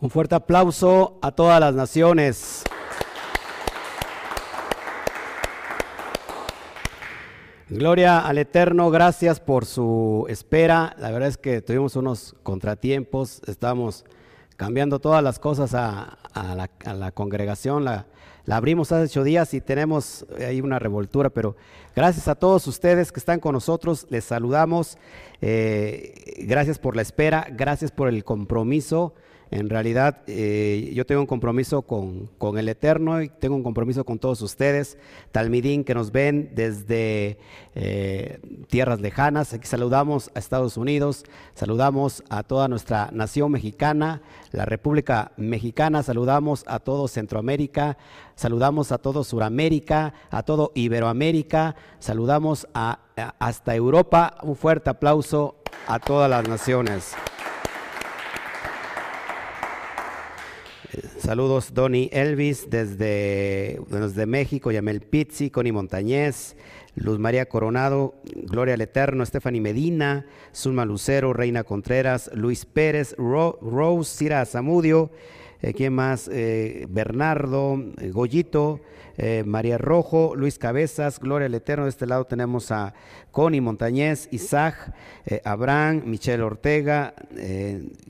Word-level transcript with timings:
Un 0.00 0.10
fuerte 0.10 0.36
aplauso 0.36 1.18
a 1.22 1.32
todas 1.32 1.58
las 1.58 1.74
naciones. 1.74 2.62
Gloria 7.68 8.20
al 8.20 8.38
Eterno, 8.38 8.90
gracias 8.90 9.40
por 9.40 9.66
su 9.66 10.24
espera. 10.28 10.94
La 11.00 11.10
verdad 11.10 11.28
es 11.28 11.36
que 11.36 11.62
tuvimos 11.62 11.96
unos 11.96 12.36
contratiempos, 12.44 13.42
estamos 13.48 14.04
cambiando 14.56 15.00
todas 15.00 15.20
las 15.20 15.40
cosas 15.40 15.74
a, 15.74 16.16
la, 16.34 17.10
congregación. 17.10 17.84
La, 17.84 18.06
abrimos 18.48 18.92
hace 18.92 19.02
ocho 19.02 19.24
días 19.24 19.52
y 19.52 19.60
tenemos 19.60 20.24
ahí 20.38 20.60
una 20.60 20.78
revoltura, 20.78 21.28
pero 21.28 21.56
gracias 21.96 22.28
a 22.28 22.36
todos 22.36 22.68
ustedes 22.68 23.10
que 23.10 23.18
están 23.18 23.40
con 23.40 23.52
nosotros, 23.52 24.06
les 24.10 24.24
saludamos. 24.24 24.96
Eh, 25.40 26.44
gracias 26.46 26.78
por 26.78 26.94
la 26.94 27.02
espera, 27.02 27.48
gracias 27.50 27.90
por 27.90 28.08
el 28.08 28.22
compromiso. 28.22 29.12
En 29.50 29.70
realidad, 29.70 30.18
eh, 30.26 30.92
yo 30.94 31.06
tengo 31.06 31.22
un 31.22 31.26
compromiso 31.26 31.82
con, 31.82 32.28
el 32.58 32.68
Eterno 32.68 33.22
y 33.22 33.30
tengo 33.30 33.56
un 33.56 33.62
compromiso 33.62 34.04
con 34.04 34.18
todos 34.18 34.42
ustedes, 34.42 34.98
Talmidín, 35.32 35.84
que 35.84 35.94
nos 35.94 36.12
ven 36.12 36.50
desde 36.54 37.38
eh, 37.74 38.40
tierras 38.68 39.00
lejanas. 39.00 39.54
Aquí 39.54 39.66
saludamos 39.66 40.30
a 40.34 40.38
Estados 40.38 40.76
Unidos, 40.76 41.24
saludamos 41.54 42.22
a 42.28 42.42
toda 42.42 42.68
nuestra 42.68 43.08
nación 43.12 43.52
mexicana, 43.52 44.20
la 44.52 44.66
República 44.66 45.32
Mexicana, 45.38 46.02
saludamos 46.02 46.64
a 46.66 46.78
todo 46.78 47.08
Centroamérica, 47.08 47.96
saludamos 48.34 48.92
a 48.92 48.98
todo 48.98 49.24
Suramérica, 49.24 50.12
a 50.30 50.42
todo 50.42 50.72
Iberoamérica, 50.74 51.74
saludamos 52.00 52.68
a, 52.74 53.00
hasta 53.38 53.74
Europa. 53.74 54.36
Un 54.42 54.56
fuerte 54.56 54.90
aplauso 54.90 55.56
a 55.86 55.98
todas 55.98 56.28
las 56.28 56.46
naciones. 56.46 57.14
Saludos, 61.18 61.74
Donny 61.74 62.08
Elvis 62.12 62.70
desde, 62.70 63.80
desde 63.90 64.26
México, 64.26 64.70
Yamel 64.70 65.02
Pizzi, 65.02 65.50
Connie 65.50 65.72
Montañez, 65.72 66.56
Luz 66.94 67.18
María 67.18 67.46
Coronado, 67.46 68.14
Gloria 68.24 68.74
al 68.74 68.80
Eterno, 68.80 69.24
Stephanie 69.26 69.60
Medina, 69.60 70.24
Zulma 70.54 70.84
Lucero, 70.84 71.32
Reina 71.32 71.64
Contreras, 71.64 72.30
Luis 72.32 72.64
Pérez, 72.64 73.14
Rose, 73.18 74.16
Cira 74.16 74.44
Zamudio, 74.46 75.10
eh, 75.60 75.74
¿quién 75.74 75.92
más? 75.92 76.28
Eh, 76.32 76.86
Bernardo, 76.88 77.82
eh, 78.00 78.10
Goyito, 78.10 78.80
María 79.44 79.78
Rojo, 79.78 80.36
Luis 80.36 80.60
Cabezas, 80.60 81.18
Gloria 81.18 81.46
al 81.46 81.54
Eterno. 81.54 81.86
De 81.86 81.90
este 81.90 82.06
lado 82.06 82.24
tenemos 82.24 82.70
a 82.70 82.94
Connie 83.32 83.60
Montañez, 83.60 84.28
Isaac, 84.30 84.94
Abraham, 85.42 86.02
Michelle 86.06 86.44
Ortega, 86.44 87.14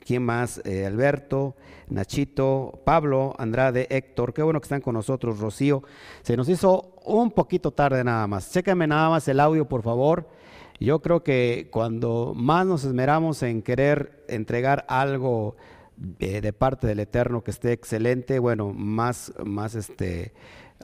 ¿quién 0.05 0.23
más? 0.23 0.61
Alberto. 0.85 1.55
Nachito, 1.89 2.81
Pablo, 2.85 3.33
Andrade, 3.37 3.87
Héctor, 3.89 4.33
qué 4.33 4.43
bueno 4.43 4.59
que 4.61 4.65
están 4.65 4.81
con 4.81 4.93
nosotros, 4.93 5.39
Rocío. 5.39 5.83
Se 6.21 6.37
nos 6.37 6.47
hizo 6.49 6.93
un 7.05 7.31
poquito 7.31 7.71
tarde 7.71 8.03
nada 8.03 8.27
más. 8.27 8.51
Chéquenme 8.51 8.87
nada 8.87 9.09
más 9.09 9.27
el 9.27 9.39
audio, 9.39 9.67
por 9.67 9.81
favor. 9.81 10.27
Yo 10.79 11.01
creo 11.01 11.23
que 11.23 11.67
cuando 11.71 12.33
más 12.35 12.65
nos 12.65 12.85
esmeramos 12.85 13.43
en 13.43 13.61
querer 13.61 14.23
entregar 14.29 14.85
algo 14.87 15.55
eh, 16.19 16.39
de, 16.39 16.53
parte 16.53 16.87
del 16.87 17.01
Eterno 17.01 17.43
que 17.43 17.51
esté 17.51 17.73
excelente, 17.73 18.39
bueno, 18.39 18.71
más, 18.73 19.33
más 19.43 19.75
este, 19.75 20.31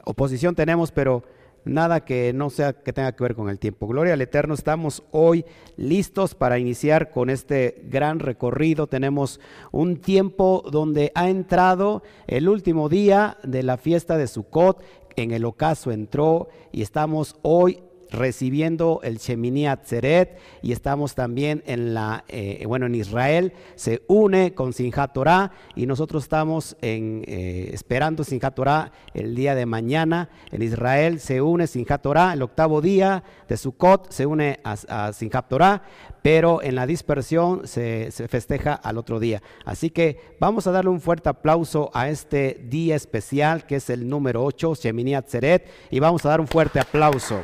oposición 0.04 0.54
tenemos, 0.54 0.92
pero 0.92 1.22
nada 1.66 2.04
que 2.04 2.32
no 2.32 2.48
sea 2.48 2.72
que 2.72 2.92
tenga 2.92 3.12
que 3.12 3.24
ver 3.24 3.34
con 3.34 3.50
el 3.50 3.58
tiempo. 3.58 3.86
Gloria 3.86 4.14
al 4.14 4.22
Eterno, 4.22 4.54
estamos 4.54 5.02
hoy 5.10 5.44
listos 5.76 6.34
para 6.34 6.58
iniciar 6.58 7.10
con 7.10 7.28
este 7.28 7.82
gran 7.88 8.20
recorrido. 8.20 8.86
Tenemos 8.86 9.40
un 9.72 9.96
tiempo 9.96 10.64
donde 10.70 11.12
ha 11.14 11.28
entrado 11.28 12.02
el 12.26 12.48
último 12.48 12.88
día 12.88 13.36
de 13.42 13.62
la 13.62 13.76
fiesta 13.76 14.16
de 14.16 14.28
Sukkot. 14.28 14.82
En 15.16 15.32
el 15.32 15.44
ocaso 15.44 15.90
entró 15.90 16.48
y 16.72 16.82
estamos 16.82 17.36
hoy 17.42 17.82
recibiendo 18.10 19.00
el 19.02 19.18
Shemini 19.18 19.66
Atzeret 19.66 20.38
y 20.62 20.72
estamos 20.72 21.14
también 21.14 21.62
en 21.66 21.94
la, 21.94 22.24
eh, 22.28 22.64
bueno, 22.66 22.86
en 22.86 22.94
Israel 22.94 23.52
se 23.74 24.02
une 24.06 24.54
con 24.54 24.72
Sinjat 24.72 25.12
Torah 25.12 25.52
y 25.74 25.86
nosotros 25.86 26.24
estamos 26.24 26.76
en, 26.80 27.24
eh, 27.26 27.70
esperando 27.72 28.24
Sinjat 28.24 28.54
Torah 28.54 28.92
el 29.14 29.34
día 29.34 29.54
de 29.54 29.66
mañana. 29.66 30.30
En 30.50 30.62
Israel 30.62 31.20
se 31.20 31.40
une 31.40 31.66
Sinjat 31.66 32.02
Torah, 32.02 32.32
el 32.32 32.42
octavo 32.42 32.80
día 32.80 33.24
de 33.48 33.56
Sukkot 33.56 34.10
se 34.10 34.26
une 34.26 34.60
a, 34.64 34.76
a 34.88 35.12
Sinjat 35.12 35.48
Torah, 35.48 35.82
pero 36.22 36.62
en 36.62 36.74
la 36.74 36.86
dispersión 36.86 37.66
se, 37.66 38.10
se, 38.10 38.28
festeja 38.28 38.74
al 38.74 38.98
otro 38.98 39.20
día. 39.20 39.42
Así 39.64 39.90
que 39.90 40.36
vamos 40.40 40.66
a 40.66 40.72
darle 40.72 40.90
un 40.90 41.00
fuerte 41.00 41.28
aplauso 41.28 41.90
a 41.94 42.08
este 42.08 42.60
día 42.68 42.96
especial 42.96 43.66
que 43.66 43.76
es 43.76 43.90
el 43.90 44.08
número 44.08 44.44
8, 44.44 44.74
Shemini 44.74 45.14
Atzeret, 45.14 45.68
y 45.90 46.00
vamos 46.00 46.24
a 46.24 46.30
dar 46.30 46.40
un 46.40 46.48
fuerte 46.48 46.80
aplauso. 46.80 47.40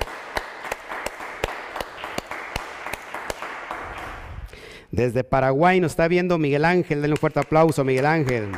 Desde 4.93 5.25
Paraguay 5.25 5.81
nos 5.81 5.93
está 5.93 6.07
viendo 6.07 6.37
Miguel 6.37 6.67
Ángel. 6.67 7.01
Denle 7.01 7.15
un 7.15 7.19
fuerte 7.19 7.41
aplauso, 7.41 7.83
Miguel 7.83 8.05
Ángel. 8.05 8.53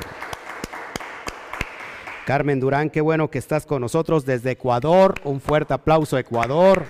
Carmen 2.26 2.58
Durán, 2.58 2.90
qué 2.90 3.00
bueno 3.00 3.30
que 3.30 3.38
estás 3.38 3.64
con 3.66 3.80
nosotros 3.80 4.26
desde 4.26 4.50
Ecuador. 4.50 5.14
Un 5.22 5.40
fuerte 5.40 5.74
aplauso, 5.74 6.18
Ecuador. 6.18 6.86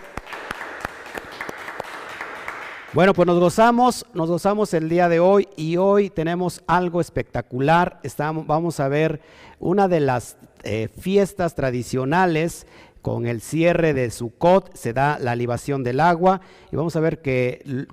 Bueno, 2.95 3.13
pues 3.13 3.27
nos 3.27 3.39
gozamos, 3.39 4.07
nos 4.15 4.31
gozamos 4.31 4.73
el 4.73 4.89
día 4.89 5.11
de 5.11 5.21
hoy 5.21 5.47
y 5.57 5.77
hoy 5.77 6.09
tenemos 6.09 6.63
algo 6.67 7.03
espectacular. 7.03 8.01
Estamos, 8.03 8.47
vamos 8.47 8.81
a 8.81 8.89
ver 8.89 9.21
una 9.59 9.89
de 9.89 10.01
las 10.01 10.39
eh, 10.63 10.89
fiestas 10.89 11.55
tradicionales 11.55 12.67
con 13.05 13.27
el 13.27 13.43
cierre 13.43 13.93
de 13.93 14.11
Sukkot 14.11 14.75
se 14.75 14.95
da 14.95 15.19
la 15.19 15.37
libación 15.37 15.85
del 15.85 16.01
agua 16.01 16.41
y 16.73 16.77
vamos 16.77 16.97
a 16.97 17.01
ver 17.01 17.21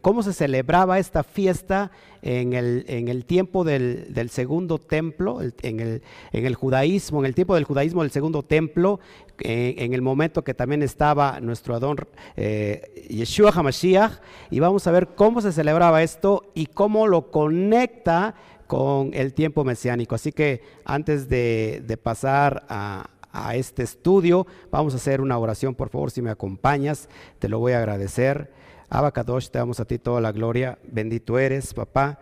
cómo 0.02 0.24
se 0.24 0.32
celebraba 0.32 1.00
esta 1.00 1.26
fiesta 1.26 1.92
en 2.22 2.54
el, 2.54 2.86
en 2.88 3.10
el 3.10 3.26
tiempo 3.26 3.66
del, 3.66 4.30
segundo 4.30 4.78
templo, 4.78 5.42
en, 5.42 5.82
el, 5.82 6.02
en 6.32 6.46
el 6.46 6.56
judaísmo, 6.56 7.20
en 7.20 7.26
el 7.26 7.36
tiempo 7.36 7.56
del 7.56 7.66
judaísmo 7.66 8.04
del 8.04 8.12
segundo 8.12 8.42
templo, 8.42 9.02
eh, 9.40 9.76
en 9.80 9.94
el 9.94 10.02
momento 10.02 10.46
que 10.46 10.54
también 10.54 10.82
estaba 10.82 11.42
nuestro 11.42 11.76
Adón 11.76 11.98
eh, 12.38 13.08
Yeshua 13.10 13.52
HaMashiach, 13.52 14.14
y 14.50 14.62
vamos 14.62 14.88
a 14.88 14.92
ver 14.92 15.10
cómo 15.10 15.42
se 15.42 15.52
celebraba 15.52 16.04
esto 16.04 16.54
y 16.56 16.68
cómo 16.68 17.06
lo 17.08 17.32
conecta 17.32 18.34
con 18.66 19.14
el 19.14 19.34
tiempo 19.34 19.66
mesiánico. 19.66 20.16
Así 20.16 20.32
que 20.32 20.62
antes 20.86 21.28
de, 21.28 21.84
de 21.86 21.98
pasar 21.98 22.66
a, 22.70 23.10
a 23.32 23.56
este 23.56 23.84
estudio. 23.84 24.48
Vamos 24.72 24.94
a 24.94 24.98
hacer 24.98 25.22
una 25.22 25.38
oración, 25.38 25.76
por 25.76 25.90
favor, 25.90 26.12
si 26.12 26.22
me 26.22 26.30
acompañas, 26.30 27.10
te 27.40 27.50
lo 27.50 27.60
voy 27.60 27.74
a 27.74 27.80
agradecer. 27.80 28.52
Abacadosh, 28.90 29.50
te 29.50 29.60
damos 29.60 29.80
a 29.80 29.86
ti 29.86 29.98
toda 29.98 30.22
la 30.22 30.32
gloria. 30.32 30.78
Bendito 30.84 31.40
eres, 31.40 31.74
papá, 31.74 32.20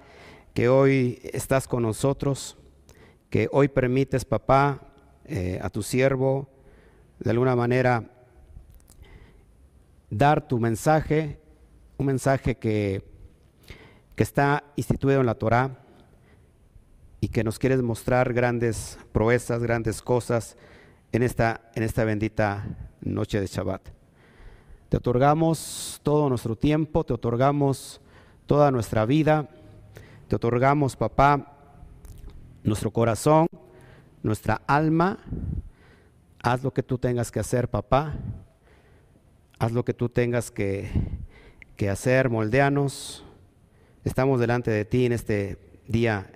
que 0.53 0.70
hoy 0.70 1.20
estás 1.34 1.68
con 1.68 1.84
nosotros, 1.84 2.58
que 3.30 3.50
hoy 3.52 3.68
permites, 3.68 4.25
papá, 4.25 4.81
eh, 5.25 5.59
a 5.62 5.70
tu 5.70 5.84
siervo, 5.84 6.50
de 7.20 7.31
alguna 7.31 7.56
manera, 7.56 8.03
dar 10.09 10.47
tu 10.47 10.59
mensaje, 10.59 11.40
un 11.97 12.06
mensaje 12.06 12.56
que, 12.56 13.03
que 14.16 14.24
está 14.24 14.64
instituido 14.76 15.20
en 15.20 15.26
la 15.26 15.36
Torah 15.36 15.84
y 17.22 17.28
que 17.28 17.44
nos 17.44 17.59
quieres 17.59 17.81
mostrar 17.81 18.34
grandes 18.34 18.97
proezas, 19.12 19.62
grandes 19.62 20.02
cosas 20.02 20.56
en 21.12 21.24
esta, 21.24 21.62
en 21.75 21.84
esta 21.84 22.03
bendita 22.03 22.66
noche 23.02 23.40
de 23.40 23.47
Shabbat. 23.47 23.81
Te 24.90 24.97
otorgamos 24.97 26.00
todo 26.03 26.29
nuestro 26.29 26.56
tiempo, 26.56 27.03
te 27.03 27.14
otorgamos 27.14 28.02
toda 28.46 28.72
nuestra 28.72 29.06
vida, 29.06 29.50
te 30.28 30.35
otorgamos, 30.35 30.96
papá, 30.96 31.58
nuestro 32.64 32.91
corazón, 32.91 33.47
nuestra 34.23 34.61
alma. 34.67 35.20
Haz 36.41 36.64
lo 36.64 36.72
que 36.72 36.84
tú 36.84 36.97
tengas 36.97 37.32
que 37.32 37.40
hacer, 37.40 37.70
papá. 37.70 38.14
Haz 39.59 39.72
lo 39.72 39.84
que 39.84 39.94
tú 39.94 40.09
tengas 40.09 40.52
que, 40.52 40.90
que 41.76 41.90
hacer, 41.90 42.29
moldeanos. 42.29 43.23
Estamos 44.03 44.40
delante 44.40 44.72
de 44.72 44.85
ti 44.85 45.05
en 45.05 45.12
este 45.12 45.58
día, 45.88 46.32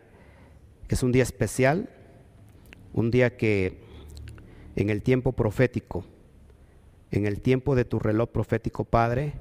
que 0.87 0.95
es 0.95 1.03
un 1.03 1.11
día 1.11 1.23
especial, 1.23 1.89
un 2.93 3.09
día 3.09 3.37
que 3.37 3.82
en 4.75 4.89
el 4.89 5.01
tiempo 5.01 5.33
profético, 5.33 6.03
en 7.11 7.25
el 7.25 7.41
tiempo 7.41 7.75
de 7.75 7.85
tu 7.85 7.99
reloj 7.99 8.29
profético, 8.29 8.85
Padre, 8.85 9.33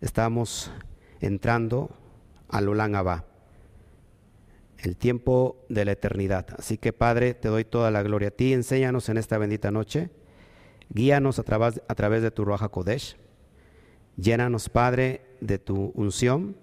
estamos 0.00 0.72
entrando 1.20 1.90
al 2.48 2.68
Olán 2.68 2.94
Abba, 2.94 3.24
el 4.78 4.96
tiempo 4.96 5.64
de 5.68 5.84
la 5.84 5.92
eternidad. 5.92 6.46
Así 6.58 6.78
que, 6.78 6.92
Padre, 6.92 7.34
te 7.34 7.48
doy 7.48 7.64
toda 7.64 7.90
la 7.90 8.02
gloria 8.02 8.28
a 8.28 8.32
ti. 8.32 8.52
Enséñanos 8.52 9.08
en 9.08 9.18
esta 9.18 9.38
bendita 9.38 9.70
noche. 9.70 10.10
Guíanos 10.90 11.38
a 11.38 11.42
través, 11.42 11.82
a 11.86 11.94
través 11.94 12.22
de 12.22 12.30
tu 12.30 12.44
Ruaja 12.44 12.68
Kodesh. 12.68 13.16
Llénanos, 14.16 14.68
Padre, 14.68 15.22
de 15.40 15.58
tu 15.58 15.92
unción. 15.94 16.56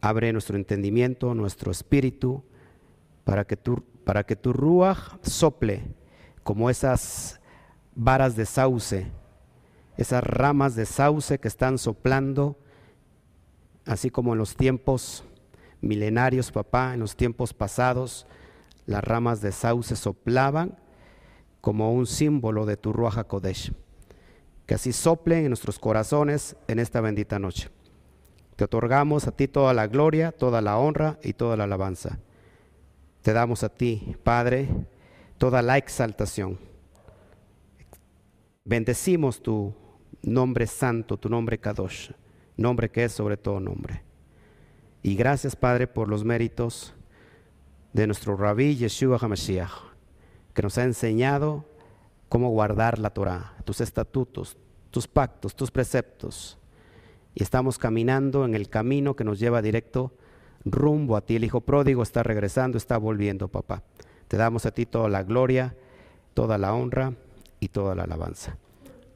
Abre 0.00 0.32
nuestro 0.32 0.56
entendimiento, 0.56 1.34
nuestro 1.34 1.72
espíritu, 1.72 2.42
para 3.24 3.46
que 3.46 3.56
tu, 3.56 3.82
para 4.04 4.24
que 4.24 4.36
tu 4.36 4.52
ruaj 4.52 5.18
sople 5.22 5.82
como 6.46 6.70
esas 6.70 7.40
varas 7.96 8.36
de 8.36 8.46
sauce, 8.46 9.10
esas 9.96 10.22
ramas 10.22 10.76
de 10.76 10.86
sauce 10.86 11.40
que 11.40 11.48
están 11.48 11.76
soplando, 11.76 12.56
así 13.84 14.10
como 14.10 14.32
en 14.32 14.38
los 14.38 14.54
tiempos 14.54 15.24
milenarios, 15.80 16.52
papá, 16.52 16.94
en 16.94 17.00
los 17.00 17.16
tiempos 17.16 17.52
pasados, 17.52 18.28
las 18.86 19.02
ramas 19.02 19.40
de 19.40 19.50
sauce 19.50 19.96
soplaban 19.96 20.78
como 21.60 21.92
un 21.92 22.06
símbolo 22.06 22.64
de 22.64 22.76
tu 22.76 22.92
Ruach 22.92 23.26
Kodesh. 23.26 23.72
Que 24.66 24.74
así 24.74 24.92
sople 24.92 25.40
en 25.40 25.48
nuestros 25.48 25.80
corazones 25.80 26.54
en 26.68 26.78
esta 26.78 27.00
bendita 27.00 27.40
noche. 27.40 27.70
Te 28.54 28.62
otorgamos 28.62 29.26
a 29.26 29.32
ti 29.32 29.48
toda 29.48 29.74
la 29.74 29.88
gloria, 29.88 30.30
toda 30.30 30.60
la 30.60 30.78
honra 30.78 31.18
y 31.24 31.32
toda 31.32 31.56
la 31.56 31.64
alabanza. 31.64 32.20
Te 33.22 33.32
damos 33.32 33.64
a 33.64 33.68
ti, 33.68 34.14
Padre, 34.22 34.68
toda 35.38 35.62
la 35.62 35.76
exaltación. 35.78 36.58
Bendecimos 38.64 39.42
tu 39.42 39.74
nombre 40.22 40.66
santo, 40.66 41.16
tu 41.16 41.28
nombre 41.28 41.58
Kadosh, 41.58 42.10
nombre 42.56 42.90
que 42.90 43.04
es 43.04 43.12
sobre 43.12 43.36
todo 43.36 43.60
nombre. 43.60 44.02
Y 45.02 45.14
gracias, 45.14 45.54
Padre, 45.54 45.86
por 45.86 46.08
los 46.08 46.24
méritos 46.24 46.92
de 47.92 48.06
nuestro 48.06 48.36
rabí 48.36 48.76
Yeshua 48.76 49.18
HaMashiach, 49.20 49.70
que 50.52 50.62
nos 50.62 50.78
ha 50.78 50.84
enseñado 50.84 51.64
cómo 52.28 52.50
guardar 52.50 52.98
la 52.98 53.10
Torah, 53.10 53.54
tus 53.64 53.80
estatutos, 53.80 54.56
tus 54.90 55.06
pactos, 55.06 55.54
tus 55.54 55.70
preceptos. 55.70 56.58
Y 57.34 57.42
estamos 57.42 57.78
caminando 57.78 58.44
en 58.44 58.54
el 58.54 58.68
camino 58.68 59.14
que 59.14 59.24
nos 59.24 59.38
lleva 59.38 59.62
directo 59.62 60.12
rumbo 60.64 61.16
a 61.16 61.20
ti. 61.20 61.36
El 61.36 61.44
Hijo 61.44 61.60
pródigo 61.60 62.02
está 62.02 62.22
regresando, 62.22 62.78
está 62.78 62.98
volviendo, 62.98 63.46
papá. 63.48 63.82
Te 64.28 64.36
damos 64.36 64.66
a 64.66 64.72
ti 64.72 64.86
toda 64.86 65.08
la 65.08 65.22
gloria, 65.22 65.74
toda 66.34 66.58
la 66.58 66.74
honra 66.74 67.14
y 67.60 67.68
toda 67.68 67.94
la 67.94 68.04
alabanza. 68.04 68.56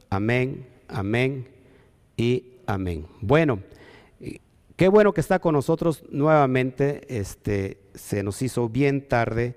Amén, 0.09 0.67
amén 0.89 1.49
y 2.17 2.45
amén. 2.67 3.07
Bueno, 3.21 3.61
qué 4.77 4.89
bueno 4.89 5.12
que 5.12 5.21
está 5.21 5.39
con 5.39 5.55
nosotros 5.55 6.05
nuevamente. 6.11 7.03
Este, 7.09 7.79
se 7.95 8.23
nos 8.23 8.41
hizo 8.43 8.69
bien 8.69 9.07
tarde, 9.07 9.57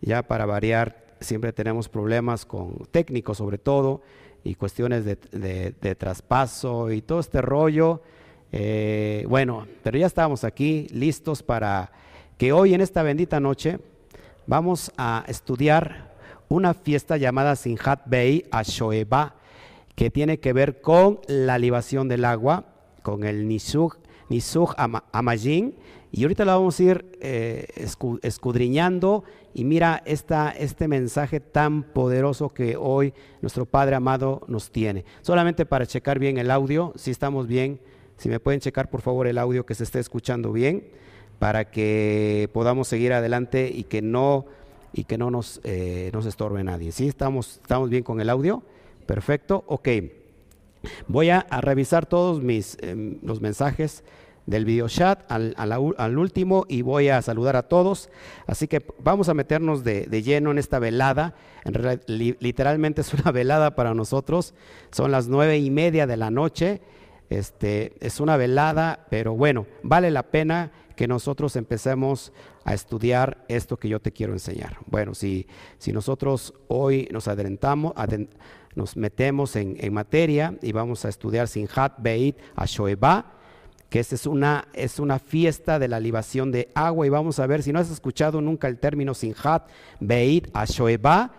ya 0.00 0.22
para 0.22 0.46
variar, 0.46 1.16
siempre 1.20 1.52
tenemos 1.52 1.88
problemas 1.88 2.44
con 2.44 2.86
técnicos 2.90 3.38
sobre 3.38 3.58
todo 3.58 4.02
y 4.42 4.54
cuestiones 4.54 5.04
de, 5.04 5.96
traspaso 5.98 6.90
y 6.90 7.02
todo 7.02 7.20
este 7.20 7.42
rollo. 7.42 8.02
Eh, 8.52 9.24
bueno, 9.28 9.66
pero 9.82 9.98
ya 9.98 10.06
estamos 10.06 10.44
aquí 10.44 10.88
listos 10.90 11.42
para 11.42 11.92
que 12.36 12.52
hoy 12.52 12.74
en 12.74 12.80
esta 12.80 13.02
bendita 13.02 13.38
noche 13.38 13.78
vamos 14.50 14.90
a 14.96 15.22
estudiar 15.28 16.10
una 16.48 16.74
fiesta 16.74 17.16
llamada 17.16 17.54
Sinhat 17.54 18.00
Bey 18.06 18.46
Ashoeba, 18.50 19.36
que 19.94 20.10
tiene 20.10 20.40
que 20.40 20.52
ver 20.52 20.80
con 20.80 21.20
la 21.28 21.56
libación 21.56 22.08
del 22.08 22.24
agua, 22.24 22.64
con 23.04 23.22
el 23.22 23.46
Nisuch, 23.46 23.94
Nisuch 24.28 24.74
Amajin, 25.12 25.76
y 26.10 26.22
ahorita 26.24 26.44
la 26.44 26.56
vamos 26.56 26.80
a 26.80 26.82
ir 26.82 27.18
eh, 27.20 27.68
escudriñando. 28.22 29.22
Y 29.54 29.62
mira 29.62 30.02
esta, 30.04 30.50
este 30.50 30.88
mensaje 30.88 31.38
tan 31.38 31.84
poderoso 31.84 32.48
que 32.48 32.76
hoy 32.76 33.14
nuestro 33.42 33.66
Padre 33.66 33.94
amado 33.94 34.42
nos 34.48 34.72
tiene. 34.72 35.04
Solamente 35.20 35.64
para 35.64 35.86
checar 35.86 36.18
bien 36.18 36.38
el 36.38 36.50
audio, 36.50 36.92
si 36.96 37.12
estamos 37.12 37.46
bien, 37.46 37.80
si 38.16 38.28
me 38.28 38.40
pueden 38.40 38.58
checar 38.58 38.90
por 38.90 39.00
favor 39.00 39.28
el 39.28 39.38
audio 39.38 39.64
que 39.64 39.76
se 39.76 39.84
esté 39.84 40.00
escuchando 40.00 40.52
bien, 40.52 40.88
para 41.40 41.70
que 41.70 42.50
podamos 42.52 42.86
seguir 42.86 43.14
adelante 43.14 43.72
y 43.74 43.84
que 43.84 44.02
no, 44.02 44.44
y 44.92 45.04
que 45.04 45.16
no 45.16 45.30
nos, 45.30 45.62
eh, 45.64 46.10
nos 46.12 46.26
estorbe 46.26 46.62
nadie. 46.62 46.92
¿Sí? 46.92 47.08
¿Estamos, 47.08 47.60
¿Estamos 47.62 47.88
bien 47.88 48.04
con 48.04 48.20
el 48.20 48.28
audio? 48.28 48.62
Perfecto, 49.06 49.64
ok. 49.66 49.88
Voy 51.08 51.30
a, 51.30 51.46
revisar 51.62 52.04
todos 52.04 52.42
mis, 52.42 52.76
em, 52.82 53.16
los 53.22 53.40
mensajes 53.40 54.04
del 54.44 54.66
video 54.66 54.88
chat 54.88 55.20
al, 55.32 55.54
al, 55.56 56.18
último 56.18 56.66
y 56.68 56.82
voy 56.82 57.08
a 57.08 57.22
saludar 57.22 57.56
a 57.56 57.62
todos. 57.62 58.10
Así 58.46 58.68
que 58.68 58.84
vamos 59.02 59.30
a 59.30 59.34
meternos 59.34 59.82
de, 59.82 60.04
lleno 60.22 60.50
en 60.50 60.58
esta 60.58 60.78
velada. 60.78 61.34
En 61.64 62.02
literalmente 62.38 63.00
es 63.00 63.14
una 63.14 63.32
velada 63.32 63.74
para 63.74 63.94
nosotros. 63.94 64.52
Son 64.90 65.10
las 65.10 65.26
nueve 65.28 65.56
y 65.56 65.70
media 65.70 66.06
de 66.06 66.18
la 66.18 66.30
noche. 66.30 66.82
Este, 67.30 67.94
es 68.00 68.20
una 68.20 68.36
velada, 68.36 69.06
pero 69.08 69.34
bueno, 69.34 69.66
vale 69.82 70.10
la 70.10 70.24
pena 70.24 70.72
que 71.00 71.08
nosotros 71.08 71.56
empecemos 71.56 72.30
a 72.62 72.74
estudiar 72.74 73.46
esto 73.48 73.78
que 73.78 73.88
yo 73.88 74.00
te 74.00 74.12
quiero 74.12 74.34
enseñar. 74.34 74.76
Bueno, 74.84 75.14
si, 75.14 75.46
si 75.78 75.94
nosotros 75.94 76.52
hoy 76.68 77.08
nos 77.10 77.26
adelantamos, 77.26 77.94
nos 78.74 78.98
metemos 78.98 79.56
en, 79.56 79.78
en, 79.80 79.94
materia 79.94 80.58
y 80.60 80.72
vamos 80.72 81.06
a 81.06 81.08
estudiar 81.08 81.48
Sinhat 81.48 81.94
Beit 82.02 82.36
Ashoeba, 82.54 83.32
que 83.88 84.00
es 84.00 84.26
una, 84.26 84.68
es 84.74 84.98
una 84.98 85.18
fiesta 85.18 85.78
de 85.78 85.88
la 85.88 86.00
libación 86.00 86.52
de 86.52 86.68
agua. 86.74 87.06
Y 87.06 87.08
vamos 87.08 87.38
a 87.38 87.46
ver, 87.46 87.62
si 87.62 87.72
no 87.72 87.78
has 87.78 87.90
escuchado 87.90 88.42
nunca 88.42 88.68
el 88.68 88.78
término 88.78 89.14
Sinhat, 89.14 89.70
Beit, 90.00 90.50
Ashoeba, 90.52 91.32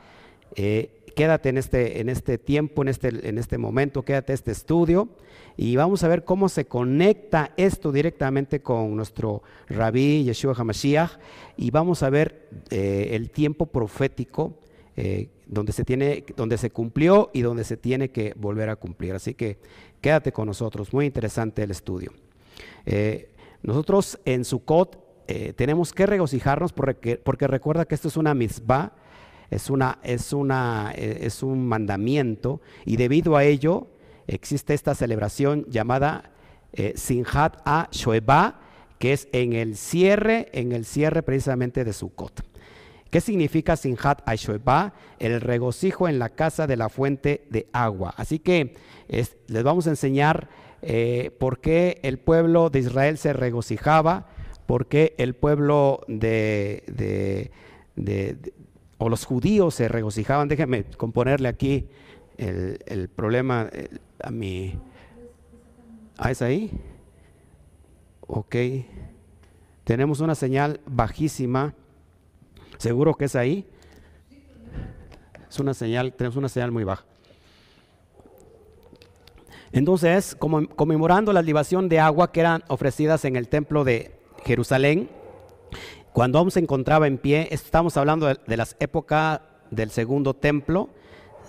eh, 0.56 1.04
quédate 1.16 1.50
en 1.50 1.60
este, 1.60 2.02
en 2.02 2.10
este 2.10 2.40
tiempo, 2.40 2.82
en 2.82 2.88
este, 2.88 3.30
en 3.30 3.38
este 3.38 3.60
momento, 3.60 4.02
quédate 4.02 4.34
este 4.34 4.54
estudio. 4.54 5.10
Y 5.58 5.76
vamos 5.76 6.04
a 6.04 6.08
ver 6.08 6.24
cómo 6.24 6.50
se 6.50 6.66
conecta 6.66 7.52
esto 7.58 7.92
directamente 7.92 8.62
con 8.62 8.96
nuestro 8.96 9.44
rabí 9.68 10.24
Yeshua 10.24 10.54
HaMashiach. 10.56 11.12
Y 11.58 11.72
vamos 11.72 12.04
a 12.04 12.10
ver 12.10 12.50
eh, 12.70 13.10
el 13.12 13.30
tiempo 13.30 13.66
profético 13.66 14.58
eh, 14.96 15.30
donde, 15.46 15.74
se 15.74 15.84
tiene, 15.84 16.24
donde 16.36 16.58
se 16.58 16.72
cumplió 16.72 17.30
y 17.34 17.42
donde 17.42 17.64
se 17.64 17.78
tiene 17.78 18.10
que 18.10 18.34
volver 18.38 18.70
a 18.70 18.76
cumplir. 18.76 19.14
Así 19.14 19.34
que 19.34 19.58
quédate 20.00 20.32
con 20.32 20.48
nosotros, 20.48 20.94
muy 20.94 21.06
interesante 21.06 21.64
el 21.64 21.72
estudio. 21.72 22.12
Eh, 22.86 23.30
nosotros 23.64 24.20
en 24.26 24.46
Sukkot 24.46 25.00
tenemos 25.56 25.94
que 25.94 26.06
regocijarnos 26.06 26.74
porque, 26.74 27.16
porque, 27.16 27.48
recuerda 27.48 27.86
que 27.86 27.96
esto 27.96 28.10
es 28.10 28.18
una 28.18 28.34
mitzvah, 28.34 28.92
es, 29.50 29.70
una, 29.70 30.00
es, 30.04 30.34
una, 30.34 30.92
es 30.94 31.42
un 31.42 31.66
mandamiento 31.70 32.60
y 32.84 32.98
debido 32.98 33.38
a 33.38 33.46
ello 33.46 33.88
existe 34.28 34.74
esta 34.74 34.96
celebración 34.96 35.66
llamada 35.70 36.32
Sinhat 36.96 37.58
a 37.66 37.90
Shoeba, 37.92 38.60
que 38.98 39.14
es 39.14 39.28
en 39.34 39.54
el 39.54 39.76
cierre, 39.76 40.48
en 40.54 40.72
el 40.72 40.86
cierre 40.86 41.24
precisamente 41.24 41.84
de 41.84 41.92
Sukkot. 41.92 42.44
¿Qué 43.10 43.20
significa 43.20 43.76
Sinhat 43.76 44.22
a 44.26 44.36
Shoeba? 44.36 44.94
El 45.20 45.42
regocijo 45.42 46.08
en 46.08 46.18
la 46.18 46.30
casa 46.30 46.66
de 46.66 46.78
la 46.78 46.88
fuente 46.88 47.46
de 47.50 47.68
agua. 47.74 48.14
Así 48.16 48.40
que 48.40 48.76
les 49.10 49.64
vamos 49.64 49.86
a 49.88 49.90
enseñar 49.90 50.48
eh, 50.82 51.32
por 51.38 51.60
qué 51.60 52.00
el 52.04 52.20
pueblo 52.20 52.70
de 52.70 52.80
Israel 52.80 53.18
se 53.18 53.34
regocijaba, 53.34 54.28
por 54.66 54.88
qué 54.88 55.14
el 55.18 55.36
pueblo 55.36 56.02
de, 56.08 57.52
o 58.98 59.10
los 59.10 59.26
judíos 59.26 59.76
se 59.76 59.90
regocijaban. 59.90 60.48
Déjenme 60.48 60.86
componerle 60.96 61.50
aquí 61.50 61.90
el, 62.42 63.10
problema 63.10 63.70
a 64.22 64.32
mi... 64.32 64.80
¿Ah, 66.18 66.32
es 66.32 66.42
ahí? 66.42 66.72
Ok. 68.28 68.56
Tenemos 69.84 70.20
una 70.20 70.36
señal 70.36 70.80
bajísima. 70.86 71.74
¿Seguro 72.78 73.16
que 73.16 73.26
es 73.26 73.36
ahí? 73.36 73.68
Es 75.50 75.60
una 75.60 75.74
señal, 75.74 76.14
tenemos 76.14 76.38
una 76.38 76.50
señal 76.50 76.72
muy 76.72 76.84
baja. 76.84 77.06
Entonces, 79.74 80.36
conmemorando 80.36 81.32
la 81.32 81.42
libación 81.42 81.90
de 81.90 82.00
agua 82.00 82.32
que 82.32 82.42
eran 82.42 82.64
ofrecidas 82.68 83.24
en 83.24 83.36
el 83.36 83.48
templo 83.48 83.84
de 83.84 84.12
Jerusalén, 84.46 85.10
cuando 86.12 86.40
aún 86.40 86.52
se 86.52 86.60
encontraba 86.60 87.08
en 87.08 87.18
pie, 87.18 87.48
estamos 87.52 87.96
hablando 87.96 88.28
de, 88.28 88.58
las 88.58 88.76
épocas 88.80 89.42
del 89.70 89.90
segundo 89.90 90.34
templo, 90.34 90.90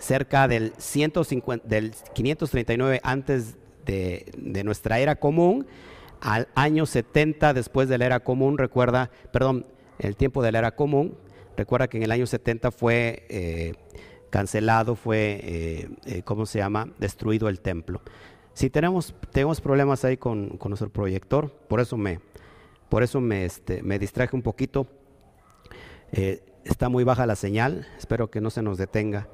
cerca 0.02 0.48
del, 0.48 0.72
150, 0.78 1.66
del 1.66 1.94
539 2.12 3.00
antes 3.04 3.56
de, 3.86 4.62
nuestra 4.64 4.98
era 4.98 5.14
común, 5.16 5.66
al 6.20 6.48
año 6.54 6.86
70 6.86 7.54
después 7.54 7.88
de 7.88 7.98
la 7.98 8.06
era 8.06 8.20
común, 8.20 8.58
recuerda, 8.58 9.10
perdón, 9.32 9.64
el 10.00 10.16
tiempo 10.16 10.42
de 10.42 10.52
la 10.52 10.58
era 10.58 10.74
común, 10.74 11.16
recuerda 11.56 11.88
que 11.88 11.98
en 11.98 12.02
el 12.02 12.10
año 12.10 12.26
70 12.26 12.70
fue... 12.70 13.26
Eh, 13.28 13.74
cancelado, 14.30 14.96
fue, 14.96 15.40
eh, 15.42 15.88
eh, 16.06 16.22
¿cómo 16.22 16.46
se 16.46 16.58
llama?, 16.58 16.88
destruido 16.98 17.50
el 17.50 17.60
templo. 17.60 18.00
Si 18.54 18.70
tenemos, 18.70 19.14
tenemos 19.30 19.60
problemas 19.60 20.06
ahí 20.06 20.16
con, 20.16 20.58
nuestro 20.68 20.88
proyector, 20.88 21.50
por 21.68 21.80
eso 21.80 21.98
me, 21.98 22.18
por 22.88 23.02
eso 23.02 23.20
me, 23.20 23.44
este, 23.44 23.82
me 23.82 23.98
distraje 23.98 24.34
un 24.34 24.40
poquito. 24.40 24.86
Está 26.64 26.88
muy 26.88 27.04
baja 27.04 27.26
la 27.26 27.36
señal, 27.36 27.86
espero 27.98 28.30
que 28.30 28.40
no 28.40 28.48
se 28.48 28.62
nos 28.62 28.78
detenga. 28.78 29.28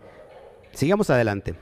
Sigamos 0.73 1.11
adelante. 1.11 1.55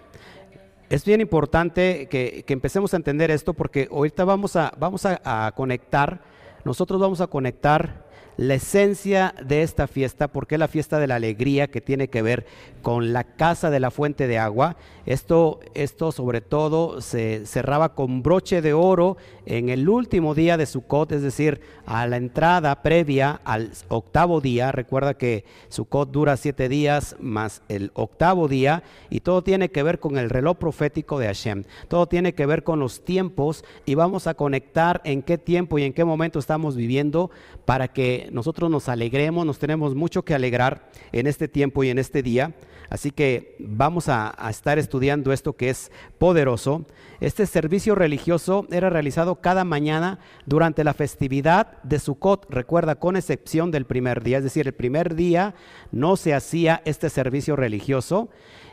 Es 0.89 1.05
bien 1.05 1.21
importante 1.21 2.09
que, 2.09 2.45
empecemos 2.49 2.95
a 2.95 2.97
entender 2.97 3.31
esto 3.31 3.55
porque 3.55 3.89
ahorita 3.91 4.25
vamos 4.25 4.57
a, 4.57 4.73
vamos 4.79 5.05
a 5.05 5.53
conectar, 5.57 6.21
nosotros 6.65 7.01
vamos 7.01 7.21
a 7.21 7.27
conectar 7.27 8.06
la 8.37 8.55
esencia 8.55 9.35
de 9.45 9.63
esta 9.63 9.87
fiesta, 9.87 10.29
porque 10.29 10.57
es 10.57 10.59
la 10.59 10.69
fiesta 10.69 10.99
de 10.99 11.07
la 11.07 11.17
alegría 11.17 11.69
que 11.69 11.81
tiene 11.81 12.09
que 12.09 12.23
ver 12.23 12.47
con 12.83 13.13
la 13.13 13.25
casa 13.25 13.71
de 13.71 13.81
la 13.81 13.91
fuente 13.91 14.27
de 14.27 14.39
agua. 14.39 14.77
Esto, 15.07 15.61
esto 15.75 16.13
sobre 16.13 16.41
todo 16.41 17.01
se 17.01 17.47
cerraba 17.47 17.95
con 17.95 18.23
broche 18.23 18.61
de 18.61 18.73
oro 18.73 19.17
en 19.47 19.69
el 19.69 19.89
último 19.89 20.35
día 20.35 20.57
de 20.57 20.67
Sukkot, 20.67 21.13
es 21.13 21.23
decir, 21.23 21.61
a 21.87 22.07
la 22.07 22.17
entrada 22.17 22.83
previa 22.83 23.41
al 23.45 23.71
octavo 23.89 24.41
día. 24.41 24.73
Recuerda 24.73 25.15
que 25.15 25.45
Sukkot 25.69 26.11
dura 26.11 26.37
siete 26.37 26.69
días 26.69 27.17
más 27.21 27.63
el 27.69 27.91
octavo 27.95 28.49
día 28.49 28.83
y 29.11 29.21
todo 29.21 29.43
tiene 29.43 29.71
que 29.71 29.83
ver 29.83 30.01
con 30.01 30.19
el 30.19 30.31
reloj 30.31 30.57
profético 30.57 31.19
de 31.19 31.27
Hashem. 31.27 31.65
Todo 31.89 32.07
tiene 32.07 32.35
que 32.35 32.47
ver 32.47 32.65
con 32.65 32.81
los 32.81 33.05
tiempos 33.05 33.65
y 33.85 33.95
vamos 33.95 34.27
a 34.27 34.35
conectar 34.35 35.01
en 35.05 35.23
qué 35.23 35.39
tiempo 35.39 35.79
y 35.79 35.85
en 35.85 35.93
qué 35.93 36.05
momento 36.05 36.39
estamos 36.39 36.77
viviendo 36.77 37.31
para 37.65 37.89
que 37.89 38.26
nosotros 38.33 38.71
nos 38.71 38.89
alegremos, 38.89 39.47
nos 39.47 39.59
tenemos 39.59 39.95
mucho 39.95 40.25
que 40.25 40.35
alegrar 40.35 40.91
en 41.13 41.27
este 41.27 41.49
tiempo 41.49 41.85
y 41.85 41.91
en 41.91 41.99
este 41.99 42.23
día. 42.23 42.55
Así 42.89 43.11
que 43.11 43.57
vamos 43.59 44.09
a, 44.09 44.35
estar 44.49 44.79
estudiando 44.79 45.33
esto 45.33 45.55
que 45.55 45.71
es 45.71 45.91
poderoso. 46.19 46.87
Este 47.21 47.47
servicio 47.47 47.95
religioso 47.95 48.67
era 48.71 48.91
realizado 48.91 49.41
cada 49.41 49.65
mañana 49.65 50.19
durante 50.45 50.85
la 50.85 50.95
festividad 50.95 51.83
de 51.83 51.99
Sukkot, 51.99 52.47
recuerda, 52.51 52.97
con 52.97 53.17
excepción 53.17 53.71
del 53.71 53.87
primer 53.87 54.23
día, 54.23 54.39
es 54.39 54.45
decir, 54.45 54.67
el 54.67 54.75
primer 54.75 55.15
día 55.15 55.55
no 55.91 56.17
se 56.17 56.35
hacía 56.35 56.83
este 56.85 57.11
servicio 57.11 57.57
religioso 57.57 58.29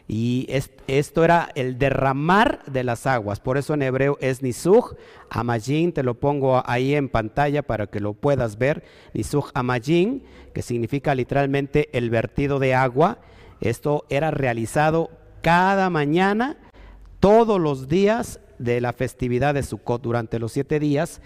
y 0.08 0.48
esto 0.88 1.24
era 1.24 1.50
el 1.56 1.78
derramar 1.78 2.64
de 2.66 2.84
las 2.84 3.08
aguas, 3.08 3.40
por 3.40 3.58
eso 3.58 3.74
en 3.74 3.84
hebreo 3.84 4.18
es 4.20 4.42
Nisuch 4.42 4.96
Amajin, 5.30 5.94
te 5.94 6.04
lo 6.04 6.16
pongo 6.16 6.62
ahí 6.66 6.94
en 6.94 7.08
pantalla 7.08 7.64
para 7.64 7.88
que 7.88 8.00
lo 8.00 8.14
puedas 8.14 8.58
ver, 8.58 8.84
Nisuch 9.14 9.50
Amajin, 9.54 10.24
que 10.54 10.62
significa 10.62 11.16
literalmente 11.16 11.90
el 11.98 12.10
vertido 12.10 12.60
de 12.60 12.76
agua. 12.76 13.20
Esto 13.62 14.06
era 14.10 14.30
realizado 14.30 15.10
cada 15.42 15.90
mañana, 15.90 16.58
todos 17.20 17.60
los 17.60 17.88
días 17.88 18.42
de 18.60 18.82
la 18.82 18.94
festividad 18.94 19.54
de 19.54 19.64
Sukkot 19.64 20.02
durante 20.02 20.38
los 20.38 20.52
siete 20.52 20.80
días, 20.80 21.22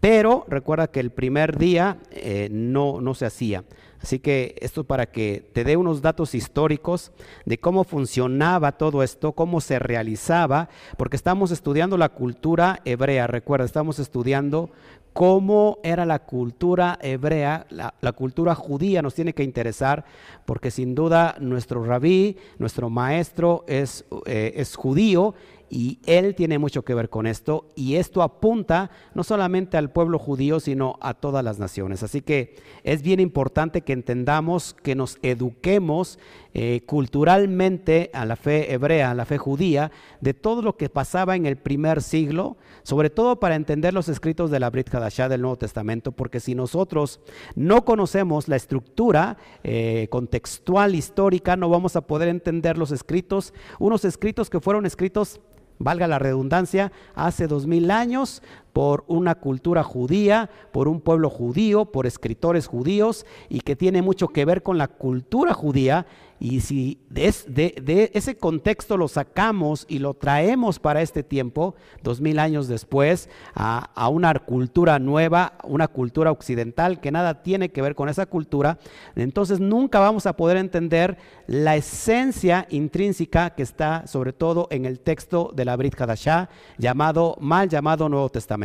pero 0.00 0.44
recuerda 0.48 0.88
que 0.88 1.00
el 1.00 1.10
primer 1.10 1.58
día 1.58 1.98
eh, 2.10 2.48
no, 2.50 3.00
no 3.00 3.14
se 3.14 3.26
hacía. 3.26 3.64
Así 4.02 4.18
que 4.18 4.56
esto 4.60 4.80
es 4.80 4.86
para 4.86 5.06
que 5.06 5.48
te 5.52 5.64
dé 5.64 5.76
unos 5.76 6.02
datos 6.02 6.34
históricos 6.34 7.12
de 7.46 7.58
cómo 7.58 7.84
funcionaba 7.84 8.72
todo 8.72 9.02
esto, 9.02 9.32
cómo 9.32 9.60
se 9.60 9.78
realizaba, 9.78 10.68
porque 10.96 11.16
estamos 11.16 11.52
estudiando 11.52 11.96
la 11.96 12.08
cultura 12.08 12.80
hebrea, 12.84 13.28
recuerda, 13.28 13.64
estamos 13.64 14.00
estudiando 14.00 14.70
cómo 15.12 15.78
era 15.82 16.06
la 16.06 16.20
cultura 16.20 16.98
hebrea, 17.00 17.66
la, 17.70 18.12
cultura 18.12 18.54
judía 18.54 19.02
nos 19.02 19.14
tiene 19.14 19.34
que 19.34 19.44
interesar, 19.44 20.04
porque 20.46 20.70
sin 20.70 20.94
duda 20.94 21.36
nuestro 21.38 21.84
rabí, 21.84 22.36
nuestro 22.58 22.90
maestro 22.90 23.64
es, 23.68 24.04
eh, 24.26 24.54
es 24.56 24.74
judío 24.74 25.34
y 25.74 26.00
él 26.04 26.34
tiene 26.34 26.58
mucho 26.58 26.84
que 26.84 26.92
ver 26.92 27.08
con 27.08 27.26
esto 27.26 27.66
y 27.74 27.94
esto 27.94 28.20
apunta 28.22 28.90
no 29.14 29.24
solamente 29.24 29.78
al 29.78 29.90
pueblo 29.90 30.18
judío, 30.18 30.60
sino 30.60 30.98
a 31.00 31.14
todas 31.14 31.42
las 31.42 31.58
naciones. 31.58 32.02
Así 32.02 32.20
que 32.20 32.56
es 32.84 33.00
bien 33.00 33.20
importante 33.20 33.80
que 33.80 33.94
entendamos, 33.94 34.74
que 34.74 34.94
nos 34.94 35.16
eduquemos 35.22 36.18
eh, 36.52 36.82
culturalmente 36.84 38.10
a 38.12 38.26
la 38.26 38.36
fe 38.36 38.74
hebrea, 38.74 39.12
a 39.12 39.14
la 39.14 39.24
fe 39.24 39.38
judía, 39.38 39.90
de 40.20 40.34
todo 40.34 40.60
lo 40.60 40.76
que 40.76 40.90
pasaba 40.90 41.36
en 41.36 41.46
el 41.46 41.56
primer 41.56 42.02
siglo, 42.02 42.58
sobre 42.82 43.08
todo 43.08 43.40
para 43.40 43.54
entender 43.54 43.94
los 43.94 44.10
escritos 44.10 44.50
de 44.50 44.60
la 44.60 44.68
Brit 44.68 44.94
Hadashah 44.94 45.30
del 45.30 45.40
Nuevo 45.40 45.56
Testamento, 45.56 46.12
porque 46.12 46.40
si 46.40 46.54
nosotros 46.54 47.20
no 47.54 47.86
conocemos 47.86 48.46
la 48.46 48.56
estructura 48.56 49.38
eh, 49.64 50.08
contextual 50.10 50.94
histórica, 50.94 51.56
no 51.56 51.70
vamos 51.70 51.96
a 51.96 52.02
poder 52.02 52.28
entender 52.28 52.76
los 52.76 52.90
escritos, 52.90 53.54
unos 53.78 54.04
escritos 54.04 54.50
que 54.50 54.60
fueron 54.60 54.84
escritos 54.84 55.40
valga 55.82 56.06
la 56.06 56.18
redundancia, 56.18 56.92
hace 57.14 57.46
dos 57.46 57.66
mil 57.66 57.90
años 57.90 58.42
por 58.72 59.04
una 59.06 59.34
cultura 59.34 59.82
judía, 59.82 60.50
por 60.72 60.88
un 60.88 61.00
pueblo 61.00 61.30
judío, 61.30 61.86
por 61.86 62.06
escritores 62.06 62.66
judíos 62.66 63.26
y 63.48 63.60
que 63.60 63.76
tiene 63.76 64.02
mucho 64.02 64.28
que 64.28 64.44
ver 64.44 64.62
con 64.62 64.78
la 64.78 64.88
cultura 64.88 65.52
judía 65.54 66.06
y 66.42 66.60
si 66.60 66.98
de, 67.08 68.10
ese 68.14 68.36
contexto 68.36 68.96
lo 68.96 69.06
sacamos 69.06 69.86
y 69.88 70.00
lo 70.00 70.14
traemos 70.14 70.80
para 70.80 71.00
este 71.00 71.22
tiempo, 71.22 71.76
dos 72.02 72.20
mil 72.20 72.40
años 72.40 72.66
después, 72.66 73.28
a, 73.54 74.08
una 74.08 74.34
cultura 74.34 74.98
nueva, 74.98 75.52
una 75.62 75.86
cultura 75.86 76.32
occidental 76.32 77.00
que 77.00 77.12
nada 77.12 77.44
tiene 77.44 77.68
que 77.68 77.80
ver 77.80 77.94
con 77.94 78.08
esa 78.08 78.26
cultura, 78.26 78.80
entonces 79.14 79.60
nunca 79.60 80.00
vamos 80.00 80.26
a 80.26 80.32
poder 80.36 80.56
entender 80.56 81.16
la 81.46 81.76
esencia 81.76 82.66
intrínseca 82.70 83.50
que 83.50 83.62
está 83.62 84.08
sobre 84.08 84.32
todo 84.32 84.66
en 84.72 84.84
el 84.84 84.98
texto 84.98 85.52
de 85.54 85.64
la 85.64 85.76
Brit 85.76 85.94
Hadashah, 86.00 86.48
llamado, 86.76 87.36
mal 87.40 87.68
llamado 87.68 88.08
Nuevo 88.08 88.30
Testamento. 88.30 88.61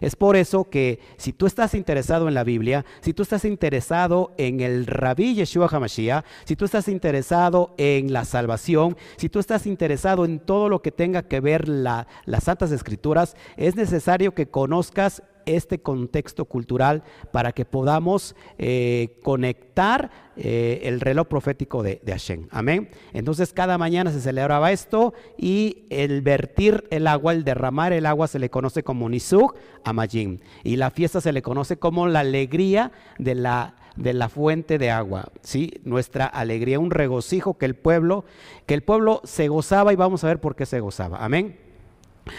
Es 0.00 0.16
por 0.16 0.36
eso 0.36 0.64
que 0.64 1.00
si 1.16 1.32
tú 1.32 1.46
estás 1.46 1.74
interesado 1.74 2.28
en 2.28 2.34
la 2.34 2.44
Biblia, 2.44 2.84
si 3.00 3.12
tú 3.12 3.22
estás 3.22 3.44
interesado 3.44 4.32
en 4.38 4.60
el 4.60 4.86
Rabí 4.86 5.34
Yeshua 5.34 5.68
HaMashiach, 5.70 6.24
si 6.44 6.56
tú 6.56 6.64
estás 6.64 6.88
interesado 6.88 7.74
en 7.76 8.12
la 8.12 8.24
salvación, 8.24 8.96
si 9.16 9.28
tú 9.28 9.38
estás 9.38 9.66
interesado 9.66 10.24
en 10.24 10.38
todo 10.38 10.68
lo 10.68 10.82
que 10.82 10.92
tenga 10.92 11.22
que 11.22 11.40
ver 11.40 11.68
las 11.68 12.06
Santas 12.44 12.70
Escrituras, 12.70 13.36
es 13.56 13.76
necesario 13.76 14.34
que 14.34 14.48
conozcas 14.48 15.22
este 15.56 15.80
contexto 15.80 16.44
cultural 16.44 17.02
para 17.32 17.52
que 17.52 17.64
podamos 17.64 18.34
eh, 18.58 19.18
conectar 19.22 20.10
eh, 20.36 20.80
el 20.84 21.00
reloj 21.00 21.28
profético 21.28 21.82
de, 21.82 22.00
Hashem. 22.06 22.48
Amén. 22.50 22.90
Entonces 23.12 23.52
cada 23.52 23.78
mañana 23.78 24.10
se 24.10 24.20
celebraba 24.20 24.72
esto 24.72 25.12
y 25.36 25.84
el 25.90 26.22
vertir 26.22 26.84
el 26.90 27.06
agua, 27.06 27.32
el 27.32 27.44
derramar 27.44 27.92
el 27.92 28.06
agua 28.06 28.26
se 28.26 28.38
le 28.38 28.50
conoce 28.50 28.82
como 28.82 29.08
Nisuk 29.08 29.56
Amajim 29.84 30.38
y 30.64 30.76
la 30.76 30.90
fiesta 30.90 31.20
se 31.20 31.32
le 31.32 31.42
conoce 31.42 31.78
como 31.78 32.06
la 32.06 32.20
alegría 32.20 32.92
de 33.18 33.34
la 33.34 33.76
de 33.96 34.14
la 34.14 34.28
fuente 34.28 34.78
de 34.78 34.90
agua, 34.90 35.30
¿sí? 35.42 35.80
Nuestra 35.84 36.24
alegría, 36.24 36.78
un 36.78 36.90
regocijo 36.90 37.58
que 37.58 37.66
el 37.66 37.74
pueblo, 37.74 38.24
que 38.66 38.74
el 38.74 38.82
pueblo 38.82 39.20
se 39.24 39.48
gozaba 39.48 39.92
y 39.92 39.96
vamos 39.96 40.24
a 40.24 40.28
ver 40.28 40.40
por 40.40 40.56
qué 40.56 40.64
se 40.64 40.80
gozaba. 40.80 41.18
Amén. 41.22 41.69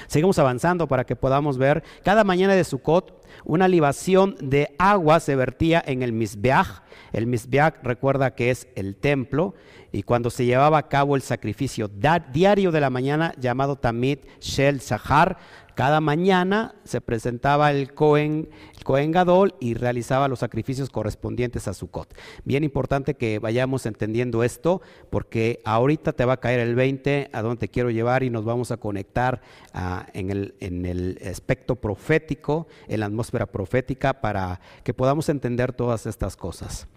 Seguimos 0.07 0.39
avanzando 0.39 0.87
para 0.87 1.05
que 1.05 1.15
podamos 1.15 1.57
ver 1.57 1.83
cada 2.03 2.23
mañana 2.23 2.53
de 2.53 2.63
Sukkot 2.63 3.21
una 3.43 3.67
libación 3.67 4.35
de 4.39 4.75
agua 4.77 5.19
se 5.19 5.35
vertía 5.35 5.83
en 5.85 6.03
el 6.03 6.13
Mizbeach. 6.13 6.83
El 7.11 7.27
Mizbeach 7.27 7.75
recuerda 7.83 8.35
que 8.35 8.51
es 8.51 8.67
el 8.75 8.95
templo 8.95 9.55
y 9.91 10.03
cuando 10.03 10.29
se 10.29 10.45
llevaba 10.45 10.77
a 10.77 10.87
cabo 10.87 11.15
el 11.15 11.21
sacrificio 11.21 11.89
diario 12.31 12.71
de 12.71 12.79
la 12.79 12.89
mañana 12.89 13.33
llamado 13.37 13.75
Tamit 13.75 14.25
Shel 14.39 14.79
Sahar, 14.79 15.37
cada 15.75 16.01
mañana 16.01 16.75
se 16.83 17.01
presentaba 17.01 17.71
el 17.71 17.93
Cohen, 17.93 18.49
el 18.97 19.11
Gadol 19.11 19.55
y 19.59 19.73
realizaba 19.73 20.27
los 20.27 20.39
sacrificios 20.39 20.89
correspondientes 20.89 21.67
a 21.67 21.73
Sukkot. 21.73 22.13
Bien 22.43 22.63
importante 22.63 23.15
que 23.15 23.39
vayamos 23.39 23.85
entendiendo 23.85 24.43
esto, 24.43 24.81
porque 25.09 25.61
ahorita 25.65 26.13
te 26.13 26.25
va 26.25 26.33
a 26.33 26.39
caer 26.39 26.59
el 26.59 26.75
20 26.75 27.29
a 27.31 27.41
donde 27.41 27.57
te 27.57 27.69
quiero 27.69 27.89
llevar 27.89 28.23
y 28.23 28.29
nos 28.29 28.45
vamos 28.45 28.71
a 28.71 28.77
conectar 28.77 29.41
ah, 29.73 30.07
en, 30.13 30.29
el, 30.29 30.55
en 30.59 30.85
el 30.85 31.19
aspecto 31.25 31.75
profético, 31.75 32.67
en 32.87 32.99
la 32.99 33.05
atmósfera 33.05 33.45
profética, 33.45 34.21
para 34.21 34.59
que 34.83 34.93
podamos 34.93 35.29
entender 35.29 35.73
todas 35.73 36.05
estas 36.05 36.35
cosas. 36.35 36.87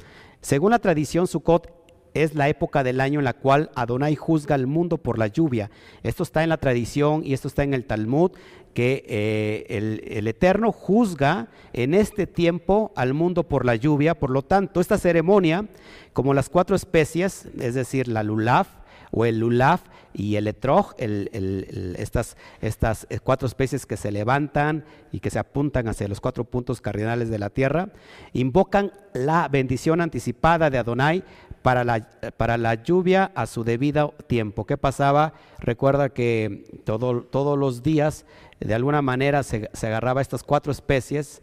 Según 0.40 0.72
la 0.72 0.78
tradición, 0.78 1.26
Sukkot 1.26 1.84
es 2.14 2.34
la 2.34 2.48
época 2.48 2.82
del 2.84 3.00
año 3.00 3.18
en 3.18 3.24
la 3.24 3.34
cual 3.34 3.70
Adonai 3.74 4.14
juzga 4.14 4.54
al 4.54 4.66
mundo 4.66 4.98
por 4.98 5.18
la 5.18 5.26
lluvia. 5.26 5.70
Esto 6.02 6.22
está 6.22 6.42
en 6.42 6.48
la 6.48 6.58
tradición 6.58 7.22
y 7.24 7.34
esto 7.34 7.48
está 7.48 7.64
en 7.64 7.74
el 7.74 7.84
Talmud, 7.84 8.32
que 8.74 9.04
eh, 9.08 9.66
el, 9.68 10.26
Eterno 10.26 10.72
juzga 10.72 11.48
en 11.72 11.94
este 11.94 12.26
tiempo 12.26 12.92
al 12.96 13.14
mundo 13.14 13.44
por 13.44 13.64
la 13.64 13.76
lluvia. 13.76 14.14
Por 14.18 14.30
lo 14.30 14.42
tanto, 14.42 14.80
esta 14.80 14.98
ceremonia, 14.98 15.66
como 16.12 16.34
las 16.34 16.48
cuatro 16.48 16.76
especies, 16.76 17.46
es 17.58 17.74
decir, 17.74 18.08
la 18.08 18.22
lulaf 18.22 18.68
o 19.12 19.24
el 19.24 19.38
lulaf 19.38 19.82
y 20.12 20.36
el 20.36 20.46
etrog, 20.48 20.94
estas, 20.98 22.36
estas 22.60 23.06
eh, 23.10 23.18
cuatro 23.20 23.46
especies 23.46 23.86
que 23.86 23.96
se 23.96 24.12
levantan 24.12 24.84
y 25.12 25.20
que 25.20 25.30
se 25.30 25.38
apuntan 25.38 25.88
hacia 25.88 26.08
los 26.08 26.20
cuatro 26.20 26.44
puntos 26.44 26.80
cardinales 26.80 27.30
de 27.30 27.38
la 27.38 27.50
tierra, 27.50 27.88
invocan 28.32 28.92
la 29.12 29.48
bendición 29.48 30.00
anticipada 30.00 30.70
de 30.70 30.78
Adonai 30.78 31.24
para 31.62 31.82
la, 31.82 32.06
para 32.36 32.58
la 32.58 32.74
lluvia 32.74 33.32
a 33.34 33.46
su 33.46 33.64
debido 33.64 34.14
tiempo. 34.26 34.66
¿Qué 34.66 34.76
pasaba? 34.76 35.32
Recuerda 35.58 36.10
que 36.10 36.64
todo, 36.84 37.22
todos 37.22 37.58
los 37.58 37.82
días, 37.82 38.26
de 38.60 38.74
alguna 38.74 39.02
manera, 39.02 39.42
se, 39.42 39.68
agarraba 39.82 40.20
estas 40.20 40.42
cuatro 40.42 40.72
especies, 40.72 41.42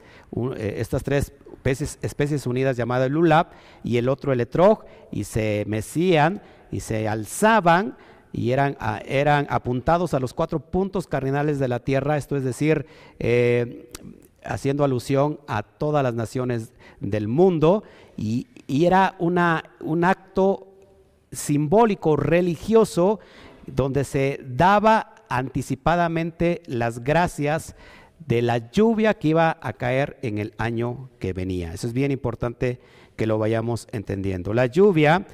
eh, 0.58 0.75
estas 0.77 1.03
tres 1.03 1.34
especies, 1.63 2.48
unidas 2.48 2.77
llamadas 2.77 3.08
el 3.08 3.13
Lulab 3.13 3.48
y 3.84 3.98
el 3.98 4.10
otro 4.10 4.34
el 4.34 4.41
Etrog, 4.41 4.86
y 5.12 5.25
se 5.25 5.63
mecían 5.68 6.41
y 6.72 6.80
se 6.80 7.08
alzaban 7.08 7.98
y 8.34 8.51
eran, 8.51 8.77
eran 9.06 9.46
apuntados 9.50 10.13
a 10.13 10.20
los 10.20 10.34
cuatro 10.34 10.60
puntos 10.60 11.06
cardinales 11.06 11.60
de 11.60 11.68
la 11.68 11.80
tierra, 11.80 12.18
esto 12.18 12.38
es 12.38 12.44
decir, 12.44 12.86
eh, 13.20 13.91
haciendo 14.44 14.84
alusión 14.84 15.39
a 15.48 15.63
todas 15.63 16.03
las 16.03 16.13
naciones 16.13 16.74
del 17.00 17.27
mundo 17.27 17.84
y, 18.18 18.48
era 18.68 19.15
una, 19.20 19.65
un 19.82 20.06
acto 20.06 20.70
simbólico 21.30 22.15
religioso 22.15 23.20
donde 23.68 24.06
se 24.06 24.39
daba 24.46 25.15
anticipadamente 25.38 26.62
las 26.66 27.04
gracias 27.04 27.76
de 28.28 28.42
la 28.42 28.70
lluvia 28.72 29.16
que 29.16 29.30
iba 29.30 29.58
a 29.62 29.74
caer 29.74 30.18
en 30.22 30.38
el 30.38 30.54
año 30.58 31.10
que 31.20 31.34
venía. 31.34 31.74
Eso 31.74 31.88
es 31.88 31.94
bien 31.94 32.12
importante 32.12 32.80
que 33.16 33.26
lo 33.26 33.38
vayamos 33.38 33.88
entendiendo. 33.92 34.54
La 34.54 34.68
lluvia, 34.68 35.26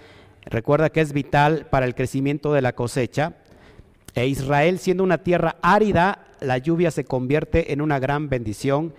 recuerda 0.46 0.89
que 0.89 1.01
es 1.01 1.13
vital 1.13 1.68
para 1.70 1.86
el 1.86 1.96
crecimiento 1.96 2.54
de 2.54 2.62
la 2.62 2.74
cosecha, 2.74 3.36
e 4.16 4.27
Israel 4.27 4.80
siendo 4.80 5.04
una 5.04 5.20
tierra 5.20 5.58
árida, 5.62 6.27
la 6.39 6.58
lluvia 6.58 6.92
se 6.92 7.06
convierte 7.06 7.74
en 7.74 7.82
una 7.82 8.00
gran 8.00 8.30
bendición 8.30 8.94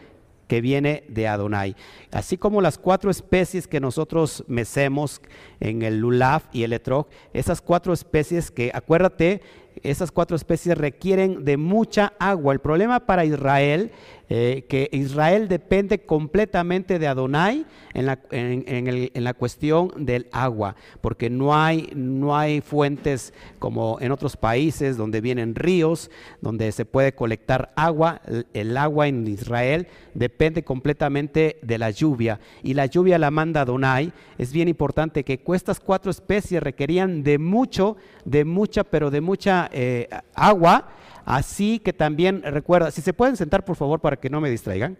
que 0.48 0.60
viene 0.60 1.04
de 1.08 1.28
Adonai. 1.28 1.76
Así 2.10 2.36
como 2.38 2.60
las 2.60 2.78
cuatro 2.78 3.10
especies 3.10 3.68
que 3.68 3.80
nosotros 3.80 4.44
mecemos 4.48 5.20
en 5.60 5.82
el 5.82 5.98
lulav 5.98 6.42
y 6.52 6.64
el 6.64 6.72
etrog, 6.72 7.06
esas 7.34 7.60
cuatro 7.60 7.92
especies 7.92 8.50
que, 8.50 8.70
acuérdate, 8.74 9.42
esas 9.82 10.10
cuatro 10.10 10.36
especies 10.36 10.76
requieren 10.76 11.44
de 11.44 11.56
mucha 11.56 12.12
agua. 12.18 12.52
El 12.52 12.60
problema 12.60 13.00
para 13.00 13.24
Israel 13.24 13.92
eh, 14.30 14.66
que 14.68 14.90
Israel 14.92 15.48
depende 15.48 16.00
completamente 16.00 16.98
de 16.98 17.06
Adonai 17.06 17.64
en 17.94 18.04
la, 18.04 18.18
en, 18.30 19.24
la, 19.24 19.32
cuestión 19.32 19.90
del 19.96 20.28
agua, 20.32 20.76
porque 21.00 21.30
no 21.30 21.56
hay, 21.56 21.90
no 21.94 22.36
hay 22.36 22.60
fuentes 22.60 23.32
como 23.58 23.96
en 24.00 24.12
otros 24.12 24.36
países 24.36 24.98
donde 24.98 25.22
vienen 25.22 25.54
ríos, 25.54 26.10
donde 26.42 26.70
se 26.72 26.84
puede 26.84 27.14
colectar 27.14 27.72
agua. 27.74 28.20
El, 28.52 28.76
agua 28.76 29.08
en 29.08 29.26
Israel 29.26 29.86
depende 30.12 30.62
completamente 30.62 31.58
de 31.62 31.78
la 31.78 31.90
lluvia 31.90 32.38
y 32.62 32.74
la 32.74 32.84
lluvia 32.84 33.18
la 33.18 33.30
manda 33.30 33.62
Adonai. 33.62 34.12
Es 34.36 34.52
bien 34.52 34.68
importante 34.68 35.24
que 35.24 35.42
estas 35.54 35.80
cuatro 35.80 36.10
especies 36.10 36.62
requerían 36.62 37.22
de 37.22 37.38
mucho, 37.38 37.96
de 38.26 38.44
mucha, 38.44 38.84
pero 38.84 39.10
de 39.10 39.22
mucha 39.22 39.70
eh, 39.72 40.06
agua 40.34 40.90
Así 41.28 41.78
que 41.78 41.92
también 41.92 42.40
recuerda, 42.42 42.90
si 42.90 43.02
se 43.02 43.12
pueden 43.12 43.36
sentar 43.36 43.62
por 43.62 43.76
favor 43.76 44.00
para 44.00 44.16
que 44.16 44.30
no 44.30 44.40
me 44.40 44.48
distraigan. 44.48 44.96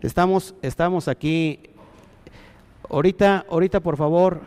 Estamos, 0.00 0.54
estamos 0.62 1.06
aquí. 1.06 1.60
Ahorita, 2.88 3.44
ahorita 3.50 3.80
por 3.80 3.98
favor, 3.98 4.40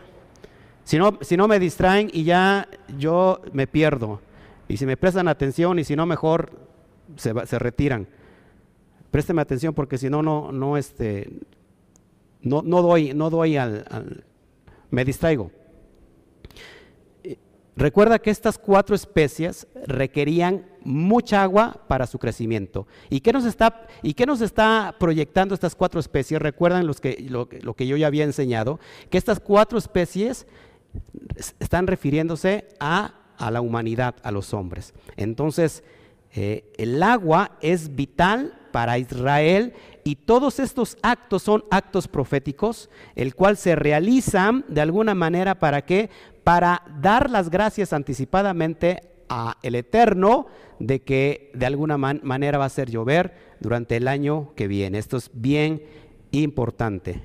si 0.82 0.98
no, 0.98 1.16
si 1.20 1.36
no 1.36 1.46
me 1.46 1.60
distraen 1.60 2.10
y 2.12 2.24
ya 2.24 2.66
yo 2.98 3.40
me 3.52 3.68
pierdo. 3.68 4.20
Y 4.66 4.76
si 4.76 4.86
me 4.86 4.96
prestan 4.96 5.28
atención 5.28 5.78
y 5.78 5.84
si 5.84 5.94
no 5.94 6.04
mejor 6.04 6.50
se, 7.14 7.32
se 7.46 7.60
retiran. 7.60 8.08
Présteme 9.12 9.40
atención 9.40 9.74
porque 9.74 9.98
si 9.98 10.10
no, 10.10 10.20
no, 10.20 10.50
no, 10.50 10.76
este, 10.76 11.30
no, 12.42 12.62
no 12.62 12.82
doy, 12.82 13.14
no 13.14 13.30
doy 13.30 13.56
al, 13.56 14.24
me 14.90 15.04
distraigo. 15.04 15.52
Recuerda 17.78 18.18
que 18.18 18.30
estas 18.30 18.58
cuatro 18.58 18.96
especies 18.96 19.68
requerían 19.86 20.66
mucha 20.82 21.44
agua 21.44 21.84
para 21.86 22.08
su 22.08 22.18
crecimiento. 22.18 22.88
¿Y 23.08 23.20
qué 23.20 23.32
nos 23.32 23.44
está, 23.44 23.86
y 24.02 24.16
nos 24.26 24.40
está 24.40 24.96
proyectando 24.98 25.54
estas 25.54 25.76
cuatro 25.76 26.00
especies? 26.00 26.42
Recuerdan 26.42 26.90
que, 27.00 27.24
lo, 27.28 27.46
que 27.48 27.86
yo 27.86 27.96
ya 27.96 28.08
había 28.08 28.24
enseñado, 28.24 28.80
que 29.10 29.16
estas 29.16 29.38
cuatro 29.38 29.78
especies 29.78 30.48
están 31.60 31.86
refiriéndose 31.86 32.66
a, 32.80 33.14
la 33.48 33.60
humanidad, 33.60 34.16
a 34.24 34.32
los 34.32 34.54
hombres. 34.54 34.92
Entonces, 35.16 35.84
eh, 36.34 36.72
el 36.78 37.00
agua 37.00 37.58
es 37.60 37.94
vital 37.94 38.57
para 38.70 38.98
Israel 38.98 39.74
y 40.04 40.16
todos 40.16 40.58
estos 40.58 40.96
actos 41.02 41.42
son 41.42 41.64
actos 41.70 42.08
proféticos, 42.08 42.88
el 43.14 43.34
cual 43.34 43.56
se 43.56 43.76
realizan 43.76 44.64
de 44.68 44.80
alguna 44.80 45.14
manera 45.14 45.58
para 45.58 45.84
qué? 45.84 46.10
Para 46.44 46.82
dar 47.00 47.30
las 47.30 47.50
gracias 47.50 47.92
anticipadamente 47.92 49.00
a 49.28 49.56
el 49.62 49.74
Eterno 49.74 50.46
de 50.78 51.00
que 51.00 51.50
de 51.54 51.66
alguna 51.66 51.98
manera 51.98 52.58
va 52.58 52.64
a 52.64 52.70
ser 52.70 52.90
llover 52.90 53.34
durante 53.60 53.96
el 53.96 54.08
año 54.08 54.54
que 54.54 54.68
viene. 54.68 54.98
Esto 54.98 55.16
es 55.16 55.30
bien 55.32 55.82
importante. 56.30 57.20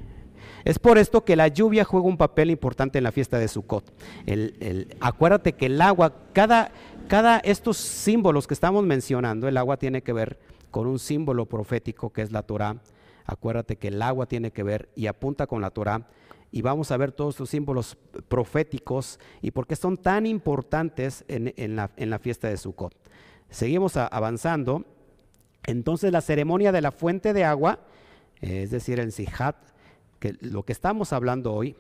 Es 0.65 0.79
por 0.79 0.97
esto 0.97 1.25
que 1.25 1.36
la 1.36 1.49
lluvia 1.49 1.84
juega 1.84 2.08
un 2.08 2.17
papel 2.17 2.49
importante 2.49 2.97
en 2.97 3.03
la 3.03 3.12
fiesta 3.12 3.38
de 3.38 3.47
Sukkot. 3.47 3.93
El, 4.25 4.95
acuérdate 5.01 5.53
que 5.53 5.65
el 5.65 5.82
agua, 5.82 6.13
cada, 6.32 6.71
cada 7.08 7.39
estos 7.39 7.77
símbolos 7.77 8.47
que 8.47 8.53
estamos 8.53 8.84
mencionando, 8.86 9.47
el 9.47 9.58
agua 9.58 9.77
tiene 9.77 10.01
que 10.01 10.13
ver 10.13 10.39
con 10.73 10.88
un 10.88 10.97
símbolo 10.97 11.45
profético 11.45 12.09
que 12.09 12.23
es 12.23 12.31
la 12.31 12.41
Torah. 12.41 12.77
Acuérdate 13.27 13.75
que 13.75 13.89
el 13.89 14.01
agua 14.01 14.25
tiene 14.25 14.49
que 14.49 14.63
ver 14.63 14.89
y 14.95 15.05
apunta 15.05 15.45
con 15.45 15.62
la 15.62 15.69
Torah. 15.69 16.07
Y 16.51 16.63
vamos 16.63 16.89
a 16.89 16.97
ver 16.97 17.12
todos 17.12 17.36
estos 17.36 17.51
símbolos 17.51 17.95
proféticos 18.27 19.19
y 19.43 19.51
por 19.51 19.67
qué 19.67 19.75
son 19.75 19.97
tan 19.97 20.25
importantes 20.25 21.25
en, 21.27 21.75
la, 21.75 21.91
en 21.95 22.09
la, 22.09 22.17
fiesta 22.17 22.49
de 22.49 22.57
Sukkot. 22.57 22.95
Seguimos 23.51 23.97
avanzando. 23.97 24.83
Entonces 25.67 26.12
la 26.12 26.21
ceremonia 26.21 26.71
de 26.71 26.81
la 26.81 26.91
fuente 26.91 27.33
de 27.33 27.43
agua, 27.43 27.81
es 28.41 28.71
decir, 28.71 28.99
el 28.99 29.12
Sihat, 29.12 29.55
que 30.19 30.36
lo 30.41 30.63
que 30.63 30.73
estamos 30.73 31.13
hablando 31.13 31.53
hoy, 31.53 31.75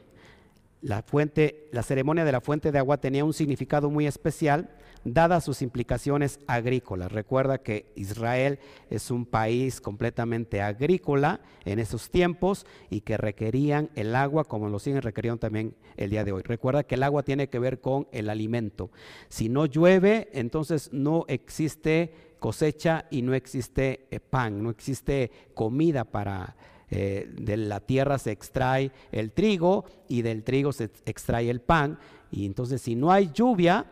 la, 0.83 1.01
fuente, 1.01 1.67
la 1.71 1.81
ceremonia 1.81 2.25
de 2.25 2.31
la 2.31 2.41
fuente 2.41 2.71
de 2.71 2.77
agua 2.77 2.97
tenía 2.97 3.25
un 3.25 3.33
significado 3.33 3.89
muy 3.89 4.05
especial 4.05 4.69
dadas 5.05 5.43
sus 5.43 5.61
implicaciones 5.61 6.39
agrícolas. 6.47 7.11
Recuerda 7.11 7.57
que 7.57 7.91
Israel 7.95 8.59
es 8.89 9.11
un 9.11 9.25
país 9.25 9.81
completamente 9.81 10.61
agrícola 10.61 11.41
en 11.65 11.79
esos 11.79 12.09
tiempos 12.09 12.65
y 12.89 13.01
que 13.01 13.17
requerían 13.17 13.89
el 13.95 14.15
agua 14.15 14.45
como 14.45 14.69
lo 14.69 14.79
siguen 14.79 15.01
requiriendo 15.01 15.39
también 15.39 15.75
el 15.97 16.09
día 16.09 16.23
de 16.23 16.31
hoy. 16.31 16.43
Recuerda 16.43 16.83
que 16.83 16.95
el 16.95 17.03
agua 17.03 17.23
tiene 17.23 17.49
que 17.49 17.59
ver 17.59 17.81
con 17.81 18.07
el 18.11 18.29
alimento. 18.29 18.91
Si 19.29 19.49
no 19.49 19.65
llueve, 19.65 20.29
entonces 20.33 20.89
no 20.93 21.25
existe 21.27 22.13
cosecha 22.39 23.05
y 23.09 23.21
no 23.21 23.33
existe 23.33 24.07
eh, 24.11 24.19
pan, 24.19 24.61
no 24.63 24.69
existe 24.69 25.31
comida 25.53 26.03
para... 26.03 26.55
Eh, 26.95 27.27
de 27.33 27.57
la 27.57 27.79
tierra 27.79 28.19
se 28.19 28.29
extrae 28.29 28.91
el 29.11 29.31
trigo 29.31 29.85
y 30.07 30.21
del 30.21 30.43
trigo 30.43 30.71
se 30.71 30.91
extrae 31.05 31.49
el 31.49 31.59
pan. 31.59 31.97
Y 32.29 32.45
entonces 32.45 32.83
si 32.83 32.93
no 32.93 33.11
hay 33.11 33.31
lluvia, 33.33 33.87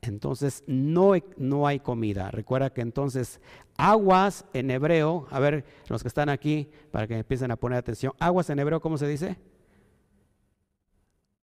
entonces 0.00 0.64
no, 0.66 1.12
no 1.36 1.66
hay 1.66 1.80
comida. 1.80 2.30
Recuerda 2.30 2.70
que 2.70 2.80
entonces 2.80 3.40
aguas 3.76 4.44
en 4.52 4.70
hebreo, 4.70 5.26
a 5.30 5.40
ver, 5.40 5.64
los 5.88 6.02
que 6.02 6.08
están 6.08 6.28
aquí, 6.28 6.68
para 6.90 7.06
que 7.06 7.18
empiecen 7.18 7.50
a 7.50 7.56
poner 7.56 7.78
atención, 7.78 8.12
aguas 8.18 8.50
en 8.50 8.58
hebreo, 8.58 8.80
¿cómo 8.80 8.98
se 8.98 9.08
dice? 9.08 9.36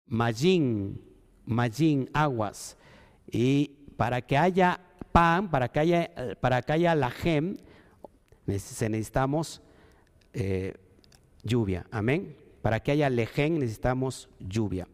Majin, 0.08 1.02
majin, 1.46 2.10
aguas. 2.14 2.78
Y 3.32 3.72
para 3.98 4.22
que 4.22 4.38
haya 4.38 4.80
pan, 5.12 5.50
para 5.50 5.70
que 5.70 5.80
haya, 5.80 6.12
para 6.40 6.62
que 6.62 6.74
haya 6.74 6.96
la 6.96 7.10
gem, 7.10 7.58
necesitamos 8.46 9.62
eh, 10.34 10.74
lluvia. 11.44 11.86
Amén. 11.92 12.36
Para 12.62 12.82
que 12.82 12.92
haya 12.92 13.10
lejen 13.10 13.60
necesitamos 13.60 14.30
lluvia. 14.40 14.88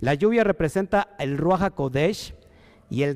La 0.00 0.14
lluvia 0.14 0.42
representa 0.42 1.14
el 1.18 1.38
Ruach 1.38 1.72
Kodesh, 1.74 2.34
y 2.92 3.04
el, 3.04 3.14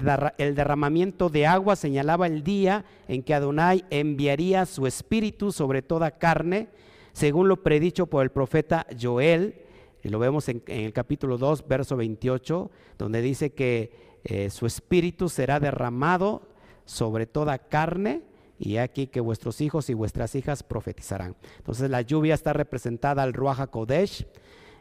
derramamiento 0.55 1.29
de 1.29 1.47
agua 1.47 1.77
señalaba 1.77 2.27
el 2.27 2.43
día 2.43 2.87
en 3.09 3.23
que 3.23 3.35
Adonai 3.35 3.85
enviaría 3.91 4.65
su 4.65 4.87
espíritu 4.87 5.53
sobre 5.53 5.83
toda 5.83 6.13
carne, 6.13 6.69
según 7.13 7.49
lo 7.49 7.63
predicho 7.63 8.07
por 8.07 8.23
el 8.23 8.31
profeta 8.31 8.87
Joel, 8.99 9.55
y 10.03 10.09
lo 10.09 10.19
vemos 10.19 10.49
en, 10.49 10.63
el 10.67 10.95
capítulo 10.95 11.37
2, 11.37 11.69
verso 11.69 11.95
28, 11.95 12.71
donde 12.97 13.21
dice 13.21 13.53
que 13.53 13.93
eh, 14.25 14.49
su 14.49 14.65
espíritu 14.65 15.29
será 15.29 15.61
derramado 15.61 16.49
sobre 16.87 17.27
toda 17.27 17.59
carne, 17.59 18.23
y 18.59 18.79
aquí 18.79 19.09
que 19.09 19.21
vuestros 19.21 19.61
hijos 19.61 19.91
y 19.91 19.95
vuestras 19.95 20.35
hijas 20.37 20.63
profetizarán. 20.63 21.37
Entonces 21.59 21.91
la 21.91 22.01
lluvia 22.01 22.33
está 22.33 22.55
representada 22.55 23.23
al 23.23 23.35
Ruach 23.35 23.69
Kodesh, 23.69 24.27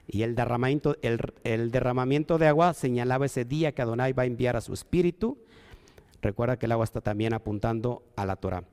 y 0.08 0.24
el 0.24 0.36
derramamiento, 0.36 0.96
el, 1.02 1.72
derramamiento 1.72 2.38
de 2.38 2.48
agua 2.48 2.74
señalaba 2.74 3.26
ese 3.26 3.46
día 3.46 3.74
que 3.74 3.82
Adonai 3.82 4.14
va 4.14 4.24
a 4.24 4.28
enviar 4.28 4.56
a 4.56 4.62
su 4.62 4.74
espíritu. 4.74 5.38
Recuerda 6.22 6.58
que 6.58 6.68
el 6.68 6.72
agua 6.72 6.86
está 6.86 7.02
también 7.02 7.34
apuntando 7.34 8.04
a 8.16 8.26
la 8.26 8.36
Torah. 8.36 8.64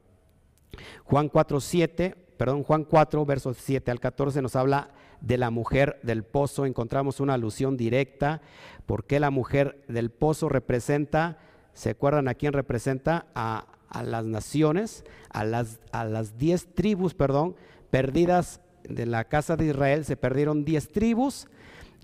Juan 1.04 1.28
4, 1.28 1.60
7, 1.60 2.14
perdón, 2.36 2.62
Juan 2.62 2.84
4, 2.84 3.24
versos 3.26 3.56
7 3.58 3.90
al 3.90 4.00
14 4.00 4.42
nos 4.42 4.56
habla 4.56 4.90
de 5.20 5.38
la 5.38 5.50
mujer 5.50 6.00
del 6.02 6.24
pozo. 6.24 6.66
Encontramos 6.66 7.20
una 7.20 7.34
alusión 7.34 7.76
directa. 7.76 8.40
porque 8.86 9.20
la 9.20 9.30
mujer 9.30 9.84
del 9.88 10.10
pozo 10.10 10.48
representa? 10.48 11.38
¿Se 11.72 11.90
acuerdan 11.90 12.28
a 12.28 12.34
quién 12.34 12.52
representa? 12.52 13.26
A, 13.34 13.66
a 13.88 14.02
las 14.02 14.24
naciones, 14.24 15.04
a 15.30 15.44
las, 15.44 15.80
a 15.92 16.04
las 16.04 16.36
diez 16.36 16.74
tribus, 16.74 17.14
perdón, 17.14 17.54
perdidas 17.90 18.60
de 18.88 19.06
la 19.06 19.24
casa 19.24 19.56
de 19.56 19.66
Israel 19.66 20.04
se 20.04 20.16
perdieron 20.16 20.64
diez 20.64 20.90
tribus 20.90 21.48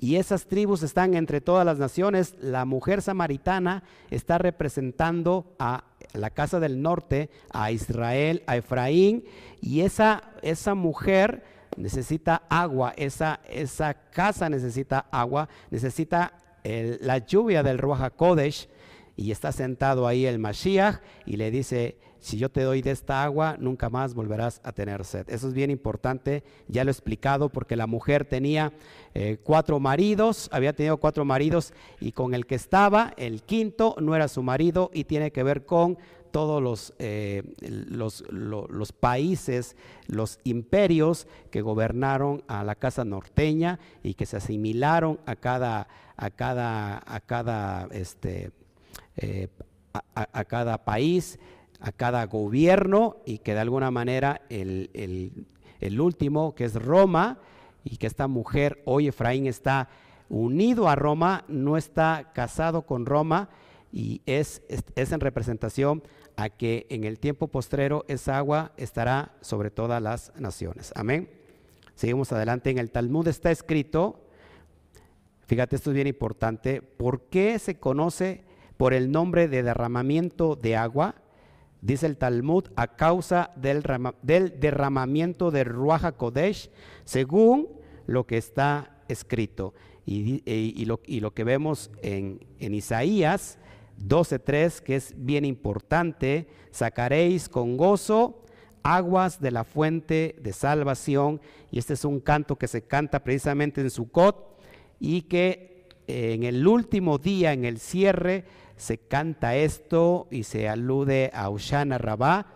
y 0.01 0.17
esas 0.17 0.47
tribus 0.47 0.83
están 0.83 1.15
entre 1.15 1.41
todas 1.41 1.67
las 1.67 1.79
naciones. 1.79 2.37
La 2.41 2.65
mujer 2.65 3.03
samaritana 3.03 3.83
está 4.11 4.39
representando 4.39 5.55
a 5.59 5.85
la 6.13 6.31
casa 6.31 6.61
del 6.61 6.81
norte, 6.81 7.31
a 7.53 7.73
Israel, 7.73 8.43
a 8.47 8.57
Efraín, 8.57 9.25
y 9.61 9.81
esa, 9.81 10.23
esa 10.43 10.75
mujer 10.75 11.43
necesita 11.77 12.43
agua, 12.49 12.93
esa, 12.97 13.41
esa 13.49 13.95
casa 13.95 14.49
necesita 14.49 15.07
agua, 15.11 15.49
necesita 15.71 16.33
la 16.65 17.19
lluvia 17.19 17.63
del 17.63 17.79
Ruach 17.79 18.13
Kodesh, 18.15 18.69
y 19.19 19.33
está 19.33 19.51
sentado 19.51 20.07
ahí 20.07 20.27
el 20.27 20.39
Mashiach 20.39 21.01
y 21.27 21.37
le 21.37 21.51
dice, 21.51 21.99
si 22.21 22.39
yo 22.39 22.49
te 22.49 22.63
doy 22.63 22.83
de 22.83 22.91
esta 22.91 23.23
agua, 23.23 23.57
nunca 23.59 23.91
más 23.91 24.15
volverás 24.15 24.61
a 24.65 24.73
tener 24.73 25.05
sed. 25.05 25.29
Eso 25.29 25.49
es 25.49 25.55
bien 25.55 25.71
importante, 25.71 26.43
ya 26.69 26.85
lo 26.85 26.91
he 26.91 26.93
explicado, 26.93 27.49
porque 27.49 27.77
la 27.77 27.87
mujer 27.87 28.25
tenía 28.25 28.73
eh, 29.15 29.39
cuatro 29.43 29.81
maridos, 29.81 30.49
había 30.53 30.73
tenido 30.73 30.97
cuatro 30.99 31.25
maridos 31.25 31.73
y 32.01 32.13
con 32.13 32.35
el 32.35 32.47
que 32.47 32.55
estaba, 32.55 33.13
el 33.17 33.43
quinto 33.43 33.97
no 34.01 34.15
era 34.15 34.29
su 34.29 34.43
marido 34.43 34.91
y 34.93 35.05
tiene 35.05 35.33
que 35.33 35.43
ver 35.43 35.65
con 35.65 35.99
todos 36.31 36.63
los, 36.63 36.95
eh, 36.99 37.43
los, 37.61 38.93
países, 38.93 39.77
los 40.07 40.39
imperios 40.45 41.27
que 41.51 41.63
gobernaron 41.63 42.43
a 42.49 42.65
la 42.65 42.75
casa 42.75 43.05
norteña 43.05 43.79
y 44.03 44.15
que 44.15 44.27
se 44.27 44.37
asimilaron 44.37 45.19
a 45.27 45.37
cada, 45.37 45.89
a 46.17 46.31
cada, 46.31 47.03
a 47.07 47.21
cada, 47.21 47.89
este, 47.93 48.53
eh, 49.17 49.49
a, 50.15 50.45
cada 50.45 50.85
país, 50.85 51.39
a 51.81 51.93
cada 51.93 52.25
gobierno 52.27 53.17
y 53.25 53.39
que 53.39 53.55
de 53.55 53.61
alguna 53.61 53.91
manera 53.91 54.43
el, 54.49 54.91
el 55.81 56.01
último, 56.01 56.55
que 56.55 56.65
es 56.65 56.75
Roma, 56.75 57.39
y 57.85 57.97
que 57.97 58.07
esta 58.07 58.29
mujer, 58.29 58.83
hoy 58.85 59.09
Efraín 59.09 59.47
está 59.47 59.89
unido 60.29 60.89
a 60.89 60.95
Roma, 60.95 61.45
no 61.49 61.77
está 61.77 62.33
casado 62.35 62.83
con 62.83 63.07
Roma, 63.07 63.49
y 63.93 64.21
es, 64.27 64.63
es, 64.69 65.13
en 65.13 65.21
representación 65.21 66.03
a 66.37 66.51
que 66.51 66.87
en 66.91 67.05
el 67.05 67.19
tiempo 67.19 67.49
postrero 67.49 68.05
esa 68.09 68.37
agua 68.37 68.73
estará 68.77 69.33
sobre 69.41 69.71
todas 69.71 70.03
las 70.03 70.33
naciones. 70.37 70.93
Amén. 70.95 71.31
Seguimos 71.95 72.31
adelante. 72.33 72.71
En 72.71 72.79
el 72.79 72.91
Talmud 72.91 73.27
está 73.27 73.51
escrito, 73.51 74.21
fíjate, 75.47 75.77
esto 75.77 75.91
es 75.91 75.95
bien 75.95 76.07
importante, 76.07 76.83
¿por 76.83 77.23
qué 77.23 77.59
se 77.59 77.79
conoce 77.79 78.45
por 78.77 78.93
el 78.93 79.11
nombre 79.11 79.49
de 79.49 79.63
derramamiento 79.63 80.55
de 80.55 80.77
agua? 80.77 81.15
Dice 81.81 82.07
el 82.07 82.17
Talmud, 82.17 82.65
a 82.77 82.97
causa 82.97 83.51
del, 83.57 83.83
del 84.23 84.59
derramamiento 84.61 85.51
de 85.51 85.65
Ruach 85.65 86.15
Kodesh, 86.17 86.71
según 87.05 87.69
lo 88.07 88.27
que 88.27 88.37
está 88.37 89.03
escrito. 89.09 89.75
Y, 90.05 90.43
y, 90.47 90.85
lo, 90.87 91.35
que 91.35 91.45
vemos 91.45 91.91
en, 92.03 92.41
en 92.59 92.75
Isaías 92.75 93.59
12.3, 93.99 94.81
que 94.81 94.97
es 94.97 95.15
bien 95.17 95.45
importante, 95.45 96.49
sacaréis 96.71 97.49
con 97.49 97.77
gozo 97.77 98.45
aguas 98.83 99.41
de 99.41 99.51
la 99.51 99.65
fuente 99.65 100.37
de 100.41 100.53
salvación. 100.53 101.41
Y 101.71 101.79
este 101.79 101.95
es 101.95 102.05
un 102.05 102.21
canto 102.21 102.57
que 102.57 102.69
se 102.69 102.83
canta 102.83 103.23
precisamente 103.23 103.81
en 103.81 103.91
Sucot 103.91 104.59
y 104.99 105.23
que 105.23 105.87
eh, 106.07 106.33
en 106.33 106.45
el 106.45 106.67
último 106.67 107.19
día, 107.19 107.53
en 107.53 107.65
el 107.65 107.79
cierre, 107.79 108.45
se 108.79 108.99
canta 108.99 109.57
esto 109.57 110.27
y 110.31 110.45
se 110.45 110.69
alude 110.69 111.31
a 111.35 111.51
Ushana 111.51 111.99
Rabá, 111.99 112.47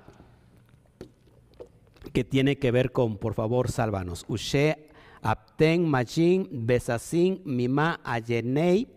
que 2.12 2.24
tiene 2.24 2.58
que 2.58 2.70
ver 2.70 2.92
con, 2.92 3.18
por 3.18 3.34
favor, 3.34 3.70
sálvanos. 3.70 4.24
Ushe 4.28 4.88
Abten 5.20 5.86
Majin 5.86 6.48
Besasin 6.50 7.42
Mima 7.44 8.00
Ayenei 8.02 8.88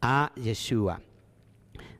a 0.00 0.32
Yeshua 0.36 1.00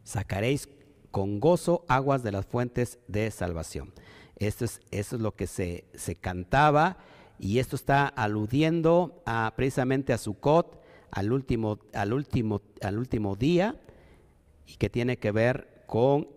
sacaréis 0.08 0.70
con 1.10 1.38
gozo 1.38 1.84
aguas 1.86 2.22
de 2.22 2.32
las 2.32 2.46
fuentes 2.46 2.98
de 3.08 3.30
salvación. 3.30 3.92
Esto 4.36 4.64
es, 4.64 4.80
eso 4.90 5.16
es 5.16 5.22
lo 5.22 5.34
que 5.34 5.46
se, 5.46 5.84
se, 5.94 6.14
cantaba 6.14 6.96
y 7.38 7.58
esto 7.58 7.76
está 7.76 8.06
aludiendo 8.06 9.22
a, 9.26 9.52
precisamente 9.54 10.14
a 10.14 10.18
Sukkot, 10.18 10.80
al 11.10 11.32
último, 11.32 11.80
al, 11.92 12.14
último, 12.14 12.62
al 12.80 12.98
último 12.98 13.36
día 13.36 13.76
y 14.68 14.76
que 14.76 14.90
tiene 14.90 15.16
que 15.16 15.32
ver 15.32 15.82
con 15.86 16.28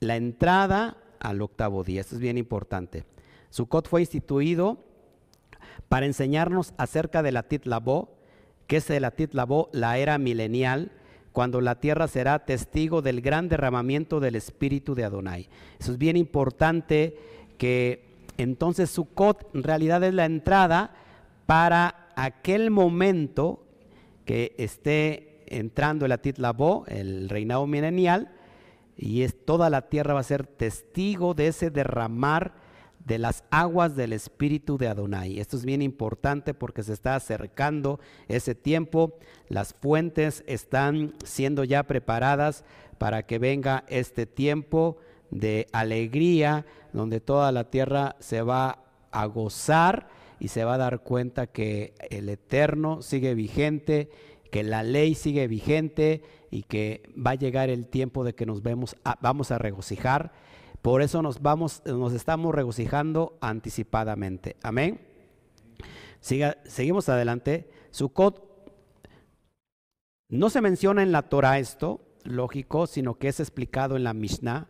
la 0.00 0.16
entrada 0.16 0.96
al 1.20 1.42
octavo 1.42 1.82
día. 1.84 2.00
Esto 2.00 2.14
es 2.14 2.20
bien 2.20 2.38
importante. 2.38 3.04
Sukkot 3.50 3.88
fue 3.88 4.00
instituido 4.00 4.78
para 5.88 6.06
enseñarnos 6.06 6.72
acerca 6.78 7.22
de 7.22 7.32
la 7.32 7.42
Titlabó, 7.42 8.16
que 8.66 8.76
es 8.76 8.88
la 8.88 9.10
Titlabó, 9.10 9.68
la 9.72 9.98
era 9.98 10.18
milenial, 10.18 10.92
cuando 11.32 11.60
la 11.60 11.80
tierra 11.80 12.08
será 12.08 12.44
testigo 12.46 13.02
del 13.02 13.20
gran 13.20 13.48
derramamiento 13.48 14.20
del 14.20 14.36
Espíritu 14.36 14.94
de 14.94 15.04
Adonai. 15.04 15.48
Eso 15.78 15.92
es 15.92 15.98
bien 15.98 16.16
importante 16.16 17.18
que 17.58 18.06
entonces 18.38 18.90
Sukkot 18.90 19.54
en 19.54 19.62
realidad 19.62 20.02
es 20.04 20.14
la 20.14 20.24
entrada 20.24 20.94
para 21.46 22.12
aquel 22.16 22.70
momento 22.70 23.64
que 24.24 24.54
esté 24.58 25.35
entrando 25.48 26.06
el 26.06 26.12
Atit 26.12 26.38
Labo, 26.38 26.84
el 26.88 27.28
reinado 27.28 27.66
milenial, 27.66 28.32
y 28.96 29.22
es, 29.22 29.44
toda 29.44 29.70
la 29.70 29.88
tierra 29.88 30.14
va 30.14 30.20
a 30.20 30.24
ser 30.24 30.46
testigo 30.46 31.34
de 31.34 31.48
ese 31.48 31.70
derramar 31.70 32.54
de 33.06 33.18
las 33.18 33.44
aguas 33.50 33.94
del 33.94 34.12
espíritu 34.12 34.78
de 34.78 34.88
Adonai. 34.88 35.38
Esto 35.38 35.56
es 35.56 35.64
bien 35.64 35.80
importante 35.80 36.54
porque 36.54 36.82
se 36.82 36.92
está 36.92 37.14
acercando 37.14 38.00
ese 38.26 38.54
tiempo, 38.54 39.18
las 39.48 39.74
fuentes 39.74 40.42
están 40.46 41.14
siendo 41.24 41.62
ya 41.62 41.84
preparadas 41.84 42.64
para 42.98 43.24
que 43.24 43.38
venga 43.38 43.84
este 43.88 44.26
tiempo 44.26 44.96
de 45.30 45.68
alegría, 45.72 46.66
donde 46.92 47.20
toda 47.20 47.52
la 47.52 47.70
tierra 47.70 48.16
se 48.18 48.42
va 48.42 48.82
a 49.12 49.26
gozar 49.26 50.08
y 50.40 50.48
se 50.48 50.64
va 50.64 50.74
a 50.74 50.78
dar 50.78 51.00
cuenta 51.00 51.46
que 51.46 51.94
el 52.10 52.28
eterno 52.28 53.02
sigue 53.02 53.34
vigente, 53.34 54.10
que 54.46 54.62
la 54.62 54.82
ley 54.82 55.14
sigue 55.14 55.48
vigente 55.48 56.22
y 56.50 56.62
que 56.62 57.02
va 57.16 57.32
a 57.32 57.34
llegar 57.36 57.70
el 57.70 57.86
tiempo 57.86 58.24
de 58.24 58.34
que 58.34 58.46
nos 58.46 58.62
vemos 58.62 58.96
vamos 59.20 59.50
a 59.50 59.58
regocijar 59.58 60.32
por 60.86 61.02
eso 61.02 61.20
nos 61.20 61.42
vamos, 61.42 61.82
nos 61.84 62.12
estamos 62.12 62.54
regocijando 62.54 63.36
anticipadamente. 63.40 64.54
Amén. 64.62 65.00
Siga, 66.20 66.58
seguimos 66.64 67.08
adelante. 67.08 67.68
Sukkot 67.90 68.70
no 70.28 70.48
se 70.48 70.60
menciona 70.60 71.02
en 71.02 71.10
la 71.10 71.22
Torah 71.22 71.58
esto, 71.58 72.06
lógico, 72.22 72.86
sino 72.86 73.18
que 73.18 73.26
es 73.26 73.40
explicado 73.40 73.96
en 73.96 74.04
la 74.04 74.14
Mishnah, 74.14 74.68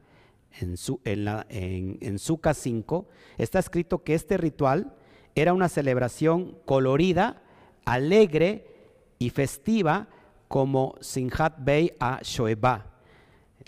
en, 0.59 0.79
su, 0.79 1.03
en, 1.05 1.27
la, 1.27 1.45
en, 1.51 1.99
en 2.01 2.19
5. 2.19 3.09
Está 3.37 3.59
escrito 3.59 4.03
que 4.03 4.15
este 4.15 4.39
ritual 4.39 4.95
era 5.35 5.53
una 5.53 5.69
celebración 5.69 6.57
colorida, 6.65 7.43
alegre 7.85 8.76
y 9.19 9.31
festiva 9.31 10.09
como 10.49 10.95
Sinhat 11.01 11.55
Bey 11.59 11.93
a 11.99 12.21
Shoeba 12.23 12.97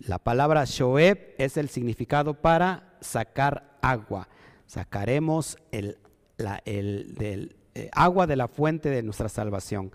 la 0.07 0.19
palabra 0.19 0.65
Shoeb 0.65 1.35
es 1.39 1.57
el 1.57 1.69
significado 1.69 2.35
para 2.35 2.97
sacar 3.01 3.79
agua. 3.83 4.29
Sacaremos 4.67 5.57
el, 5.73 5.99
eh, 6.39 7.91
agua 7.93 8.27
de 8.27 8.37
la 8.37 8.49
fuente 8.49 8.91
de 8.91 9.03
nuestra 9.03 9.29
salvación. 9.29 9.91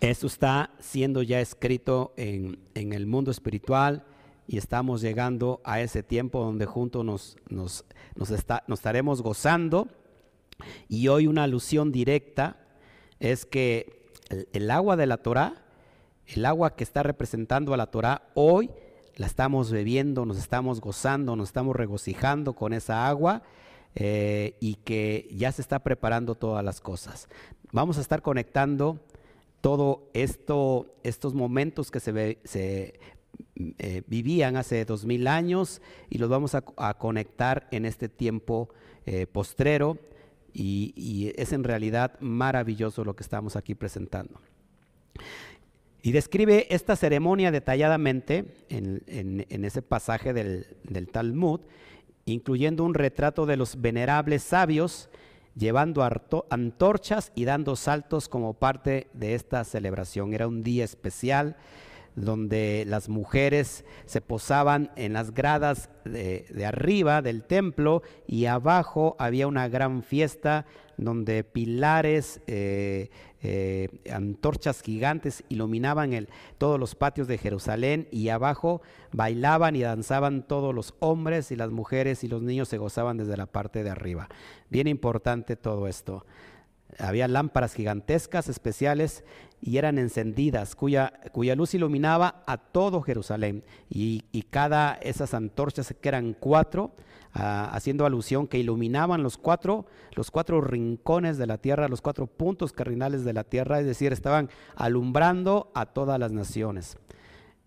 Esto 0.00 0.26
está 0.26 0.70
siendo 0.78 1.22
ya 1.22 1.40
escrito 1.40 2.14
en, 2.16 2.58
el 2.74 3.06
mundo 3.06 3.30
espiritual 3.30 4.04
y 4.46 4.58
estamos 4.58 5.00
llegando 5.00 5.60
a 5.64 5.80
ese 5.80 6.02
tiempo 6.02 6.42
donde 6.42 6.66
juntos 6.66 7.36
nos 7.48 7.84
estaremos 8.70 9.22
gozando. 9.22 9.88
Y 10.88 11.08
hoy 11.08 11.26
una 11.26 11.44
alusión 11.44 11.92
directa 11.92 12.63
es 13.20 13.46
que 13.46 14.08
el, 14.52 14.70
agua 14.70 14.96
de 14.96 15.06
la 15.06 15.18
Torah 15.18 15.64
el 16.26 16.46
agua 16.46 16.74
que 16.74 16.84
está 16.84 17.02
representando 17.02 17.74
a 17.74 17.76
la 17.76 17.86
Torah 17.86 18.22
hoy 18.34 18.70
la 19.16 19.26
estamos 19.26 19.70
bebiendo, 19.70 20.26
nos 20.26 20.38
estamos 20.38 20.80
gozando, 20.80 21.36
nos 21.36 21.48
estamos 21.48 21.76
regocijando 21.76 22.54
con 22.54 22.72
esa 22.72 23.06
agua 23.06 23.42
eh, 23.94 24.56
y 24.58 24.76
que 24.76 25.28
ya 25.32 25.52
se 25.52 25.62
está 25.62 25.80
preparando 25.80 26.34
todas 26.34 26.64
las 26.64 26.80
cosas. 26.80 27.28
Vamos 27.70 27.98
a 27.98 28.00
estar 28.00 28.22
conectando 28.22 28.98
todo 29.60 30.10
esto, 30.14 30.94
estos 31.04 31.34
momentos 31.34 31.90
que 31.90 32.00
se, 32.00 32.38
se 32.44 32.98
eh, 33.56 34.02
vivían 34.06 34.56
hace 34.56 34.84
dos 34.84 35.04
mil 35.04 35.28
años 35.28 35.80
y 36.10 36.18
los 36.18 36.28
vamos 36.28 36.54
a, 36.54 36.94
conectar 36.94 37.68
en 37.70 37.84
este 37.84 38.08
tiempo 38.08 38.68
eh, 39.06 39.26
postrero 39.26 39.98
y, 40.54 41.32
es 41.36 41.52
en 41.52 41.64
realidad 41.64 42.18
maravilloso 42.20 43.04
lo 43.04 43.16
que 43.16 43.22
estamos 43.22 43.56
aquí 43.56 43.74
presentando. 43.74 44.40
Y 46.02 46.12
describe 46.12 46.66
esta 46.70 46.96
ceremonia 46.96 47.50
detalladamente 47.50 48.44
en, 48.68 49.46
ese 49.48 49.82
pasaje 49.82 50.32
del, 50.32 51.08
Talmud, 51.10 51.60
incluyendo 52.24 52.84
un 52.84 52.94
retrato 52.94 53.46
de 53.46 53.56
los 53.56 53.80
venerables 53.80 54.42
sabios 54.42 55.08
llevando 55.56 56.02
antorchas 56.50 57.32
y 57.34 57.44
dando 57.44 57.76
saltos 57.76 58.28
como 58.28 58.54
parte 58.54 59.08
de 59.12 59.34
esta 59.34 59.64
celebración. 59.64 60.34
Era 60.34 60.48
un 60.48 60.62
día 60.62 60.84
especial 60.84 61.56
donde 62.16 62.84
las 62.86 63.08
mujeres 63.08 63.84
se 64.06 64.20
posaban 64.20 64.90
en 64.96 65.12
las 65.14 65.34
gradas 65.34 65.90
de, 66.04 66.64
arriba 66.66 67.22
del 67.22 67.42
templo 67.42 68.02
y 68.26 68.46
abajo 68.46 69.16
había 69.18 69.46
una 69.46 69.68
gran 69.68 70.02
fiesta 70.02 70.66
donde 70.96 71.42
pilares, 71.42 72.40
eh, 72.46 73.10
eh, 73.42 73.88
antorchas 74.12 74.80
gigantes 74.80 75.42
iluminaban 75.48 76.12
el, 76.12 76.28
todos 76.56 76.78
los 76.78 76.94
patios 76.94 77.26
de 77.26 77.36
Jerusalén 77.36 78.06
y 78.12 78.28
abajo 78.28 78.80
bailaban 79.12 79.74
y 79.74 79.82
danzaban 79.82 80.46
todos 80.46 80.72
los 80.72 80.94
hombres 81.00 81.50
y 81.50 81.56
las 81.56 81.70
mujeres 81.70 82.22
y 82.22 82.28
los 82.28 82.42
niños 82.42 82.68
se 82.68 82.78
gozaban 82.78 83.16
desde 83.16 83.36
la 83.36 83.46
parte 83.46 83.82
de 83.82 83.90
arriba. 83.90 84.28
Bien 84.70 84.86
importante 84.86 85.56
todo 85.56 85.88
esto. 85.88 86.24
Había 86.98 87.26
lámparas 87.26 87.74
gigantescas 87.74 88.48
especiales 88.48 89.24
y 89.66 89.78
eran 89.78 89.96
encendidas, 89.96 90.76
cuya, 90.76 91.14
cuya 91.32 91.56
luz 91.56 91.72
iluminaba 91.72 92.42
a 92.46 92.58
todo 92.58 93.00
Jerusalén. 93.00 93.64
Y, 93.88 94.20
cada 94.50 94.92
esas 94.96 95.32
antorchas, 95.32 95.94
que 95.98 96.08
eran 96.08 96.36
cuatro, 96.38 96.92
ah, 97.32 97.70
haciendo 97.72 98.04
alusión 98.04 98.46
que 98.46 98.58
iluminaban 98.58 99.22
los 99.22 99.38
cuatro, 99.38 99.86
los 100.16 100.30
cuatro 100.30 100.60
rincones 100.60 101.38
de 101.38 101.46
la 101.46 101.56
tierra, 101.56 101.88
los 101.88 102.02
cuatro 102.02 102.26
puntos 102.26 102.72
cardinales 102.72 103.24
de 103.24 103.32
la 103.32 103.42
tierra, 103.42 103.80
es 103.80 103.86
decir, 103.86 104.12
estaban 104.12 104.50
alumbrando 104.76 105.72
a 105.74 105.86
todas 105.86 106.20
las 106.20 106.30
naciones. 106.30 106.98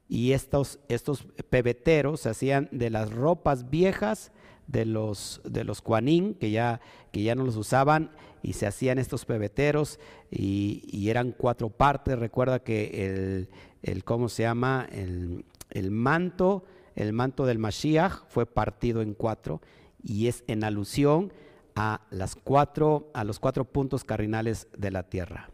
Y 0.07 0.33
estos, 0.33 0.77
estos 0.89 1.25
pebeteros 1.49 2.21
se 2.21 2.29
hacían 2.29 2.69
de 2.71 2.91
las 2.91 3.11
ropas 3.11 3.71
viejas 3.71 4.31
de 4.67 4.85
los, 4.85 5.41
de 5.45 5.63
los 5.63 5.81
que 5.81 6.51
ya, 6.51 6.79
que 7.11 7.23
ya 7.23 7.33
no 7.33 7.43
los 7.43 7.55
usaban 7.55 8.11
y 8.47 8.53
se 8.53 8.65
hacían 8.65 8.97
estos 8.97 9.25
pebeteros 9.25 9.99
y, 10.31 11.09
eran 11.09 11.33
cuatro 11.33 11.69
partes. 11.69 12.17
Recuerda 12.17 12.59
que 12.59 13.49
el, 13.83 14.03
¿cómo 14.05 14.29
se 14.29 14.43
llama? 14.43 14.87
El, 14.89 15.91
manto, 15.91 16.63
el 16.95 17.11
manto 17.11 17.45
del 17.45 17.59
Mashiach 17.59 18.23
fue 18.29 18.45
partido 18.45 19.01
en 19.01 19.15
cuatro 19.15 19.61
y 20.01 20.27
es 20.27 20.45
en 20.47 20.63
alusión 20.63 21.33
a, 21.75 22.07
las 22.09 22.35
cuatro, 22.35 23.11
a 23.13 23.25
los 23.25 23.37
cuatro 23.37 23.65
puntos 23.65 24.05
cardinales 24.05 24.69
de 24.77 24.91
la 24.91 25.03
tierra. 25.03 25.49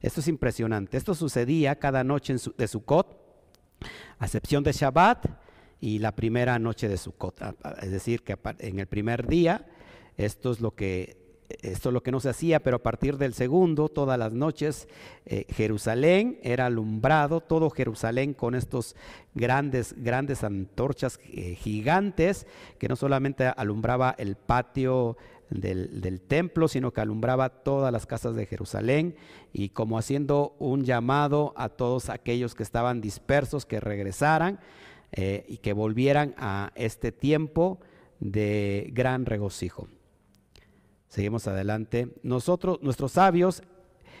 Esto 0.00 0.18
es 0.18 0.26
impresionante. 0.26 0.96
Esto 0.96 1.14
sucedía 1.14 1.78
cada 1.78 2.02
noche 2.02 2.36
su, 2.38 2.52
de 2.58 2.66
Sukkot, 2.66 3.16
a 4.18 4.24
excepción 4.24 4.64
de 4.64 4.72
Shabbat 4.72 5.26
y 5.80 6.00
la 6.00 6.16
primera 6.16 6.58
noche 6.58 6.88
de 6.88 6.96
Sukkot. 6.96 7.40
Es 7.80 7.92
decir, 7.92 8.24
que 8.24 8.36
en 8.58 8.80
el 8.80 8.88
primer 8.88 9.28
día, 9.28 9.68
esto 10.16 10.50
es 10.50 10.60
lo 10.60 10.74
que 10.74 11.23
esto 11.48 11.88
es 11.88 11.92
lo 11.92 12.02
que 12.02 12.10
no 12.10 12.20
se 12.20 12.30
hacía, 12.30 12.60
pero 12.60 12.76
a 12.76 12.82
partir 12.82 13.18
del 13.18 13.34
segundo, 13.34 13.88
todas 13.88 14.18
las 14.18 14.32
noches, 14.32 14.88
eh, 15.26 15.46
Jerusalén 15.50 16.38
era 16.42 16.66
alumbrado, 16.66 17.40
todo 17.40 17.70
Jerusalén 17.70 18.34
con 18.34 18.54
estos 18.54 18.96
grandes, 19.34 19.94
grandes 19.98 20.42
antorchas 20.42 21.20
eh, 21.24 21.54
gigantes, 21.54 22.46
que 22.78 22.88
no 22.88 22.96
solamente 22.96 23.46
alumbraba 23.46 24.14
el 24.18 24.36
patio 24.36 25.16
del, 25.50 26.22
templo, 26.22 26.66
sino 26.66 26.92
que 26.92 27.02
alumbraba 27.02 27.50
todas 27.50 27.92
las 27.92 28.06
casas 28.06 28.34
de 28.34 28.46
Jerusalén, 28.46 29.14
y 29.52 29.68
como 29.68 29.98
haciendo 29.98 30.56
un 30.58 30.84
llamado 30.84 31.52
a 31.56 31.68
todos 31.68 32.08
aquellos 32.08 32.54
que 32.54 32.62
estaban 32.62 33.00
dispersos, 33.00 33.66
que 33.66 33.80
regresaran. 33.80 34.60
Eh, 35.16 35.44
y 35.46 35.58
que 35.58 35.72
volvieran 35.72 36.34
a 36.38 36.72
este 36.74 37.12
tiempo 37.12 37.78
de 38.18 38.90
gran 38.92 39.26
regocijo. 39.26 39.86
Seguimos 41.14 41.46
adelante. 41.46 42.08
Nosotros, 42.24 42.80
nuestros 42.82 43.12
sabios, 43.12 43.62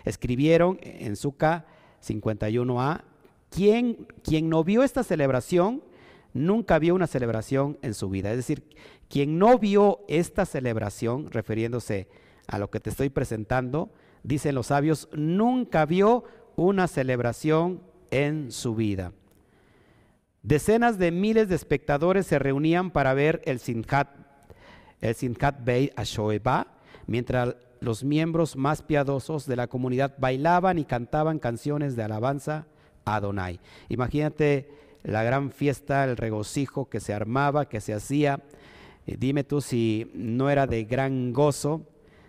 escribieron 0.04 0.78
en 0.80 1.16
Suca 1.16 1.66
51a, 2.06 3.02
quien, 3.50 4.06
quien 4.22 4.48
no 4.48 4.62
vio 4.62 4.84
esta 4.84 5.02
celebración, 5.02 5.82
nunca 6.34 6.78
vio 6.78 6.94
una 6.94 7.08
celebración 7.08 7.78
en 7.82 7.94
su 7.94 8.10
vida. 8.10 8.30
Es 8.30 8.36
decir, 8.36 8.62
quien 9.08 9.40
no 9.40 9.58
vio 9.58 10.04
esta 10.06 10.46
celebración, 10.46 11.32
refiriéndose 11.32 12.06
a 12.46 12.60
lo 12.60 12.70
que 12.70 12.78
te 12.78 12.90
estoy 12.90 13.08
presentando, 13.08 13.90
dicen 14.22 14.54
los 14.54 14.68
sabios, 14.68 15.08
nunca 15.12 15.86
vio 15.86 16.22
una 16.54 16.86
celebración 16.86 17.82
en 18.12 18.52
su 18.52 18.76
vida. 18.76 19.12
Decenas 20.44 20.96
de 20.96 21.10
miles 21.10 21.48
de 21.48 21.56
espectadores 21.56 22.24
se 22.24 22.38
reunían 22.38 22.92
para 22.92 23.14
ver 23.14 23.42
el 23.46 23.58
Sinhat, 23.58 24.10
el 25.00 25.16
Sinhat 25.16 25.64
Beit 25.64 25.92
Ashoeba, 25.98 26.73
mientras 27.06 27.56
los 27.80 28.04
miembros 28.04 28.56
más 28.56 28.82
piadosos 28.82 29.46
de 29.46 29.56
la 29.56 29.66
comunidad 29.66 30.14
bailaban 30.18 30.78
y 30.78 30.84
cantaban 30.84 31.38
canciones 31.38 31.96
de 31.96 32.02
alabanza 32.02 32.66
a 33.04 33.16
Adonai. 33.16 33.60
Imagínate 33.88 34.68
la 35.02 35.22
gran 35.22 35.50
fiesta, 35.50 36.04
el 36.04 36.16
regocijo 36.16 36.88
que 36.88 37.00
se 37.00 37.12
armaba, 37.12 37.68
que 37.68 37.80
se 37.80 37.92
hacía. 37.92 38.40
Eh, 39.06 39.16
dime 39.18 39.44
tú 39.44 39.60
si 39.60 40.10
no 40.14 40.48
era 40.50 40.66
de 40.66 40.84
gran 40.84 41.32
gozo 41.32 41.82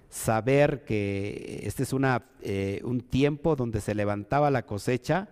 saber 0.10 0.84
que 0.84 1.62
este 1.63 1.84
es 1.84 1.93
una, 1.93 2.25
eh, 2.41 2.82
un 2.84 3.01
tiempo 3.01 3.56
donde 3.56 3.82
se 3.82 3.95
levantaba 3.95 4.51
la 4.51 4.65
cosecha 4.65 5.30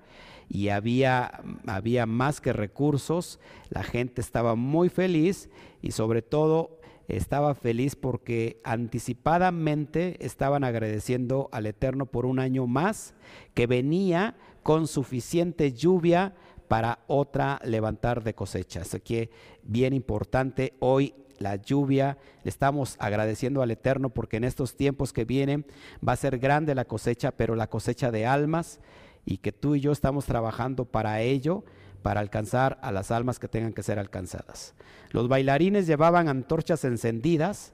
y 0.50 0.70
había, 0.70 1.42
había 1.68 2.06
más 2.06 2.42
que 2.42 2.54
recursos, 2.54 3.40
la 3.70 3.84
gente 3.84 4.22
estaba 4.22 4.56
muy 4.56 4.90
feliz 4.90 5.50
y 5.82 5.92
sobre 5.92 6.22
todo 6.22 6.80
estaba 7.08 7.56
feliz 7.56 7.96
porque 7.96 8.60
anticipadamente 8.64 10.24
estaban 10.26 10.64
agradeciendo 10.64 11.50
al 11.52 11.66
Eterno 11.66 12.06
por 12.06 12.26
un 12.26 12.40
año 12.40 12.68
más 12.68 13.14
que 13.54 13.68
venía 13.68 14.36
con 14.64 14.88
suficiente 14.88 15.74
lluvia 15.74 16.34
para 16.68 17.00
otra 17.08 17.60
levantar 17.64 18.24
de 18.24 18.34
cosecha. 18.34 18.82
Así 18.82 19.00
que 19.00 19.30
bien 19.64 19.94
importante 19.94 20.74
hoy 20.80 21.14
la 21.40 21.58
lluvia, 21.58 22.18
le 22.44 22.50
estamos 22.50 22.96
agradeciendo 23.00 23.62
al 23.62 23.72
Eterno 23.72 24.10
porque 24.10 24.38
en 24.38 24.44
estos 24.44 24.76
tiempos 24.76 25.14
que 25.14 25.26
vienen 25.26 25.66
va 26.08 26.14
a 26.14 26.18
ser 26.18 26.40
grande 26.40 26.74
la 26.74 26.86
cosecha, 26.86 27.32
pero 27.32 27.56
la 27.56 27.70
cosecha 27.70 28.12
de 28.12 28.26
almas 28.26 28.80
y 29.26 29.38
que 29.38 29.52
tú 29.52 29.76
y 29.76 29.82
yo 29.82 29.92
estamos 29.92 30.26
trabajando 30.26 30.86
para 30.86 31.22
ello, 31.22 31.64
para 32.04 32.20
alcanzar 32.20 32.78
a 32.84 32.92
las 32.92 33.10
almas 33.10 33.40
que 33.40 33.48
tengan 33.48 33.74
que 33.74 33.82
ser 33.82 33.98
alcanzadas. 33.98 34.76
Los 35.10 35.28
bailarines 35.28 35.88
llevaban 35.88 36.28
antorchas 36.28 36.84
encendidas 36.84 37.74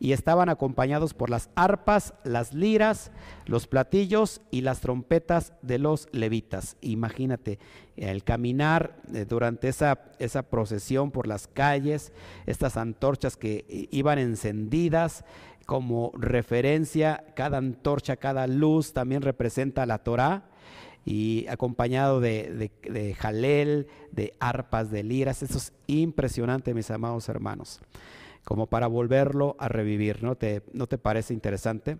y 0.00 0.12
estaban 0.12 0.48
acompañados 0.48 1.12
por 1.14 1.28
las 1.28 1.50
arpas, 1.56 2.14
las 2.24 2.54
liras, 2.54 3.10
los 3.46 3.66
platillos 3.66 4.42
y 4.50 4.60
las 4.60 4.80
trompetas 4.80 5.54
de 5.62 5.78
los 5.78 6.08
levitas. 6.12 6.76
Imagínate 6.80 7.58
el 7.96 8.22
caminar 8.22 8.96
eh, 9.12 9.24
durante 9.28 9.68
esa, 9.68 10.02
esa 10.18 10.42
procesión 10.42 11.10
por 11.10 11.26
las 11.26 11.48
calles, 11.48 12.12
estas 12.46 12.76
antorchas 12.76 13.36
que 13.36 13.88
iban 13.90 14.18
encendidas 14.18 15.24
como 15.66 16.12
referencia, 16.14 17.24
cada 17.34 17.58
antorcha, 17.58 18.16
cada 18.16 18.46
luz 18.46 18.92
también 18.92 19.22
representa 19.22 19.84
la 19.84 19.98
Torah 19.98 20.47
y 21.10 21.46
acompañado 21.48 22.20
de, 22.20 22.70
de, 22.82 23.14
jalel, 23.14 23.86
de 24.12 24.34
arpas, 24.40 24.90
de 24.90 25.02
liras. 25.02 25.42
Eso 25.42 25.56
es 25.56 25.72
impresionante, 25.86 26.74
mis 26.74 26.90
amados 26.90 27.30
hermanos, 27.30 27.80
como 28.44 28.66
para 28.66 28.88
volverlo 28.88 29.56
a 29.58 29.68
revivir, 29.68 30.22
¿no 30.22 30.36
te, 30.36 30.62
¿no 30.74 30.86
te 30.86 30.98
parece 30.98 31.32
interesante? 31.32 31.96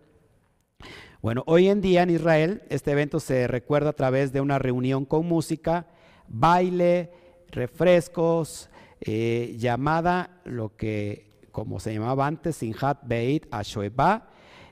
Bueno, 1.23 1.43
hoy 1.47 1.69
en 1.69 1.81
día 1.81 2.03
en 2.03 2.11
Israel 2.11 2.63
este 2.69 2.91
evento 2.91 3.19
se 3.19 3.47
recuerda 3.47 3.91
a 3.91 3.95
través 3.95 4.31
de 4.35 4.43
una 4.43 4.59
reunión 4.59 5.07
con 5.07 5.25
música, 5.25 5.87
baile, 6.29 7.11
refrescos, 7.51 8.69
eh, 9.01 9.57
llamada 9.59 10.43
lo 10.45 10.77
que 10.77 11.29
como 11.51 11.81
se 11.81 11.95
llamaba 11.95 12.27
antes, 12.27 12.57
Sinhat 12.57 13.09
Beit 13.09 13.47
Ashoeba, 13.51 14.29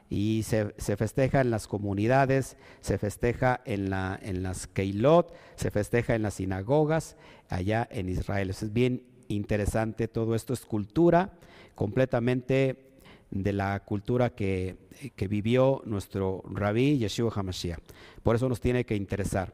y 0.08 0.44
se, 0.44 0.72
festeja 0.96 1.40
en 1.40 1.50
las 1.50 1.66
comunidades, 1.66 2.56
se 2.80 2.98
festeja 2.98 3.60
en, 3.64 3.90
la, 3.90 4.18
en 4.22 4.42
las 4.42 4.66
Keilot, 4.66 5.34
se 5.56 5.70
festeja 5.70 6.14
en 6.14 6.22
las 6.22 6.34
sinagogas 6.34 7.16
allá 7.48 7.86
en 7.90 8.08
Israel. 8.08 8.50
es 8.50 8.72
bien 8.72 9.02
interesante, 9.28 10.06
todo 10.06 10.34
esto 10.34 10.52
es 10.52 10.64
cultura 10.64 11.32
completamente 11.74 12.86
de 13.30 13.52
la 13.52 13.80
cultura 13.80 14.30
que, 14.30 14.76
que 15.16 15.28
vivió 15.28 15.82
nuestro 15.84 16.42
rabí 16.48 16.98
Yeshua 16.98 17.32
HaMashiach. 17.34 17.80
Por 18.22 18.36
eso 18.36 18.48
nos 18.48 18.60
tiene 18.60 18.84
que 18.84 18.94
interesar. 18.94 19.52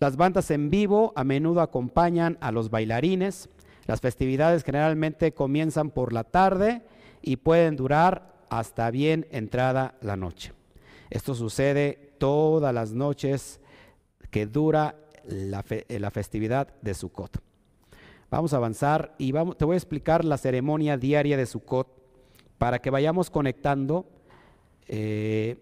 Las 0.00 0.16
bandas 0.16 0.50
en 0.50 0.70
vivo 0.70 1.12
a 1.16 1.24
menudo 1.24 1.60
acompañan 1.60 2.38
a 2.40 2.52
los 2.52 2.70
bailarines. 2.70 3.48
Las 3.86 4.00
festividades 4.00 4.64
generalmente 4.64 5.32
comienzan 5.32 5.90
por 5.90 6.12
la 6.12 6.24
tarde 6.24 6.82
y 7.22 7.36
pueden 7.36 7.76
durar 7.76 8.37
hasta 8.50 8.90
bien 8.90 9.26
entrada 9.30 9.94
la 10.00 10.16
noche. 10.16 10.52
Esto 11.10 11.34
sucede 11.34 12.12
todas 12.18 12.74
las 12.74 12.92
noches 12.92 13.60
que 14.30 14.46
dura 14.46 14.96
la, 15.24 15.62
festividad 16.10 16.68
de 16.82 16.94
Sukkot. 16.94 17.40
Vamos 18.30 18.52
a 18.52 18.56
avanzar 18.56 19.14
y 19.18 19.32
vamos, 19.32 19.56
te 19.56 19.64
voy 19.64 19.74
a 19.74 19.78
explicar 19.78 20.24
la 20.24 20.36
ceremonia 20.36 20.96
diaria 20.98 21.36
de 21.36 21.46
Sukkot 21.46 21.88
para 22.58 22.80
que 22.80 22.90
vayamos 22.90 23.30
conectando 23.30 24.06
eh, 24.86 25.56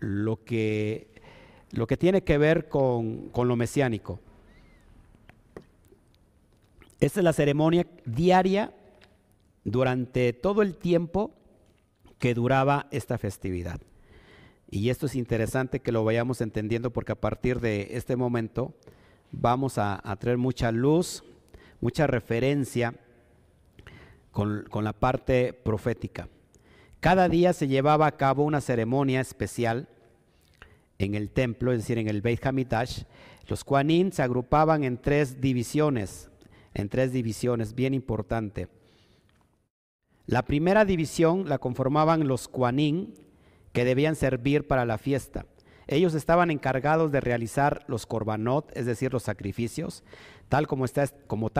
lo, 0.00 0.44
que, 0.44 1.08
lo 1.70 1.86
que 1.86 1.96
tiene 1.96 2.22
que 2.22 2.38
ver 2.38 2.68
con, 2.68 3.28
con 3.28 3.46
lo 3.46 3.56
mesiánico. 3.56 4.18
Esta 6.98 7.20
es 7.20 7.24
la 7.24 7.32
ceremonia 7.32 7.86
diaria 8.04 8.74
durante 9.64 10.32
todo 10.32 10.62
el 10.62 10.76
tiempo 10.76 11.32
que 12.20 12.34
duraba 12.34 12.86
esta 12.92 13.18
festividad. 13.18 13.80
Y 14.70 14.90
esto 14.90 15.06
es 15.06 15.16
interesante 15.16 15.80
que 15.80 15.90
lo 15.90 16.04
vayamos 16.04 16.40
entendiendo 16.40 16.92
porque 16.92 17.12
a 17.12 17.20
partir 17.20 17.58
de 17.58 17.88
este 17.92 18.14
momento 18.14 18.72
vamos 19.32 19.78
a, 19.78 20.00
traer 20.20 20.38
mucha 20.38 20.70
luz, 20.70 21.24
mucha 21.80 22.06
referencia 22.06 22.94
con, 24.30 24.64
la 24.72 24.92
parte 24.92 25.52
profética. 25.52 26.28
Cada 27.00 27.28
día 27.28 27.52
se 27.52 27.66
llevaba 27.66 28.06
a 28.06 28.16
cabo 28.16 28.44
una 28.44 28.60
ceremonia 28.60 29.20
especial 29.20 29.88
en 30.98 31.14
el 31.14 31.30
templo, 31.30 31.72
es 31.72 31.78
decir, 31.78 31.98
en 31.98 32.08
el 32.08 32.20
Beit 32.20 32.44
Hamidash. 32.46 33.04
Los 33.48 33.64
Kuanin 33.64 34.12
se 34.12 34.22
agrupaban 34.22 34.84
en 34.84 34.98
tres 34.98 35.40
divisiones, 35.40 36.30
en 36.74 36.90
tres 36.90 37.12
divisiones, 37.12 37.74
bien 37.74 37.94
importante. 37.94 38.68
La 40.30 40.42
primera 40.42 40.84
división 40.84 41.48
la 41.48 41.58
conformaban 41.58 42.28
los 42.28 42.46
Kuanin, 42.46 43.14
que 43.72 43.84
debían 43.84 44.14
servir 44.14 44.64
para 44.68 44.84
la 44.84 44.96
fiesta. 44.96 45.44
Ellos 45.88 46.14
estaban 46.14 46.52
encargados 46.52 47.10
de 47.10 47.20
realizar 47.20 47.82
los 47.88 48.06
korbanot, 48.06 48.70
es 48.76 48.86
decir, 48.86 49.12
los 49.12 49.24
sacrificios, 49.24 50.04
tal 50.48 50.68
como 50.68 50.84
está, 50.84 51.08
como 51.26 51.50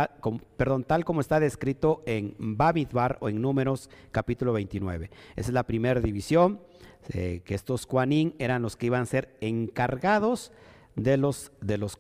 perdón, 0.57 0.85
tal 0.85 1.05
como 1.05 1.21
está 1.21 1.41
descrito 1.41 2.05
en 2.07 2.37
Babidbar 2.39 3.19
o 3.21 3.29
en 3.29 3.43
Números 3.43 3.91
capítulo 4.13 4.53
29. 4.53 5.11
Esa 5.35 5.51
es 5.51 5.53
la 5.53 5.65
primera 5.65 6.01
división, 6.01 6.61
eh, 7.09 7.43
que 7.45 7.57
estos 7.57 7.87
Kuanin 7.87 8.37
eran 8.39 8.63
los 8.63 8.77
que 8.77 8.87
iban 8.87 9.03
a 9.03 9.07
ser 9.07 9.37
encargados 9.41 10.53
de 10.95 11.17
los, 11.17 11.51
de 11.61 11.77
los. 11.77 11.97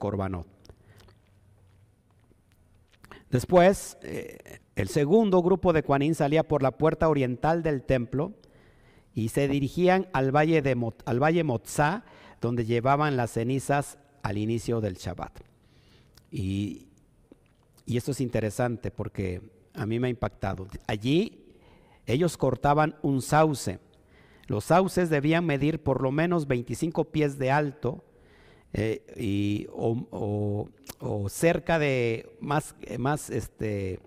Después, 3.30 3.96
eh, 4.02 4.60
el 4.74 4.88
segundo 4.88 5.42
grupo 5.42 5.72
de 5.72 5.82
Kuanin 5.82 6.14
salía 6.14 6.46
por 6.46 6.62
la 6.62 6.72
puerta 6.72 7.08
oriental 7.08 7.62
del 7.62 7.82
templo 7.82 8.34
y 9.14 9.28
se 9.28 9.48
dirigían 9.48 10.08
al 10.12 10.34
valle, 10.34 10.62
de, 10.62 10.76
al 11.04 11.22
valle 11.22 11.44
Motzá, 11.44 12.04
donde 12.40 12.64
llevaban 12.64 13.16
las 13.16 13.32
cenizas 13.32 13.98
al 14.22 14.38
inicio 14.38 14.80
del 14.80 14.94
Shabbat. 14.94 15.40
Y, 16.30 16.86
esto 17.86 18.12
es 18.12 18.20
interesante 18.20 18.92
porque 18.92 19.42
a 19.74 19.84
mí 19.84 19.98
me 19.98 20.06
ha 20.06 20.10
impactado. 20.10 20.68
Allí 20.86 21.56
ellos 22.06 22.36
cortaban 22.36 22.94
un 23.02 23.20
sauce. 23.20 23.80
Los 24.46 24.64
sauces 24.64 25.10
debían 25.10 25.44
medir 25.44 25.82
por 25.82 26.00
lo 26.00 26.12
menos 26.12 26.46
25 26.46 27.06
pies 27.06 27.36
de 27.36 27.50
alto 27.50 28.04
eh, 28.72 29.02
y, 29.16 29.66
o, 29.72 30.68
cerca 31.28 31.78
de 31.78 32.36
más, 32.40 32.74
más 32.98 33.30
este, 33.30 34.00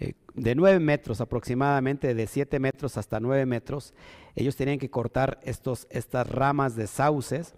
eh, 0.00 0.14
de 0.34 0.54
9 0.54 0.80
metros 0.80 1.20
aproximadamente, 1.20 2.14
de 2.14 2.26
7 2.26 2.58
metros 2.60 2.96
hasta 2.96 3.20
9 3.20 3.46
metros, 3.46 3.94
ellos 4.34 4.56
tenían 4.56 4.78
que 4.78 4.90
cortar 4.90 5.40
estos, 5.42 5.86
estas 5.90 6.28
ramas 6.28 6.76
de 6.76 6.86
sauces 6.86 7.54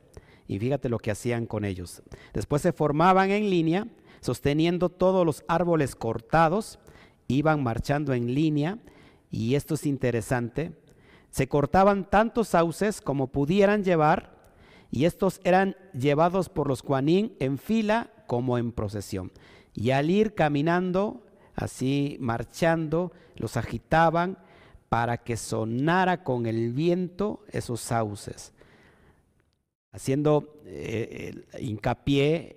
y 0.49 0.59
fíjate 0.59 0.88
lo 0.88 0.99
que 0.99 1.11
hacían 1.11 1.46
con 1.46 1.64
ellos. 1.64 2.03
Después 2.33 2.62
se 2.62 2.73
formaban 2.73 3.31
en 3.31 3.51
línea, 3.51 3.87
sosteniendo 4.20 4.88
todos 4.88 5.25
los 5.25 5.44
árboles 5.49 5.94
cortados, 5.94 6.79
iban 7.29 7.62
marchando 7.62 8.12
en 8.14 8.35
línea 8.35 8.79
y 9.31 9.55
esto 9.55 9.75
es 9.75 9.87
interesante. 9.87 10.73
Se 11.31 11.49
cortaban 11.49 12.09
tantos 12.09 12.49
sauces 12.49 13.01
como 13.01 13.29
pudieran 13.29 13.85
llevar 13.85 14.40
y 14.90 15.05
estos 15.05 15.40
eran 15.44 15.77
llevados 15.92 16.49
por 16.49 16.66
los 16.66 16.83
cuanín 16.83 17.37
en 17.38 17.59
fila 17.59 18.11
como 18.31 18.59
en 18.59 18.71
procesión. 18.71 19.33
Y 19.75 19.90
al 19.90 20.09
ir 20.09 20.37
caminando 20.37 21.27
así 21.57 22.16
marchando, 22.21 23.11
los 23.35 23.57
agitaban 23.57 24.38
para 24.88 25.16
que 25.16 25.37
sonara 25.37 26.23
con 26.23 26.47
el 26.47 26.73
viento 26.73 27.43
esos 27.51 27.81
sauces, 27.81 28.53
haciendo 29.90 30.61
eh, 30.64 31.43
hincapié 31.59 32.57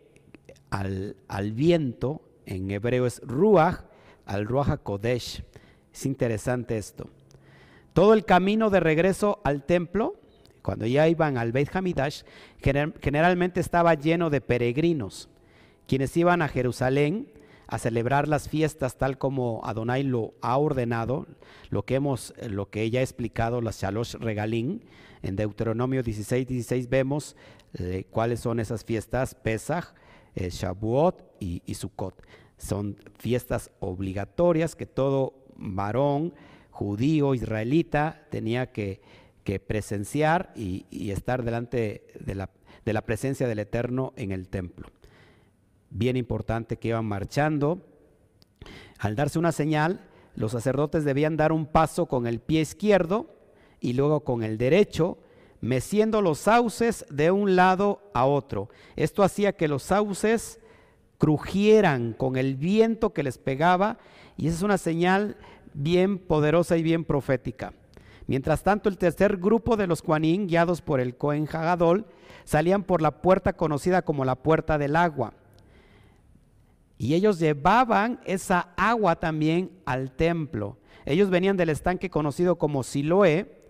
al, 0.69 1.51
viento, 1.53 2.21
en 2.45 2.69
hebreo 2.69 3.07
es 3.07 3.19
ruach, 3.23 3.81
al 4.27 4.45
ruach 4.45 4.77
kodesh. 4.83 5.43
Es 5.91 6.05
interesante 6.05 6.77
esto. 6.77 7.09
Todo 7.93 8.13
el 8.13 8.25
camino 8.25 8.69
de 8.69 8.79
regreso 8.79 9.41
al 9.43 9.65
templo, 9.65 10.19
cuando 10.61 10.85
ya 10.85 11.07
iban 11.07 11.39
al 11.39 11.51
Beit 11.51 11.75
Hamidash, 11.75 12.21
generalmente 12.61 13.59
estaba 13.59 13.95
lleno 13.95 14.29
de 14.29 14.39
peregrinos, 14.39 15.29
quienes 15.87 16.15
iban 16.17 16.41
a 16.41 16.47
Jerusalén 16.47 17.27
a 17.67 17.79
celebrar 17.79 18.27
las 18.27 18.49
fiestas 18.49 18.97
tal 18.97 19.17
como 19.17 19.61
Adonai 19.63 20.03
lo 20.03 20.33
ha 20.41 20.57
ordenado, 20.57 21.27
lo 21.69 21.85
que 21.85 21.95
hemos, 21.95 22.33
lo 22.47 22.69
que 22.69 22.83
ella 22.83 22.99
ha 22.99 23.03
explicado, 23.03 23.61
las 23.61 23.81
Shalosh 23.81 24.15
Regalín, 24.15 24.83
en 25.23 25.35
Deuteronomio 25.35 26.03
16, 26.03 26.47
16 26.47 26.89
vemos 26.89 27.35
eh, 27.79 28.05
cuáles 28.11 28.41
son 28.41 28.59
esas 28.59 28.83
fiestas, 28.83 29.33
Pesach, 29.33 29.95
eh, 30.35 30.49
Shavuot 30.49 31.23
y, 31.39 31.73
Sukkot. 31.73 32.21
Son 32.57 32.97
fiestas 33.17 33.71
obligatorias 33.79 34.75
que 34.75 34.85
todo 34.85 35.33
varón 35.55 36.33
judío, 36.69 37.33
israelita, 37.33 38.27
tenía 38.29 38.71
que, 38.71 39.01
presenciar 39.65 40.53
y, 40.55 40.85
y, 40.89 41.11
estar 41.11 41.43
delante 41.43 42.05
de 42.19 42.35
la, 42.35 42.49
de 42.85 42.93
la 42.93 43.01
presencia 43.01 43.47
del 43.47 43.59
Eterno 43.59 44.13
en 44.15 44.31
el 44.31 44.47
templo 44.47 44.89
bien 45.93 46.17
importante 46.17 46.77
que 46.77 46.89
iban 46.89 47.05
marchando. 47.05 47.85
Al 48.99 49.15
darse 49.15 49.39
una 49.39 49.51
señal, 49.51 50.01
los 50.35 50.51
sacerdotes 50.51 51.05
debían 51.05 51.37
dar 51.37 51.51
un 51.51 51.65
paso 51.65 52.07
con 52.07 52.27
el 52.27 52.39
pie 52.39 52.61
izquierdo 52.61 53.27
y 53.79 53.93
luego 53.93 54.23
con 54.23 54.43
el 54.43 54.57
derecho, 54.57 55.17
meciendo 55.61 56.21
los 56.21 56.39
sauces 56.39 57.05
de 57.09 57.31
un 57.31 57.55
lado 57.55 58.01
a 58.13 58.25
otro. 58.25 58.69
Esto 58.95 59.23
hacía 59.23 59.53
que 59.53 59.67
los 59.67 59.83
sauces 59.83 60.59
crujieran 61.17 62.13
con 62.13 62.35
el 62.35 62.55
viento 62.55 63.13
que 63.13 63.23
les 63.23 63.37
pegaba 63.37 63.97
y 64.35 64.47
esa 64.47 64.57
es 64.57 64.63
una 64.63 64.77
señal 64.77 65.37
bien 65.73 66.17
poderosa 66.17 66.75
y 66.77 66.83
bien 66.83 67.05
profética. 67.05 67.73
Mientras 68.25 68.63
tanto, 68.63 68.89
el 68.89 68.97
tercer 68.97 69.37
grupo 69.37 69.75
de 69.75 69.87
los 69.87 70.01
Kuanín, 70.01 70.47
guiados 70.47 70.81
por 70.81 70.99
el 70.99 71.17
Cohen 71.17 71.47
Hagadol, 71.51 72.05
salían 72.45 72.83
por 72.83 73.01
la 73.01 73.21
puerta 73.21 73.53
conocida 73.53 74.01
como 74.01 74.25
la 74.25 74.35
puerta 74.35 74.77
del 74.77 74.95
agua. 74.95 75.33
Y 76.97 77.15
ellos 77.15 77.39
llevaban 77.39 78.19
esa 78.25 78.73
agua 78.77 79.15
también 79.15 79.71
al 79.85 80.11
templo. 80.11 80.77
Ellos 81.05 81.29
venían 81.29 81.57
del 81.57 81.69
estanque 81.69 82.09
conocido 82.09 82.57
como 82.57 82.83
Siloé, 82.83 83.63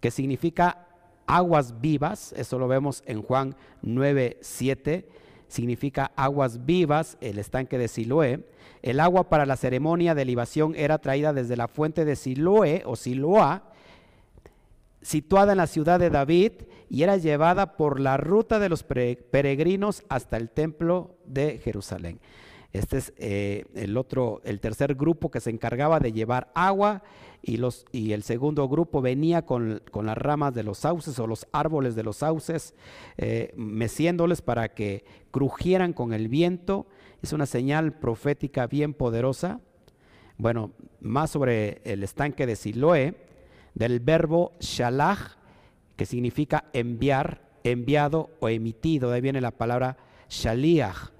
que 0.00 0.10
significa 0.10 0.86
aguas 1.26 1.80
vivas. 1.80 2.34
Eso 2.36 2.58
lo 2.58 2.68
vemos 2.68 3.02
en 3.06 3.22
Juan 3.22 3.56
9, 3.82 4.38
7. 4.40 5.08
Significa 5.48 6.12
aguas 6.16 6.66
vivas, 6.66 7.16
el 7.20 7.38
estanque 7.38 7.78
de 7.78 7.88
Siloé. 7.88 8.44
El 8.82 9.00
agua 9.00 9.28
para 9.30 9.46
la 9.46 9.56
ceremonia 9.56 10.14
de 10.14 10.24
libación 10.24 10.74
era 10.76 10.98
traída 10.98 11.32
desde 11.32 11.56
la 11.56 11.68
fuente 11.68 12.04
de 12.04 12.16
Siloé 12.16 12.82
o 12.84 12.96
Siloa, 12.96 13.70
situada 15.00 15.52
en 15.52 15.58
la 15.58 15.66
ciudad 15.66 15.98
de 15.98 16.10
David, 16.10 16.52
y 16.90 17.02
era 17.02 17.16
llevada 17.16 17.76
por 17.76 18.00
la 18.00 18.16
ruta 18.16 18.58
de 18.58 18.68
los 18.68 18.82
peregrinos 18.82 20.02
hasta 20.08 20.36
el 20.36 20.50
templo 20.50 21.16
de 21.24 21.58
Jerusalén. 21.58 22.20
Este 22.74 22.96
es 22.96 23.12
eh, 23.18 23.66
el 23.76 23.96
otro, 23.96 24.40
el 24.44 24.58
tercer 24.58 24.96
grupo 24.96 25.30
que 25.30 25.38
se 25.38 25.50
encargaba 25.50 26.00
de 26.00 26.12
llevar 26.12 26.50
agua 26.56 27.04
y, 27.40 27.56
los, 27.56 27.86
y 27.92 28.12
el 28.12 28.24
segundo 28.24 28.68
grupo 28.68 29.00
venía 29.00 29.42
con, 29.42 29.80
las 30.02 30.18
ramas 30.18 30.54
de 30.54 30.64
los 30.64 30.78
sauces 30.78 31.16
o 31.20 31.28
los 31.28 31.46
árboles 31.52 31.94
de 31.94 32.02
los 32.02 32.16
sauces, 32.16 32.74
eh, 33.16 33.52
meciéndoles 33.56 34.42
para 34.42 34.74
que 34.74 35.04
crujieran 35.30 35.92
con 35.92 36.12
el 36.12 36.26
viento. 36.26 36.88
Es 37.22 37.32
una 37.32 37.46
señal 37.46 37.92
profética 37.92 38.66
bien 38.66 38.92
poderosa. 38.92 39.60
Bueno, 40.36 40.72
más 41.00 41.30
sobre 41.30 41.80
el 41.84 42.02
estanque 42.02 42.44
de 42.44 42.56
Siloé, 42.56 43.14
del 43.74 44.00
verbo 44.00 44.50
shalach, 44.58 45.36
que 45.94 46.06
significa 46.06 46.64
enviar, 46.72 47.40
enviado 47.62 48.30
o 48.40 48.48
emitido. 48.48 49.10
De 49.10 49.14
ahí 49.14 49.20
viene 49.20 49.40
la 49.40 49.52
palabra 49.52 49.96
shaliach 50.28 51.13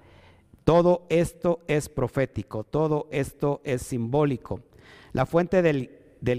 todo 0.65 1.05
esto 1.09 1.61
es 1.67 1.89
profético, 1.89 2.63
todo 2.63 3.07
esto 3.11 3.61
es 3.63 3.83
simbólico. 3.83 4.61
La 5.13 5.25
fuente 5.25 5.61
del, 5.61 5.91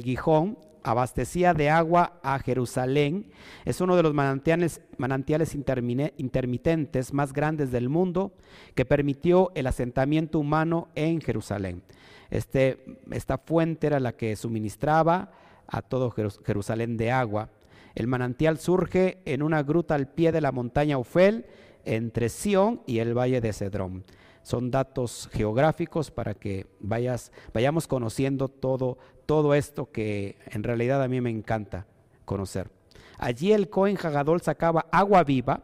Gijón 0.03 0.59
abastecía 0.83 1.55
de 1.55 1.71
agua 1.71 2.19
a 2.23 2.39
Jerusalén. 2.41 3.31
Es 3.65 3.81
uno 3.81 3.97
de 3.97 4.03
los 4.03 4.13
manantiales, 4.15 4.83
manantiales 4.99 5.55
intermitentes 5.55 7.15
más 7.15 7.33
grandes 7.33 7.71
del 7.71 7.89
mundo 7.89 8.33
que 8.75 8.85
permitió 8.85 9.53
el 9.55 9.69
asentamiento 9.69 10.41
humano 10.41 10.89
en 10.97 11.21
Jerusalén. 11.21 11.83
Este, 12.29 12.99
esta 13.13 13.39
fuente 13.39 13.87
era 13.87 14.01
la 14.01 14.17
que 14.17 14.35
suministraba 14.35 15.31
a 15.69 15.83
todo 15.83 16.11
Jerusalén 16.45 16.97
de 16.97 17.13
agua. 17.13 17.51
El 17.95 18.09
manantial 18.09 18.59
surge 18.59 19.19
en 19.25 19.43
una 19.43 19.63
gruta 19.63 19.95
al 19.95 20.09
pie 20.09 20.33
de 20.33 20.41
la 20.41 20.53
montaña 20.53 20.99
Ofel, 20.99 21.47
entre 21.87 22.29
Sión 22.29 22.83
y 22.87 22.99
el 22.99 23.17
valle 23.17 23.41
de 23.41 23.53
Cedrón. 23.53 24.05
Son 24.43 24.71
datos 24.71 25.29
geográficos 25.33 26.11
para 26.11 26.35
que 26.35 26.67
vayamos 26.79 27.89
conociendo 27.89 28.49
todo, 28.49 28.99
todo 29.25 29.55
esto 29.55 29.91
que 29.91 30.39
en 30.47 30.63
realidad 30.63 31.03
a 31.03 31.09
mí 31.09 31.21
me 31.21 31.31
encanta 31.31 31.87
conocer. 32.25 32.71
Allí 33.19 33.53
el 33.53 33.71
Cohen 33.71 33.97
Hagadol 34.01 34.43
sacaba 34.43 34.87
agua 34.93 35.25
viva, 35.25 35.63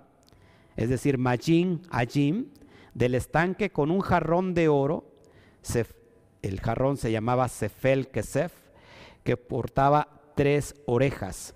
es 0.77 0.89
decir, 0.89 1.19
Majin 1.19 1.83
Ajim, 1.91 2.47
del 2.95 3.15
estanque 3.15 3.71
con 3.71 3.91
un 3.91 4.01
jarrón 4.01 4.55
de 4.55 4.69
oro. 4.69 5.13
El 6.41 6.61
jarrón 6.61 6.97
se 6.97 7.13
llamaba 7.13 7.49
Sefel 7.49 8.09
Kesef, 8.09 8.53
que 9.23 9.37
portaba 9.37 10.09
tres 10.35 10.75
orejas. 10.87 11.55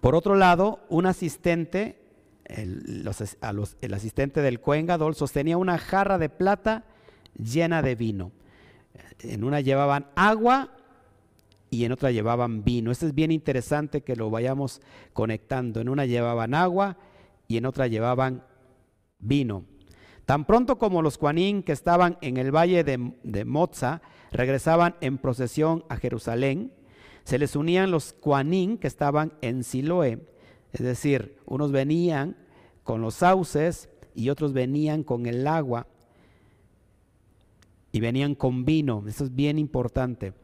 Por 0.00 0.14
otro 0.14 0.34
lado, 0.34 0.80
un 0.88 1.06
asistente, 1.06 2.05
el, 2.48 3.94
asistente 3.94 4.40
del 4.40 4.60
Cohen 4.60 4.86
Gadol, 4.86 5.14
sostenía 5.14 5.56
una 5.56 5.78
jarra 5.78 6.18
de 6.18 6.28
plata 6.28 6.84
llena 7.36 7.82
de 7.82 7.94
vino. 7.94 8.32
En 9.20 9.44
una 9.44 9.60
llevaban 9.60 10.06
agua 10.14 10.72
y 11.70 11.84
en 11.84 11.92
otra 11.92 12.10
llevaban 12.10 12.64
vino. 12.64 12.90
Esto 12.90 13.06
es 13.06 13.14
bien 13.14 13.30
interesante 13.30 14.02
que 14.02 14.16
lo 14.16 14.30
vayamos 14.30 14.80
conectando. 15.12 15.80
En 15.80 15.88
una 15.88 16.06
llevaban 16.06 16.54
agua 16.54 16.96
y 17.48 17.56
en 17.56 17.66
otra 17.66 17.86
llevaban 17.86 18.44
vino. 19.18 19.64
Tan 20.24 20.44
pronto 20.44 20.78
como 20.78 21.02
los 21.02 21.18
cuanín 21.18 21.62
que 21.62 21.72
estaban 21.72 22.18
en 22.20 22.36
el 22.36 22.54
valle 22.54 22.82
de, 22.82 23.12
de 23.22 23.44
Moza 23.44 24.02
regresaban 24.32 24.96
en 25.00 25.18
procesión 25.18 25.84
a 25.88 25.96
Jerusalén, 25.96 26.72
se 27.24 27.38
les 27.38 27.56
unían 27.56 27.90
los 27.90 28.12
cuanín 28.12 28.78
que 28.78 28.86
estaban 28.86 29.32
en 29.40 29.64
Siloé. 29.64 30.20
Es 30.76 30.84
decir, 30.84 31.38
unos 31.46 31.72
venían 31.72 32.36
con 32.84 33.00
los 33.00 33.14
sauces 33.14 33.88
y 34.14 34.28
otros 34.28 34.52
venían 34.52 35.04
con 35.04 35.24
el 35.24 35.46
agua 35.46 35.86
y 37.92 38.00
venían 38.00 38.34
con 38.34 38.66
vino. 38.66 39.02
Eso 39.08 39.24
es 39.24 39.34
bien 39.34 39.58
importante. 39.58 40.34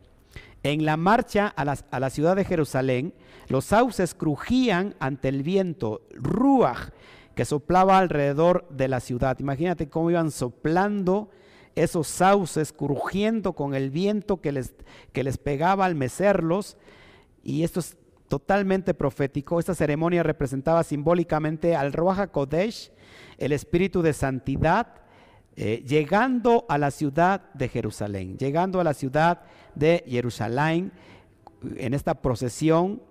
En 0.63 0.87
la 0.87 0.97
marcha 0.97 1.49
a 1.49 1.67
la, 1.67 2.11
ciudad 2.11 2.35
de 2.35 2.47
Jerusalén, 2.47 3.13
los 3.49 3.67
sauces 3.67 4.15
crujían 4.15 4.95
ante 5.01 5.29
el 5.29 5.43
viento, 5.43 6.01
ruach, 6.15 6.89
que 7.35 7.45
soplaba 7.45 7.99
alrededor 7.99 8.67
de 8.71 8.89
la 8.89 9.01
ciudad. 9.01 9.39
Imagínate 9.39 9.91
cómo 9.91 10.11
iban 10.11 10.31
soplando 10.31 11.29
esos 11.75 12.07
sauces, 12.07 12.73
crujiendo 12.73 13.53
con 13.53 13.75
el 13.75 13.91
viento 13.91 14.41
que 14.41 14.53
les, 14.53 14.73
que 15.13 15.25
les 15.25 15.37
pegaba 15.37 15.85
al 15.85 15.95
mecerlos. 15.95 16.79
Y 17.43 17.65
esto 17.65 17.81
es 17.81 17.99
totalmente 18.33 18.95
profético. 18.95 19.61
Esta 19.61 19.75
ceremonia 19.75 20.23
representaba 20.23 20.83
simbólicamente 20.85 21.77
al 21.77 21.93
Ruach 21.93 22.31
Kodesh, 22.31 22.91
el 23.37 23.53
espíritu 23.53 24.01
de 24.01 24.15
santidad, 24.15 24.87
eh, 25.55 25.85
llegando 25.87 26.65
a 26.71 26.79
la 26.79 26.91
ciudad 26.91 27.53
de 27.53 27.69
Jerusalén, 27.69 28.39
llegando 28.39 28.81
a 28.81 28.85
la 28.85 28.95
ciudad 28.95 29.43
de 29.75 30.03
Jerusalén, 30.09 30.93
en 31.77 31.93
esta 31.93 32.23
procesión, 32.23 33.03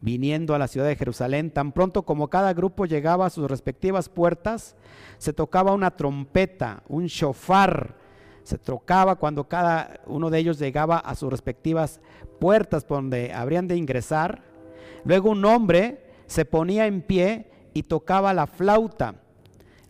viniendo 0.00 0.54
a 0.54 0.60
la 0.60 0.68
ciudad 0.68 0.86
de 0.86 0.94
Jerusalén, 0.94 1.50
tan 1.50 1.72
pronto 1.72 2.04
como 2.04 2.30
cada 2.30 2.52
grupo 2.52 2.86
llegaba 2.86 3.26
a 3.26 3.30
sus 3.30 3.50
respectivas 3.50 4.08
puertas, 4.08 4.76
se 5.18 5.32
tocaba 5.32 5.72
una 5.72 5.90
trompeta, 5.90 6.84
un 6.86 7.06
shofar, 7.06 7.96
se 8.44 8.58
tocaba 8.58 9.16
cuando 9.16 9.48
cada 9.48 10.02
uno 10.06 10.30
de 10.30 10.38
ellos 10.38 10.60
llegaba 10.60 10.98
a 10.98 11.16
sus 11.16 11.32
respectivas 11.32 12.00
puertas 12.38 12.86
donde 12.86 13.32
habrían 13.32 13.66
de 13.66 13.76
ingresar. 13.76 14.51
Luego 15.04 15.30
un 15.30 15.44
hombre 15.44 16.04
se 16.26 16.44
ponía 16.44 16.86
en 16.86 17.02
pie 17.02 17.46
y 17.74 17.84
tocaba 17.84 18.32
la 18.34 18.46
flauta 18.46 19.16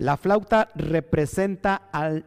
la 0.02 0.16
flauta 0.16 0.68
representa 0.74 1.82
al, 1.92 2.24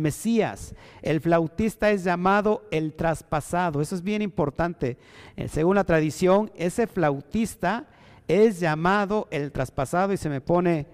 Mesías. 0.00 0.74
El 1.00 1.22
flautista 1.22 1.90
es 1.90 2.04
llamado 2.04 2.64
el 2.70 2.92
traspasado. 2.92 3.80
Eso 3.80 3.94
es 3.94 4.02
bien 4.02 4.20
importante. 4.20 4.98
Eh, 5.36 5.48
según 5.48 5.76
la 5.76 5.84
tradición, 5.84 6.50
ese 6.56 6.86
flautista 6.86 7.86
es 8.28 8.60
llamado 8.60 9.28
el 9.30 9.50
traspasado 9.50 10.12
y 10.12 10.18
se 10.18 10.28
me 10.28 10.42
pone, 10.42 10.86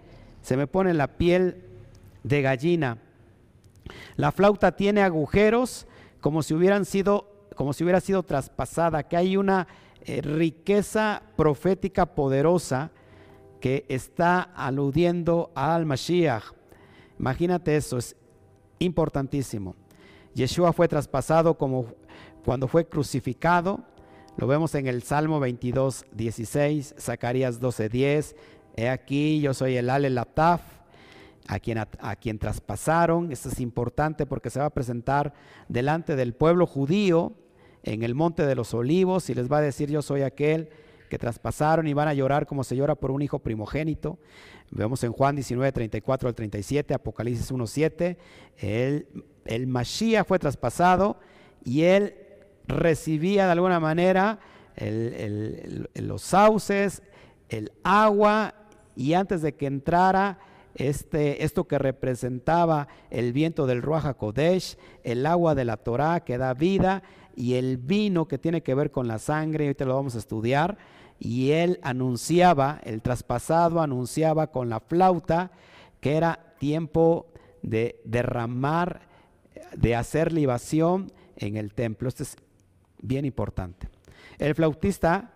se 0.42 0.56
me 0.56 0.68
pone 0.68 0.94
la 0.94 1.08
piel 1.08 1.64
de 2.22 2.40
gallina. 2.40 2.98
La 4.14 4.30
flauta 4.30 4.76
tiene 4.76 5.02
agujeros 5.02 5.88
como 6.20 6.44
si 6.44 6.54
hubieran 6.54 6.84
sido, 6.84 7.26
como 7.56 7.72
si 7.72 7.82
hubiera 7.82 8.00
sido 8.00 8.22
traspasada, 8.22 9.02
que 9.02 9.16
hay 9.16 9.36
una 9.36 9.66
riqueza 10.06 11.22
profética 11.36 12.06
poderosa 12.06 12.90
que 13.60 13.84
está 13.88 14.42
aludiendo 14.42 15.52
al 15.54 15.86
Mashiach. 15.86 16.52
Imagínate 17.18 17.76
eso, 17.76 17.98
es 17.98 18.16
importantísimo. 18.80 19.76
Yeshua 20.34 20.72
fue 20.72 20.88
traspasado 20.88 21.56
como 21.56 21.86
cuando 22.44 22.66
fue 22.66 22.86
crucificado. 22.88 23.80
Lo 24.36 24.46
vemos 24.46 24.74
en 24.74 24.86
el 24.86 25.02
Salmo 25.02 25.38
22, 25.38 26.06
16, 26.12 26.94
Zacarías 26.98 27.60
12, 27.60 27.88
10. 27.88 28.36
He 28.76 28.88
aquí, 28.88 29.40
yo 29.40 29.54
soy 29.54 29.76
el 29.76 29.90
Ale 29.90 30.10
Lataf, 30.10 30.62
a 31.46 31.60
quien, 31.60 31.78
a, 31.78 32.16
quien 32.16 32.38
traspasaron. 32.38 33.30
Esto 33.30 33.50
es 33.50 33.60
importante 33.60 34.26
porque 34.26 34.50
se 34.50 34.58
va 34.58 34.66
a 34.66 34.70
presentar 34.70 35.34
delante 35.68 36.16
del 36.16 36.34
pueblo 36.34 36.66
judío 36.66 37.34
en 37.82 38.02
el 38.02 38.14
monte 38.14 38.46
de 38.46 38.54
los 38.54 38.74
olivos 38.74 39.28
y 39.30 39.34
les 39.34 39.50
va 39.50 39.58
a 39.58 39.62
decir, 39.62 39.90
yo 39.90 40.02
soy 40.02 40.22
aquel 40.22 40.68
que 41.08 41.18
traspasaron 41.18 41.86
y 41.86 41.92
van 41.92 42.08
a 42.08 42.14
llorar 42.14 42.46
como 42.46 42.64
se 42.64 42.74
llora 42.74 42.94
por 42.94 43.10
un 43.10 43.22
hijo 43.22 43.38
primogénito. 43.38 44.18
Vemos 44.70 45.04
en 45.04 45.12
Juan 45.12 45.34
19, 45.34 45.70
34 45.70 46.28
al 46.28 46.34
37, 46.34 46.94
Apocalipsis 46.94 47.50
1, 47.50 47.66
7. 47.66 48.16
El, 48.56 49.06
el 49.44 49.66
Mashiach 49.66 50.26
fue 50.26 50.38
traspasado 50.38 51.18
y 51.64 51.82
él 51.82 52.14
recibía 52.66 53.46
de 53.46 53.52
alguna 53.52 53.80
manera 53.80 54.38
los 55.94 56.22
sauces, 56.22 57.02
el 57.48 57.72
agua, 57.82 58.54
y 58.96 59.12
antes 59.14 59.42
de 59.42 59.54
que 59.54 59.66
entrara 59.66 60.38
este, 60.74 61.44
esto 61.44 61.64
que 61.64 61.78
representaba 61.78 62.88
el 63.10 63.32
viento 63.32 63.66
del 63.66 63.82
Ruach 63.82 64.16
Kodesh, 64.16 64.78
el 65.02 65.26
agua 65.26 65.54
de 65.54 65.64
la 65.64 65.76
Torah 65.76 66.20
que 66.20 66.38
da 66.38 66.54
vida, 66.54 67.02
y 67.36 67.54
el 67.54 67.76
vino 67.78 68.26
que 68.26 68.38
tiene 68.38 68.62
que 68.62 68.74
ver 68.74 68.90
con 68.90 69.08
la 69.08 69.18
sangre, 69.18 69.66
ahorita 69.66 69.84
lo 69.84 69.94
vamos 69.94 70.14
a 70.14 70.18
estudiar, 70.18 70.78
y 71.18 71.50
él 71.52 71.78
anunciaba, 71.82 72.80
el 72.84 73.00
traspasado 73.00 73.80
anunciaba 73.80 74.48
con 74.48 74.68
la 74.68 74.80
flauta 74.80 75.52
que 76.00 76.16
era 76.16 76.54
tiempo 76.58 77.26
de 77.62 78.00
derramar, 78.04 79.02
de 79.76 79.94
hacer 79.94 80.32
libación 80.32 81.12
en 81.36 81.56
el 81.56 81.74
templo. 81.74 82.08
Esto 82.08 82.24
es 82.24 82.36
bien 83.00 83.24
importante. 83.24 83.88
El 84.38 84.54
flautista 84.54 85.32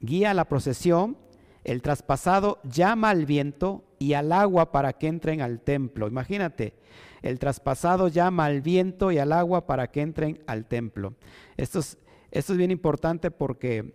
guía 0.00 0.34
la 0.34 0.46
procesión, 0.46 1.16
el 1.64 1.82
traspasado 1.82 2.58
llama 2.64 3.10
al 3.10 3.26
viento 3.26 3.84
y 3.98 4.14
al 4.14 4.32
agua 4.32 4.72
para 4.72 4.92
que 4.94 5.06
entren 5.08 5.40
al 5.40 5.60
templo. 5.60 6.08
Imagínate, 6.08 6.74
el 7.22 7.38
traspasado 7.38 8.08
llama 8.08 8.44
al 8.46 8.60
viento 8.60 9.12
y 9.12 9.18
al 9.18 9.32
agua 9.32 9.66
para 9.66 9.90
que 9.90 10.02
entren 10.02 10.42
al 10.46 10.66
templo. 10.66 11.14
Esto 11.56 11.80
es, 11.80 11.98
esto 12.30 12.52
es 12.52 12.58
bien 12.58 12.70
importante 12.70 13.30
porque 13.30 13.94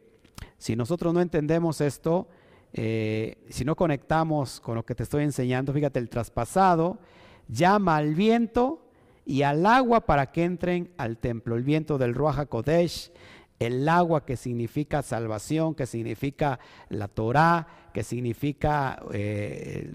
si 0.58 0.76
nosotros 0.76 1.14
no 1.14 1.22
entendemos 1.22 1.82
esto, 1.82 2.28
eh, 2.74 3.38
si 3.50 3.66
no 3.66 3.76
conectamos 3.76 4.60
con 4.60 4.76
lo 4.76 4.86
que 4.86 4.96
te 4.96 5.04
estoy 5.04 5.24
enseñando, 5.24 5.74
fíjate, 5.74 6.00
el 6.00 6.10
traspasado 6.10 7.00
llama 7.48 7.98
al 7.98 8.16
viento 8.16 8.86
y 9.26 9.44
al 9.44 9.66
agua 9.66 10.06
para 10.06 10.32
que 10.32 10.44
entren 10.44 10.92
al 10.98 11.18
templo. 11.18 11.56
El 11.56 11.64
viento 11.64 11.98
del 11.98 12.14
Ruach 12.14 12.48
Kodesh, 12.48 13.12
el 13.60 13.88
agua 13.88 14.26
que 14.26 14.38
significa 14.38 15.04
salvación, 15.04 15.76
que 15.76 15.86
significa 15.86 16.60
la 16.90 17.08
Torah, 17.08 17.68
que 17.94 18.04
significa 18.04 19.02
eh, 19.14 19.94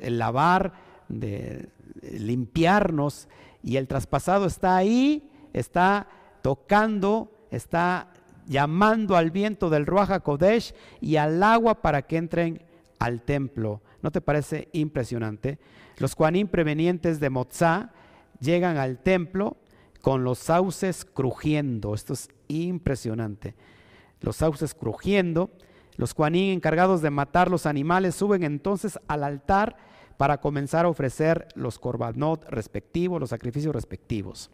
el, 0.00 0.18
lavar, 0.18 0.72
de, 1.10 1.68
limpiarnos. 2.02 3.28
Y 3.62 3.76
el 3.76 3.88
traspasado 3.88 4.46
está 4.46 4.76
ahí, 4.76 5.28
está 5.52 6.08
tocando, 6.42 7.30
está 7.50 8.12
llamando 8.46 9.16
al 9.16 9.30
viento 9.30 9.68
del 9.68 9.86
Ruach 9.86 10.22
Kodesh 10.22 10.74
y 11.00 11.16
al 11.16 11.42
agua 11.42 11.82
para 11.82 12.02
que 12.02 12.16
entren 12.16 12.62
al 12.98 13.22
templo. 13.22 13.82
¿No 14.02 14.10
te 14.10 14.20
parece 14.20 14.68
impresionante? 14.72 15.58
Los 15.98 16.14
cuanín 16.14 16.48
prevenientes 16.48 17.20
de 17.20 17.28
Mozá 17.28 17.92
llegan 18.40 18.78
al 18.78 18.98
templo 18.98 19.58
con 20.00 20.24
los 20.24 20.38
sauces 20.38 21.04
crujiendo. 21.04 21.94
Esto 21.94 22.14
es 22.14 22.28
impresionante. 22.48 23.54
Los 24.20 24.36
sauces 24.36 24.74
crujiendo. 24.74 25.50
Los 25.96 26.14
cuanín 26.14 26.52
encargados 26.52 27.02
de 27.02 27.10
matar 27.10 27.50
los 27.50 27.66
animales 27.66 28.14
suben 28.14 28.42
entonces 28.42 28.98
al 29.06 29.22
altar 29.22 29.76
para 30.20 30.38
comenzar 30.38 30.84
a 30.84 30.90
ofrecer 30.90 31.48
los 31.54 31.78
korbanot 31.78 32.44
respectivos, 32.50 33.18
los 33.18 33.30
sacrificios 33.30 33.74
respectivos. 33.74 34.50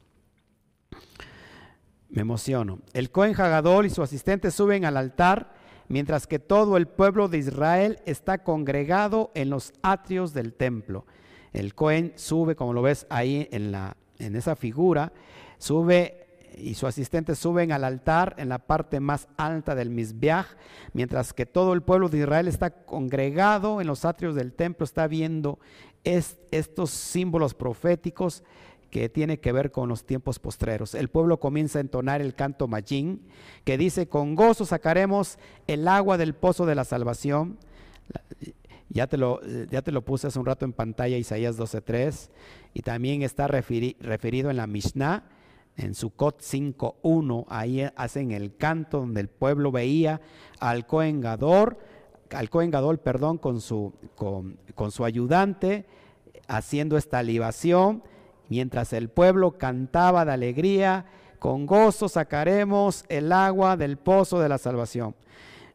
Me 2.09 2.23
emociono. 2.23 2.79
El 2.93 3.11
Cohen 3.11 3.35
Hagadol 3.35 3.85
y 3.85 3.91
su 3.91 4.01
asistente 4.01 4.53
suben 4.53 4.85
al 4.85 4.97
altar 4.97 5.55
mientras 5.89 6.29
que 6.29 6.39
todo 6.39 6.77
el 6.77 6.87
pueblo 6.87 7.27
de 7.27 7.39
Israel 7.39 7.99
está 8.07 8.45
congregado 8.45 9.33
en 9.35 9.51
los 9.51 9.73
atrios 9.83 10.33
del 10.33 10.55
templo. 10.55 11.05
El 11.53 11.75
Cohen 11.75 12.13
sube, 12.15 12.55
como 12.55 12.73
lo 12.73 12.83
ves 12.83 13.05
ahí 13.11 13.49
en, 13.51 13.73
la, 13.73 13.97
en 14.21 14.37
esa 14.37 14.55
figura, 14.55 15.13
sube 15.59 16.26
y 16.57 16.75
su 16.75 16.87
asistente 16.87 17.35
suben 17.35 17.71
al 17.71 17.85
altar 17.85 18.35
en 18.39 18.49
la 18.49 18.59
parte 18.59 18.99
más 19.01 19.29
alta 19.37 19.75
del 19.75 19.91
Mizbeach, 19.91 20.47
mientras 20.93 21.33
que 21.33 21.47
todo 21.47 21.73
el 21.75 21.83
pueblo 21.83 22.09
de 22.09 22.19
Israel 22.19 22.49
está 22.49 22.71
congregado 22.71 23.81
en 23.81 23.87
los 23.87 24.05
atrios 24.05 24.35
del 24.35 24.53
templo, 24.53 24.85
está 24.85 25.07
viendo 25.07 25.59
estos 26.05 26.91
símbolos 26.91 27.55
proféticos 27.55 28.43
que 28.91 29.09
tiene 29.09 29.41
que 29.41 29.53
ver 29.53 29.73
con 29.73 29.89
los 29.89 30.05
tiempos 30.05 30.39
postreros. 30.39 30.95
El 30.95 31.09
pueblo 31.09 31.39
comienza 31.39 31.79
a 31.79 31.83
entonar 31.83 32.21
el 32.21 32.35
canto 32.35 32.69
Majin, 32.69 33.21
que 33.65 33.77
dice, 33.77 34.09
con 34.09 34.35
gozo 34.35 34.65
sacaremos 34.65 35.39
el 35.67 35.87
agua 35.89 36.17
del 36.17 36.35
pozo 36.35 36.65
de 36.65 36.75
la 36.77 36.85
salvación. 36.85 37.59
Ya 38.89 39.09
te 39.09 39.19
lo, 39.19 39.41
ya 39.71 39.83
te 39.83 39.91
lo 39.91 40.03
puse 40.03 40.29
hace 40.29 40.39
un 40.39 40.47
rato 40.47 40.65
en 40.65 40.73
pantalla, 40.73 41.19
Isaías 41.19 41.59
12.3, 41.59 42.31
y 42.73 42.83
también 42.83 43.23
está 43.23 43.49
referido 43.49 44.49
en 44.49 44.57
la 44.57 44.69
Mishnah, 44.69 45.25
en 45.77 45.95
Sukkot 45.95 46.41
5.1, 46.41 47.45
ahí 47.49 47.87
hacen 47.97 48.31
el 48.31 48.57
canto 48.57 49.01
donde 49.01 49.21
el 49.21 49.29
pueblo 49.29 49.71
veía 49.71 50.21
al 50.59 50.87
Cohen 50.87 51.25
al 51.27 52.51
Cohen 52.51 52.71
perdón, 53.03 53.39
con 53.39 53.61
su, 53.61 53.93
con, 54.15 54.59
con 54.75 54.91
su 54.91 55.05
ayudante, 55.05 55.87
haciendo 56.49 56.97
esta 56.97 57.23
libación, 57.23 58.03
mientras 58.49 58.93
el 58.93 59.09
pueblo 59.09 59.59
cantaba 59.59 60.25
de 60.25 60.33
alegría, 60.33 61.07
con 61.39 61.67
gozo 61.67 62.09
sacaremos 62.09 63.05
el 63.09 63.31
agua 63.33 63.77
del 63.77 63.99
pozo 63.99 64.41
de 64.41 64.49
la 64.49 64.59
salvación. 64.59 65.15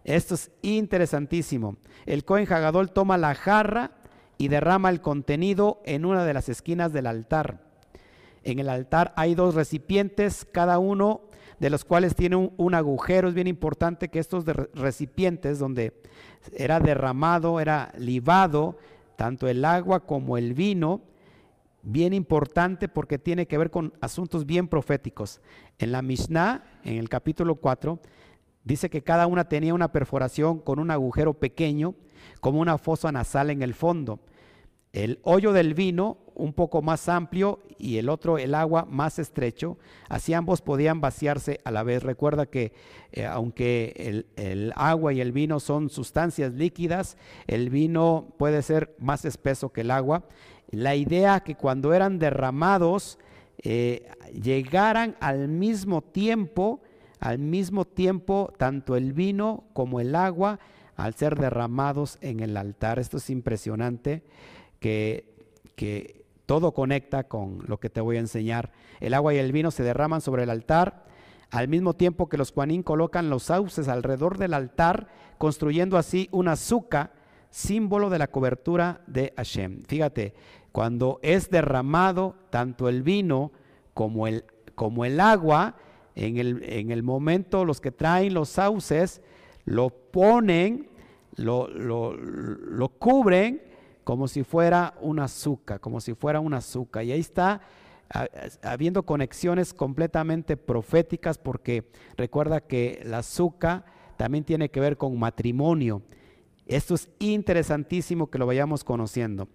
Esto 0.04 0.36
es 0.36 0.52
interesantísimo. 0.62 1.78
El 2.06 2.26
Cohen 2.26 2.47
toma 2.93 3.18
la 3.18 3.36
jarra 3.36 3.91
y 4.38 4.47
derrama 4.47 4.89
el 4.89 5.02
contenido 5.02 5.82
en 5.86 6.06
una 6.06 6.26
de 6.26 6.34
las 6.34 6.49
esquinas 6.49 6.91
del 6.91 7.06
altar. 7.06 7.70
En 8.43 8.59
el 8.59 8.69
altar 8.69 9.13
hay 9.15 9.35
dos 9.35 9.55
recipientes, 9.55 10.45
cada 10.51 10.79
uno 10.79 11.21
de 11.59 11.69
los 11.69 11.85
cuales 11.85 12.15
tiene 12.15 12.35
un, 12.35 12.73
agujero. 12.73 13.27
Es 13.27 13.35
bien 13.35 13.45
importante 13.45 14.09
que 14.09 14.17
estos 14.17 14.45
recipientes 14.73 15.59
donde 15.59 15.93
era 16.53 16.79
derramado, 16.79 17.59
era 17.59 17.93
libado, 17.97 18.77
tanto 19.15 19.47
el 19.47 19.63
agua 19.63 19.99
como 19.99 20.37
el 20.37 20.55
vino, 20.55 21.01
bien 21.83 22.13
importante 22.13 22.87
porque 22.87 23.19
tiene 23.19 23.47
que 23.47 23.59
ver 23.59 23.69
con 23.69 23.93
asuntos 24.01 24.47
bien 24.47 24.67
proféticos. 24.67 25.39
En 25.77 25.91
la 25.91 26.01
Mishnah, 26.01 26.63
en 26.83 26.97
el 26.97 27.09
capítulo 27.09 27.55
4, 27.55 27.99
dice 28.63 28.89
que 28.89 29.03
cada 29.03 29.27
una 29.27 29.47
tenía 29.47 29.75
una 29.75 29.91
perforación 29.91 30.59
con 30.59 30.79
un 30.79 30.89
agujero 30.89 31.35
pequeño, 31.35 31.93
como 32.39 32.59
una 32.59 32.79
fosa 32.79 33.11
nasal 33.11 33.51
en 33.51 33.61
el 33.61 33.75
fondo. 33.75 34.19
El 34.93 35.19
hoyo 35.23 35.53
del 35.53 35.73
vino 35.73 36.17
un 36.35 36.53
poco 36.53 36.81
más 36.81 37.07
amplio 37.07 37.59
y 37.77 37.97
el 37.97 38.09
otro 38.09 38.37
el 38.37 38.55
agua 38.55 38.85
más 38.89 39.19
estrecho. 39.19 39.77
Así 40.09 40.33
ambos 40.33 40.61
podían 40.61 40.99
vaciarse 40.99 41.61
a 41.63 41.71
la 41.71 41.83
vez. 41.83 42.03
Recuerda 42.03 42.45
que 42.45 42.73
eh, 43.11 43.25
aunque 43.25 44.25
el, 44.35 44.73
agua 44.75 45.13
y 45.13 45.21
el 45.21 45.31
vino 45.31 45.59
son 45.59 45.89
sustancias 45.89 46.53
líquidas, 46.53 47.17
el 47.47 47.69
vino 47.69 48.33
puede 48.37 48.61
ser 48.63 48.95
más 48.99 49.23
espeso 49.23 49.71
que 49.71 49.81
el 49.81 49.91
agua. 49.91 50.23
La 50.71 50.95
idea 50.95 51.41
que 51.41 51.55
cuando 51.55 51.93
eran 51.93 52.19
derramados 52.19 53.17
eh, 53.63 54.09
llegaran 54.33 55.15
al 55.19 55.47
mismo 55.47 56.01
tiempo, 56.01 56.81
al 57.19 57.39
mismo 57.39 57.85
tiempo 57.85 58.53
tanto 58.57 58.95
el 58.95 59.13
vino 59.13 59.65
como 59.73 59.99
el 59.99 60.15
agua 60.15 60.59
al 60.95 61.13
ser 61.15 61.37
derramados 61.37 62.17
en 62.21 62.41
el 62.41 62.57
altar. 62.57 62.99
Esto 62.99 63.17
es 63.17 63.29
impresionante 63.29 64.23
que, 64.82 66.25
todo 66.45 66.73
conecta 66.73 67.23
con 67.23 67.59
lo 67.67 67.79
que 67.79 67.89
te 67.89 68.01
voy 68.01 68.17
a 68.17 68.19
enseñar. 68.19 68.71
El 68.99 69.13
agua 69.13 69.34
y 69.34 69.38
el 69.38 69.53
vino 69.53 69.71
se 69.71 69.84
derraman 69.84 70.19
sobre 70.19 70.43
el 70.43 70.49
altar, 70.49 71.05
al 71.49 71.69
mismo 71.69 71.93
tiempo 71.93 72.27
que 72.27 72.38
los 72.38 72.51
Juanín 72.51 72.84
colocan 72.84 73.29
los 73.29 73.43
sauces 73.43 73.88
alrededor 73.88 74.38
del 74.38 74.53
altar, 74.53 75.07
construyendo 75.38 75.97
así 75.97 76.27
una 76.32 76.53
azúcar, 76.53 77.13
símbolo 77.49 78.09
de 78.09 78.19
la 78.19 78.27
cobertura 78.27 79.01
de 79.07 79.34
Hashem. 79.38 79.84
Fíjate, 79.88 80.34
cuando 80.73 81.19
es 81.21 81.49
derramado 81.49 82.36
tanto 82.49 82.89
el 82.89 83.01
vino 83.01 83.53
como 83.93 84.27
el, 84.27 84.43
como 84.75 85.05
el 85.05 85.21
agua, 85.21 85.75
en 86.15 86.38
el, 86.38 86.63
en 86.63 86.91
el, 86.91 87.03
momento 87.03 87.63
los 87.63 87.79
que 87.79 87.91
traen 87.91 88.34
los 88.34 88.49
sauces 88.49 89.21
lo 89.63 89.89
ponen, 89.89 90.89
lo, 91.38 91.69
lo, 91.69 92.13
lo 92.17 92.89
cubren 92.89 93.70
como 94.04 94.28
si 94.28 94.43
fuera 94.43 94.95
un 95.02 95.20
azúcar, 95.20 95.80
como 95.80 96.02
si 96.02 96.14
fuera 96.14 96.39
un 96.39 96.54
azúcar. 96.54 97.04
Y 97.04 97.12
ahí 97.12 97.20
está 97.20 97.62
habiendo 98.62 99.04
conexiones 99.04 99.74
completamente 99.74 100.58
proféticas 100.58 101.38
porque 101.38 101.89
recuerda 102.18 102.62
que 102.62 103.02
la 103.06 103.20
azúcar 103.20 103.86
también 104.18 104.43
tiene 104.43 104.70
que 104.70 104.80
ver 104.80 104.97
con 104.97 105.18
matrimonio. 105.18 106.02
Esto 106.66 106.95
es 106.95 107.10
interesantísimo 107.20 108.30
que 108.30 108.38
lo 108.38 108.45
vayamos 108.45 108.84
conociendo. 108.84 109.47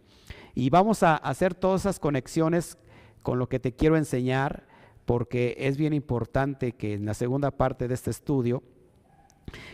Y 0.55 0.71
vamos 0.71 1.03
a 1.03 1.17
hacer 1.17 1.55
todas 1.55 1.83
esas 1.83 2.01
conexiones 2.01 2.79
con 3.23 3.39
lo 3.39 3.49
que 3.49 3.59
te 3.59 3.75
quiero 3.75 3.97
enseñar 3.97 4.67
porque 5.05 5.55
es 5.59 5.77
bien 5.77 5.93
importante 5.93 6.73
que 6.73 6.95
en 6.95 7.07
la 7.07 7.15
segunda 7.15 7.51
parte 7.51 7.89
de 7.89 7.95
este 7.95 8.11
estudio 8.11 8.63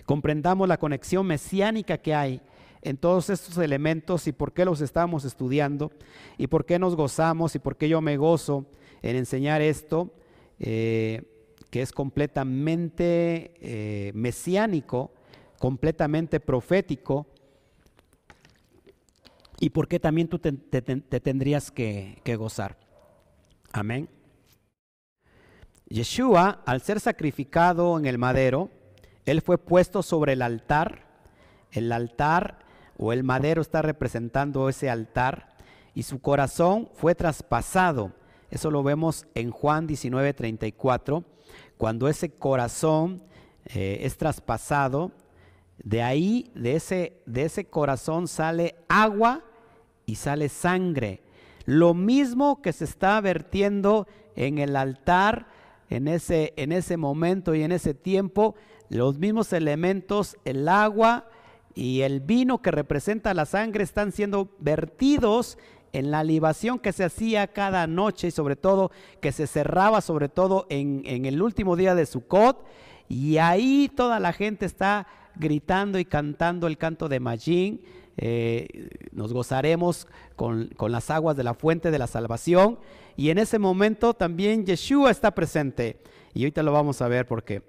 comprendamos 0.04 0.68
la 0.68 0.78
conexión 0.78 1.26
mesiánica 1.26 1.98
que 1.98 2.14
hay 2.14 2.42
en 2.82 2.96
todos 2.96 3.30
estos 3.30 3.56
elementos 3.58 4.26
y 4.26 4.32
por 4.32 4.52
qué 4.52 4.64
los 4.64 4.80
estamos 4.80 5.24
estudiando 5.24 5.92
y 6.36 6.48
por 6.48 6.66
qué 6.66 6.78
nos 6.78 6.96
gozamos 6.96 7.54
y 7.54 7.60
por 7.60 7.76
qué 7.76 7.88
yo 7.88 8.00
me 8.00 8.16
gozo 8.16 8.66
en 9.02 9.16
enseñar 9.16 9.62
esto, 9.62 10.12
eh, 10.58 11.22
que 11.70 11.82
es 11.82 11.92
completamente 11.92 13.54
eh, 13.60 14.12
mesiánico, 14.14 15.12
completamente 15.58 16.40
profético, 16.40 17.26
y 19.60 19.70
por 19.70 19.86
qué 19.86 20.00
también 20.00 20.26
tú 20.26 20.40
te, 20.40 20.50
tendrías 20.50 21.70
que, 21.70 22.20
que 22.24 22.34
gozar. 22.34 22.76
Amén. 23.72 24.08
Yeshua, 25.88 26.62
al 26.66 26.80
ser 26.80 26.98
sacrificado 26.98 27.96
en 27.96 28.06
el 28.06 28.18
madero, 28.18 28.70
él 29.24 29.40
fue 29.40 29.58
puesto 29.58 30.02
sobre 30.02 30.32
el 30.32 30.42
altar. 30.42 31.06
El 31.70 31.92
altar 31.92 32.58
o 32.96 33.12
el 33.12 33.24
madero 33.24 33.62
está 33.62 33.82
representando 33.82 34.68
ese 34.68 34.90
altar 34.90 35.56
y 35.94 36.04
su 36.04 36.20
corazón 36.20 36.88
fue 36.94 37.14
traspasado. 37.14 38.12
Eso 38.50 38.70
lo 38.70 38.82
vemos 38.82 39.26
en 39.34 39.50
Juan 39.50 39.86
19:34, 39.86 41.24
cuando 41.76 42.08
ese 42.08 42.30
corazón 42.30 43.22
eh, 43.66 44.00
es 44.02 44.16
traspasado, 44.16 45.12
de 45.82 46.02
ahí, 46.02 46.50
de 46.54 46.76
ese, 46.76 47.20
de 47.26 47.44
ese 47.44 47.64
corazón 47.64 48.28
sale 48.28 48.76
agua 48.88 49.42
y 50.06 50.16
sale 50.16 50.48
sangre. 50.48 51.22
Lo 51.64 51.94
mismo 51.94 52.60
que 52.62 52.72
se 52.72 52.84
está 52.84 53.20
vertiendo 53.20 54.06
en 54.36 54.58
el 54.58 54.76
altar 54.76 55.46
en 55.92 56.08
ese, 56.08 56.54
en 56.56 56.72
ese 56.72 56.96
momento 56.96 57.54
y 57.54 57.62
en 57.62 57.70
ese 57.70 57.92
tiempo, 57.92 58.54
los 58.88 59.18
mismos 59.18 59.52
elementos, 59.52 60.36
el 60.44 60.66
agua, 60.68 61.28
y 61.74 62.02
el 62.02 62.20
vino 62.20 62.60
que 62.60 62.70
representa 62.70 63.34
la 63.34 63.46
sangre 63.46 63.84
están 63.84 64.12
siendo 64.12 64.50
vertidos 64.58 65.58
en 65.92 66.10
la 66.10 66.24
libación 66.24 66.78
que 66.78 66.92
se 66.92 67.04
hacía 67.04 67.46
cada 67.48 67.86
noche 67.86 68.28
y 68.28 68.30
sobre 68.30 68.56
todo 68.56 68.90
que 69.20 69.32
se 69.32 69.46
cerraba 69.46 70.00
sobre 70.00 70.28
todo 70.28 70.66
en, 70.70 71.26
el 71.26 71.40
último 71.42 71.76
día 71.76 71.94
de 71.94 72.06
Sukkot. 72.06 72.64
Y 73.08 73.38
ahí 73.38 73.90
toda 73.94 74.20
la 74.20 74.32
gente 74.32 74.64
está 74.64 75.06
gritando 75.36 75.98
y 75.98 76.04
cantando 76.04 76.66
el 76.66 76.78
canto 76.78 77.08
de 77.08 77.20
Majin. 77.20 77.82
Eh, 78.16 78.88
nos 79.12 79.32
gozaremos 79.32 80.06
con, 80.36 80.68
con 80.76 80.92
las 80.92 81.10
aguas 81.10 81.36
de 81.36 81.44
la 81.44 81.54
fuente 81.54 81.90
de 81.90 81.98
la 81.98 82.06
salvación. 82.06 82.78
Y 83.16 83.28
en 83.28 83.38
ese 83.38 83.58
momento 83.58 84.14
también 84.14 84.64
Yeshua 84.64 85.10
está 85.10 85.34
presente. 85.34 86.00
Y 86.32 86.44
ahorita 86.44 86.62
lo 86.62 86.72
vamos 86.72 87.02
a 87.02 87.08
ver 87.08 87.26
porque 87.26 87.62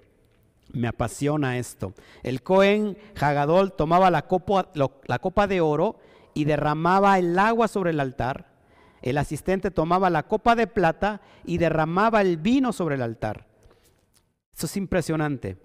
me 0.72 0.88
apasiona 0.88 1.58
esto. 1.58 1.94
El 2.22 2.42
Cohen 2.42 2.96
Hagadol 3.20 3.72
tomaba 3.72 4.10
la 4.10 4.26
copa, 4.26 5.46
de 5.46 5.60
oro 5.60 5.98
y 6.34 6.44
derramaba 6.44 7.18
el 7.18 7.38
agua 7.38 7.68
sobre 7.68 7.90
el 7.90 8.00
altar. 8.00 8.52
El 9.02 9.18
asistente 9.18 9.70
tomaba 9.70 10.10
la 10.10 10.24
copa 10.24 10.56
de 10.56 10.66
plata 10.66 11.20
y 11.44 11.58
derramaba 11.58 12.22
el 12.22 12.38
vino 12.38 12.72
sobre 12.72 12.94
el 12.96 13.02
altar. 13.02 13.46
Eso 14.56 14.66
es 14.66 14.76
impresionante. 14.76 15.58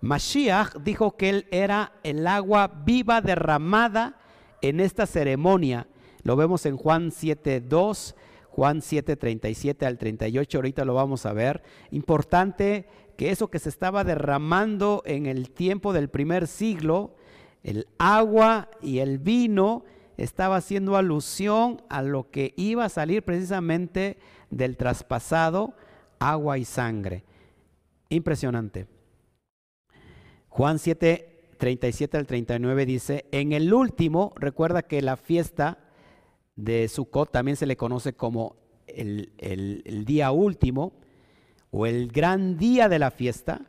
Mashiach 0.00 0.76
dijo 0.76 1.16
que 1.16 1.30
él 1.30 1.46
era 1.50 1.92
el 2.02 2.26
agua 2.26 2.68
viva 2.84 3.20
derramada 3.20 4.18
en 4.60 4.80
esta 4.80 5.06
ceremonia. 5.06 5.86
Lo 6.22 6.36
vemos 6.36 6.66
en 6.66 6.76
Juan 6.76 7.10
7.2, 7.10 8.14
Juan 8.50 8.82
7, 8.82 9.16
37 9.16 9.86
al 9.86 9.98
38, 9.98 10.58
ahorita 10.58 10.84
lo 10.84 10.94
vamos 10.94 11.26
a 11.26 11.32
ver. 11.32 11.62
Importante 11.90 12.88
que 13.16 13.30
eso 13.30 13.48
que 13.48 13.58
se 13.58 13.68
estaba 13.68 14.04
derramando 14.04 15.02
en 15.06 15.26
el 15.26 15.50
tiempo 15.50 15.92
del 15.92 16.08
primer 16.08 16.46
siglo, 16.46 17.16
el 17.62 17.88
agua 17.98 18.70
y 18.80 18.98
el 18.98 19.18
vino, 19.18 19.84
estaba 20.16 20.56
haciendo 20.56 20.96
alusión 20.96 21.82
a 21.88 22.02
lo 22.02 22.30
que 22.30 22.54
iba 22.56 22.84
a 22.84 22.88
salir 22.88 23.22
precisamente 23.22 24.18
del 24.50 24.76
traspasado 24.76 25.74
agua 26.18 26.58
y 26.58 26.64
sangre. 26.64 27.24
Impresionante. 28.08 28.86
Juan 30.48 30.78
7, 30.78 31.54
37 31.58 32.16
al 32.16 32.26
39 32.26 32.86
dice, 32.86 33.26
en 33.30 33.52
el 33.52 33.72
último, 33.74 34.32
recuerda 34.36 34.82
que 34.82 35.02
la 35.02 35.16
fiesta 35.16 35.78
de 36.54 36.88
Sukkot 36.88 37.30
también 37.30 37.56
se 37.56 37.66
le 37.66 37.76
conoce 37.76 38.14
como 38.14 38.56
el, 38.86 39.32
el 39.38 40.04
día 40.06 40.30
último 40.30 40.94
o 41.76 41.84
el 41.84 42.08
gran 42.08 42.56
día 42.56 42.88
de 42.88 42.98
la 42.98 43.10
fiesta, 43.10 43.60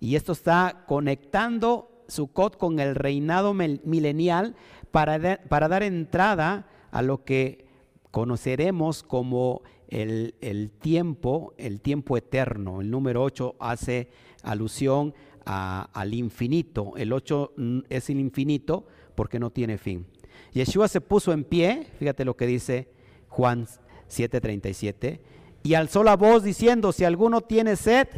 y 0.00 0.16
esto 0.16 0.32
está 0.32 0.84
conectando 0.86 2.04
Sukkot 2.08 2.56
con 2.56 2.80
el 2.80 2.94
reinado 2.94 3.52
milenial 3.52 4.56
para, 4.90 5.42
para 5.46 5.68
dar 5.68 5.82
entrada 5.82 6.66
a 6.90 7.02
lo 7.02 7.22
que 7.22 7.66
conoceremos 8.10 9.02
como 9.02 9.60
el, 9.88 10.72
tiempo, 10.80 11.52
el 11.58 11.82
tiempo 11.82 12.16
eterno. 12.16 12.80
El 12.80 12.90
número 12.90 13.22
8 13.22 13.56
hace 13.60 14.08
alusión 14.42 15.12
al 15.44 16.14
infinito. 16.14 16.94
El 16.96 17.12
8 17.12 17.52
es 17.90 18.08
el 18.08 18.20
infinito 18.20 18.86
porque 19.14 19.38
no 19.38 19.50
tiene 19.50 19.76
fin. 19.76 20.06
Yeshua 20.54 20.88
se 20.88 21.02
puso 21.02 21.30
en 21.34 21.44
pie, 21.44 21.88
fíjate 21.98 22.24
lo 22.24 22.38
que 22.38 22.46
dice 22.46 22.88
Juan 23.28 23.66
7:37, 24.08 25.20
y 25.62 25.74
alzó 25.74 26.02
la 26.02 26.16
voz 26.16 26.42
diciendo, 26.42 26.92
si 26.92 27.04
alguno 27.04 27.42
tiene 27.42 27.76
sed, 27.76 28.08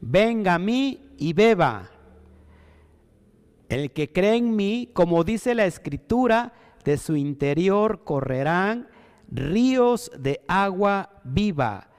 venga 0.00 0.54
a 0.54 0.58
mí 0.58 1.14
y 1.16 1.32
beba. 1.32 1.90
El 3.68 3.92
que 3.92 4.12
cree 4.12 4.36
en 4.36 4.54
mí, 4.54 4.90
como 4.92 5.24
dice 5.24 5.54
la 5.54 5.66
escritura, 5.66 6.52
de 6.84 6.96
su 6.98 7.16
interior 7.16 8.04
correrán 8.04 8.88
ríos 9.28 10.10
de 10.16 10.40
agua 10.46 11.20
viva. 11.24 11.90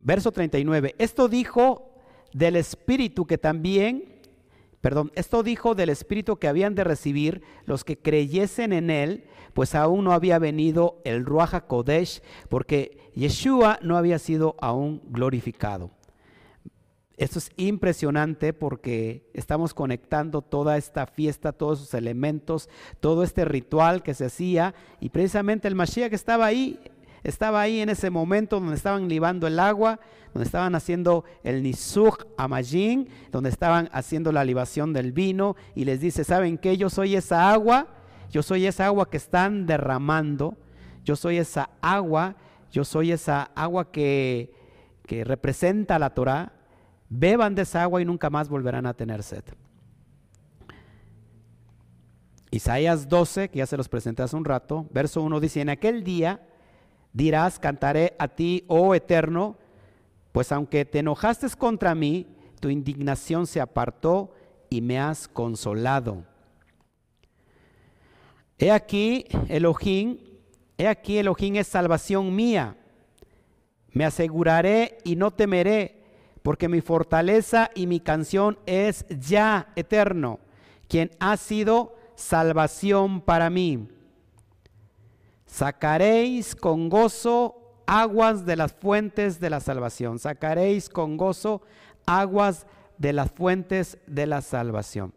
Verso 0.00 0.32
39. 0.32 0.96
Esto 0.98 1.28
dijo 1.28 1.94
del 2.32 2.56
Espíritu 2.56 3.26
que 3.26 3.38
también, 3.38 4.13
perdón, 4.84 5.12
esto 5.14 5.42
dijo 5.42 5.74
del 5.74 5.88
Espíritu 5.88 6.36
que 6.36 6.46
habían 6.46 6.74
de 6.74 6.84
recibir 6.84 7.40
los 7.64 7.84
que 7.84 7.96
creyesen 7.96 8.70
en 8.74 8.90
él, 8.90 9.24
pues 9.54 9.74
aún 9.74 10.04
no 10.04 10.12
había 10.12 10.38
venido 10.38 11.00
el 11.04 11.24
Ruach 11.24 11.62
Kodesh, 11.66 12.20
porque 12.50 12.98
Yeshua 13.14 13.78
no 13.80 13.96
había 13.96 14.18
sido 14.18 14.56
aún 14.60 15.00
glorificado. 15.06 15.90
Esto 17.16 17.38
es 17.38 17.50
impresionante 17.56 18.52
porque 18.52 19.30
estamos 19.32 19.72
conectando 19.72 20.42
toda 20.42 20.76
esta 20.76 21.06
fiesta, 21.06 21.52
todos 21.52 21.80
esos 21.80 21.94
elementos, 21.94 22.68
todo 23.00 23.22
este 23.22 23.46
ritual 23.46 24.02
que 24.02 24.12
se 24.12 24.26
hacía 24.26 24.74
y 25.00 25.08
precisamente 25.08 25.66
el 25.66 25.76
Mashiach 25.76 26.12
estaba 26.12 26.44
ahí, 26.44 26.78
estaba 27.24 27.60
ahí 27.60 27.80
en 27.80 27.88
ese 27.88 28.10
momento 28.10 28.60
donde 28.60 28.76
estaban 28.76 29.08
libando 29.08 29.46
el 29.46 29.58
agua, 29.58 29.98
donde 30.32 30.46
estaban 30.46 30.74
haciendo 30.74 31.24
el 31.42 31.62
Nisuch 31.62 32.24
Amajin, 32.36 33.08
donde 33.32 33.50
estaban 33.50 33.88
haciendo 33.92 34.30
la 34.30 34.44
libación 34.44 34.92
del 34.92 35.12
vino 35.12 35.56
y 35.74 35.84
les 35.84 36.00
dice, 36.00 36.22
¿saben 36.22 36.58
qué? 36.58 36.76
Yo 36.76 36.90
soy 36.90 37.16
esa 37.16 37.50
agua, 37.50 37.88
yo 38.30 38.42
soy 38.42 38.66
esa 38.66 38.86
agua 38.86 39.10
que 39.10 39.16
están 39.16 39.66
derramando, 39.66 40.56
yo 41.04 41.16
soy 41.16 41.38
esa 41.38 41.70
agua, 41.80 42.36
yo 42.70 42.84
soy 42.84 43.10
esa 43.10 43.50
agua 43.54 43.90
que, 43.90 44.52
que 45.06 45.24
representa 45.24 45.98
la 45.98 46.10
Torah 46.10 46.52
beban 47.08 47.54
de 47.54 47.62
esa 47.62 47.82
agua 47.82 48.02
y 48.02 48.04
nunca 48.04 48.30
más 48.30 48.48
volverán 48.48 48.86
a 48.86 48.94
tener 48.94 49.22
sed. 49.22 49.44
Isaías 52.50 53.08
12, 53.08 53.50
que 53.50 53.58
ya 53.58 53.66
se 53.66 53.76
los 53.76 53.88
presenté 53.88 54.22
hace 54.22 54.36
un 54.36 54.44
rato, 54.44 54.86
verso 54.92 55.22
1 55.22 55.40
dice, 55.40 55.60
en 55.60 55.70
aquel 55.70 56.04
día 56.04 56.40
dirás, 57.14 57.58
cantaré 57.58 58.14
a 58.18 58.28
ti, 58.28 58.64
oh 58.66 58.94
eterno, 58.94 59.56
pues 60.32 60.52
aunque 60.52 60.84
te 60.84 60.98
enojaste 60.98 61.46
contra 61.56 61.94
mí, 61.94 62.26
tu 62.60 62.68
indignación 62.68 63.46
se 63.46 63.60
apartó 63.60 64.34
y 64.68 64.82
me 64.82 64.98
has 64.98 65.28
consolado. 65.28 66.24
He 68.58 68.70
aquí, 68.70 69.26
Elohim, 69.48 70.18
he 70.76 70.88
aquí, 70.88 71.18
Elohim 71.18 71.56
es 71.56 71.68
salvación 71.68 72.34
mía. 72.34 72.76
Me 73.92 74.04
aseguraré 74.04 74.98
y 75.04 75.14
no 75.14 75.30
temeré 75.30 76.02
porque 76.42 76.68
mi 76.68 76.80
fortaleza 76.80 77.70
y 77.74 77.86
mi 77.86 78.00
canción 78.00 78.58
es 78.66 79.06
ya 79.08 79.72
eterno, 79.76 80.40
quien 80.88 81.10
ha 81.20 81.36
sido 81.36 81.96
salvación 82.16 83.20
para 83.20 83.50
mí. 83.50 83.88
Sacaréis 85.54 86.56
con 86.56 86.88
gozo 86.88 87.54
aguas 87.86 88.44
de 88.44 88.56
las 88.56 88.72
fuentes 88.72 89.38
de 89.38 89.50
la 89.50 89.60
salvación. 89.60 90.18
Sacaréis 90.18 90.88
con 90.88 91.16
gozo 91.16 91.62
aguas 92.06 92.66
de 92.98 93.12
las 93.12 93.30
fuentes 93.30 93.98
de 94.08 94.26
la 94.26 94.42
salvación. 94.42 95.14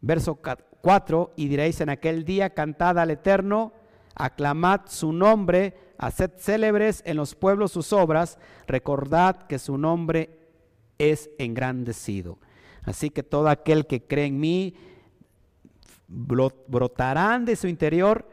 Verso 0.00 0.38
4, 0.80 1.32
y 1.34 1.48
diréis 1.48 1.80
en 1.80 1.88
aquel 1.88 2.24
día, 2.24 2.50
cantad 2.50 2.96
al 2.96 3.10
Eterno, 3.10 3.72
aclamad 4.14 4.82
su 4.86 5.12
nombre, 5.12 5.74
haced 5.98 6.30
célebres 6.38 7.02
en 7.04 7.16
los 7.16 7.34
pueblos 7.34 7.72
sus 7.72 7.92
obras, 7.92 8.38
recordad 8.68 9.48
que 9.48 9.58
su 9.58 9.76
nombre 9.76 10.38
es 10.98 11.28
engrandecido. 11.38 12.38
Así 12.84 13.10
que 13.10 13.24
todo 13.24 13.48
aquel 13.48 13.88
que 13.88 14.00
cree 14.00 14.26
en 14.26 14.38
mí, 14.38 14.76
brotarán 16.06 17.44
de 17.44 17.56
su 17.56 17.66
interior 17.66 18.28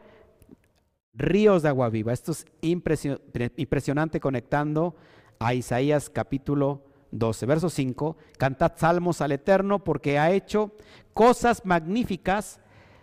ríos 1.14 1.62
de 1.62 1.68
agua 1.68 1.88
viva. 1.88 2.12
Esto 2.12 2.32
es 2.32 2.46
impresionante 2.60 4.20
conectando 4.20 4.96
a 5.38 5.54
Isaías 5.54 6.10
capítulo 6.10 6.84
12, 7.10 7.46
verso 7.46 7.70
5. 7.70 8.16
Cantad 8.38 8.72
salmos 8.76 9.20
al 9.20 9.32
Eterno 9.32 9.84
porque 9.84 10.18
ha 10.18 10.30
hecho 10.30 10.72
cosas 11.12 11.64
magníficas, 11.64 12.60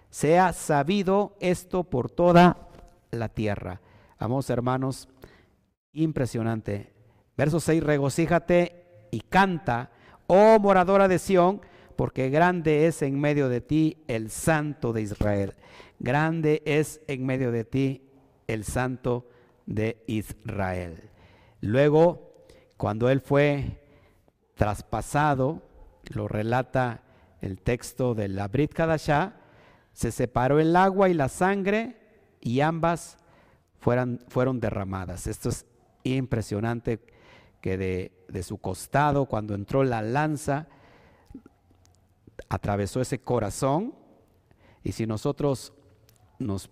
sea 0.10 0.54
sabido 0.54 1.36
esto 1.40 1.84
por 1.84 2.10
toda 2.10 2.70
la 3.12 3.30
tierra. 3.30 3.82
Vamos, 4.20 4.50
hermanos, 4.50 5.08
impresionante. 5.94 6.94
Verso 7.38 7.60
6, 7.60 7.84
regocíjate 7.84 9.08
y 9.12 9.22
canta, 9.22 9.92
oh 10.28 10.60
moradora 10.60 11.08
de 11.08 11.20
Sión, 11.20 11.62
porque 12.00 12.30
grande 12.30 12.88
es 12.88 13.02
en 13.02 13.20
medio 13.20 13.50
de 13.50 13.60
ti 13.60 14.06
el 14.08 14.30
santo 14.30 14.94
de 14.94 15.02
Israel. 15.02 15.56
Grande 16.00 16.64
es 16.64 17.02
en 17.08 17.26
medio 17.26 17.52
de 17.52 17.66
ti 17.66 18.10
el 18.48 18.64
santo 18.64 19.28
de 19.66 20.02
Israel. 20.08 21.10
Luego, 21.60 22.46
cuando 22.78 23.10
él 23.10 23.20
fue 23.20 23.82
traspasado, 24.56 25.62
lo 26.14 26.30
relata 26.30 27.04
el 27.42 27.60
texto 27.60 28.16
de 28.16 28.30
la 28.30 28.48
Brit 28.48 28.72
Kadashah, 28.72 29.34
se 29.92 30.14
separó 30.14 30.62
el 30.62 30.78
agua 30.78 31.10
y 31.10 31.14
la 31.14 31.28
sangre 31.28 31.98
y 32.40 32.62
ambas 32.62 33.18
fueron 33.78 34.62
derramadas. 34.62 35.28
Esto 35.28 35.50
es 35.50 35.66
impresionante 36.04 37.02
que 37.60 37.78
de, 37.78 38.44
su 38.44 38.58
costado, 38.58 39.26
cuando 39.26 39.54
entró 39.54 39.84
la 39.84 40.02
lanza, 40.02 40.70
atravesó 42.48 43.02
ese 43.02 43.20
corazón. 43.20 43.94
Y 44.84 44.94
si 44.94 45.06
nosotros 45.06 45.74
nos, 46.38 46.70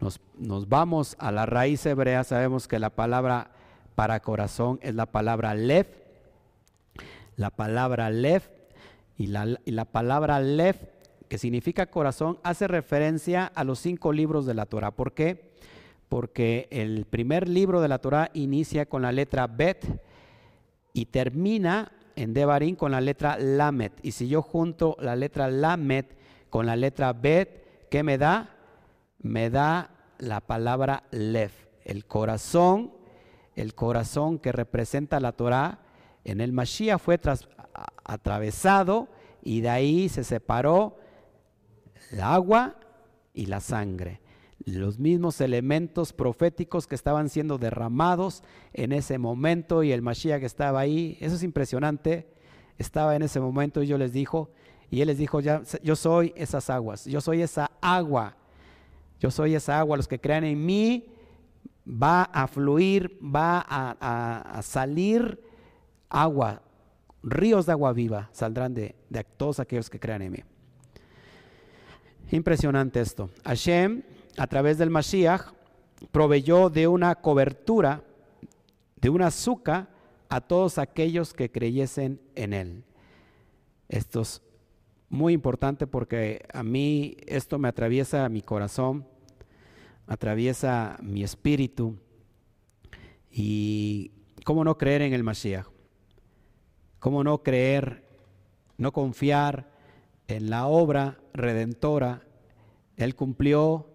nos, 0.00 0.20
nos, 0.36 0.68
vamos 0.68 1.16
a 1.18 1.32
la 1.32 1.46
raíz 1.46 1.86
hebrea, 1.86 2.24
sabemos 2.24 2.68
que 2.68 2.78
la 2.78 2.90
palabra 2.90 3.52
para 3.94 4.20
corazón 4.20 4.78
es 4.82 4.94
la 4.94 5.06
palabra 5.06 5.54
lev. 5.54 5.86
La 7.36 7.50
palabra 7.50 8.10
lev 8.10 8.42
y 9.16 9.28
la, 9.28 9.58
y 9.64 9.70
la 9.70 9.86
palabra 9.86 10.40
lev 10.40 10.76
que 11.30 11.38
significa 11.38 11.86
corazón, 11.86 12.40
hace 12.42 12.66
referencia 12.66 13.46
a 13.46 13.62
los 13.62 13.78
cinco 13.78 14.12
libros 14.12 14.46
de 14.46 14.54
la 14.54 14.66
Torah. 14.66 14.90
¿Por 14.90 15.14
qué? 15.14 15.52
Porque 16.08 16.66
el 16.72 17.04
primer 17.04 17.48
libro 17.48 17.80
de 17.80 17.86
la 17.86 18.00
Torah 18.00 18.32
inicia 18.34 18.86
con 18.86 19.02
la 19.02 19.12
letra 19.12 19.46
Bet 19.46 19.86
y 20.92 21.06
termina 21.06 21.92
en 22.20 22.34
Devarim 22.34 22.76
con 22.76 22.92
la 22.92 23.00
letra 23.00 23.38
Lamet. 23.38 23.92
Y 24.02 24.12
si 24.12 24.28
yo 24.28 24.42
junto 24.42 24.96
la 25.00 25.16
letra 25.16 25.50
Lamet 25.50 26.16
con 26.50 26.66
la 26.66 26.76
letra 26.76 27.14
Bet, 27.14 27.88
¿qué 27.88 28.02
me 28.02 28.18
da? 28.18 28.56
Me 29.18 29.48
da 29.48 29.90
la 30.18 30.40
palabra 30.40 31.04
Lev, 31.10 31.50
el 31.84 32.04
corazón, 32.04 32.92
el 33.56 33.74
corazón 33.74 34.38
que 34.38 34.52
representa 34.52 35.18
la 35.18 35.32
Torah. 35.32 35.78
En 36.24 36.42
el 36.42 36.52
Mashiach 36.52 37.00
fue 37.00 37.18
atravesado 38.04 39.08
y 39.42 39.62
de 39.62 39.70
ahí 39.70 40.08
se 40.10 40.22
separó 40.22 40.98
el 42.10 42.20
agua 42.20 42.76
y 43.32 43.46
la 43.46 43.60
sangre. 43.60 44.20
Los 44.70 44.98
mismos 44.98 45.40
elementos 45.40 46.12
proféticos 46.12 46.86
que 46.86 46.94
estaban 46.94 47.28
siendo 47.28 47.58
derramados 47.58 48.42
en 48.72 48.92
ese 48.92 49.18
momento 49.18 49.82
y 49.82 49.92
el 49.92 50.02
Mashiach 50.02 50.42
estaba 50.42 50.80
ahí. 50.80 51.16
Eso 51.20 51.36
es 51.36 51.42
impresionante. 51.42 52.28
Estaba 52.78 53.16
en 53.16 53.22
ese 53.22 53.40
momento 53.40 53.82
y 53.82 53.86
yo 53.86 53.98
les 53.98 54.12
dijo, 54.12 54.50
y 54.90 55.00
él 55.02 55.08
les 55.08 55.18
dijo, 55.18 55.40
ya, 55.40 55.62
yo 55.82 55.94
soy 55.96 56.32
esas 56.36 56.70
aguas, 56.70 57.04
yo 57.04 57.20
soy 57.20 57.42
esa 57.42 57.70
agua, 57.80 58.36
yo 59.20 59.30
soy 59.30 59.54
esa 59.54 59.78
agua, 59.78 59.96
los 59.96 60.08
que 60.08 60.18
crean 60.18 60.44
en 60.44 60.64
mí 60.64 61.06
va 61.86 62.24
a 62.24 62.46
fluir, 62.48 63.18
va 63.22 63.64
a, 63.68 64.60
salir 64.62 65.40
agua, 66.08 66.62
ríos 67.22 67.66
de 67.66 67.72
agua 67.72 67.92
viva 67.92 68.30
saldrán 68.32 68.74
de, 68.74 68.96
de 69.08 69.24
todos 69.24 69.60
aquellos 69.60 69.90
que 69.90 70.00
crean 70.00 70.22
en 70.22 70.32
mí. 70.32 70.38
Impresionante 72.32 73.00
esto. 73.00 73.30
Hashem 73.44 74.02
a 74.36 74.46
través 74.46 74.78
del 74.78 74.90
Mashiach, 74.90 75.52
proveyó 76.12 76.70
de 76.70 76.88
una 76.88 77.14
cobertura, 77.16 78.02
de 78.96 79.10
una 79.10 79.28
azúcar 79.28 79.88
a 80.28 80.40
todos 80.40 80.78
aquellos 80.78 81.34
que 81.34 81.50
creyesen 81.50 82.20
en 82.34 82.52
él. 82.52 82.84
Esto 83.88 84.20
es 84.20 84.42
muy 85.08 85.32
importante 85.32 85.86
porque 85.86 86.46
a 86.52 86.62
mí 86.62 87.16
esto 87.26 87.58
me 87.58 87.68
atraviesa 87.68 88.28
mi 88.28 88.42
corazón, 88.42 89.06
atraviesa 90.06 90.96
mi 91.02 91.24
espíritu. 91.24 91.96
Y 93.30 94.12
cómo 94.44 94.64
no 94.64 94.78
creer 94.78 95.02
en 95.02 95.12
el 95.12 95.24
Mashiach, 95.24 95.66
cómo 96.98 97.24
no 97.24 97.42
creer, 97.42 98.04
no 98.78 98.92
confiar 98.92 99.70
en 100.28 100.50
la 100.50 100.66
obra 100.66 101.18
redentora. 101.32 102.22
Él 102.96 103.14
cumplió 103.14 103.89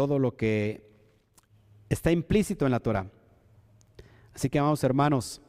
todo 0.00 0.18
lo 0.18 0.34
que 0.34 0.82
está 1.90 2.10
implícito 2.10 2.64
en 2.64 2.72
la 2.72 2.80
Torah. 2.80 3.10
Así 4.34 4.48
que, 4.48 4.58
amados 4.58 4.82
hermanos, 4.82 5.42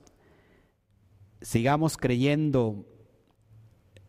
sigamos 1.39 1.95
creyendo, 1.95 2.85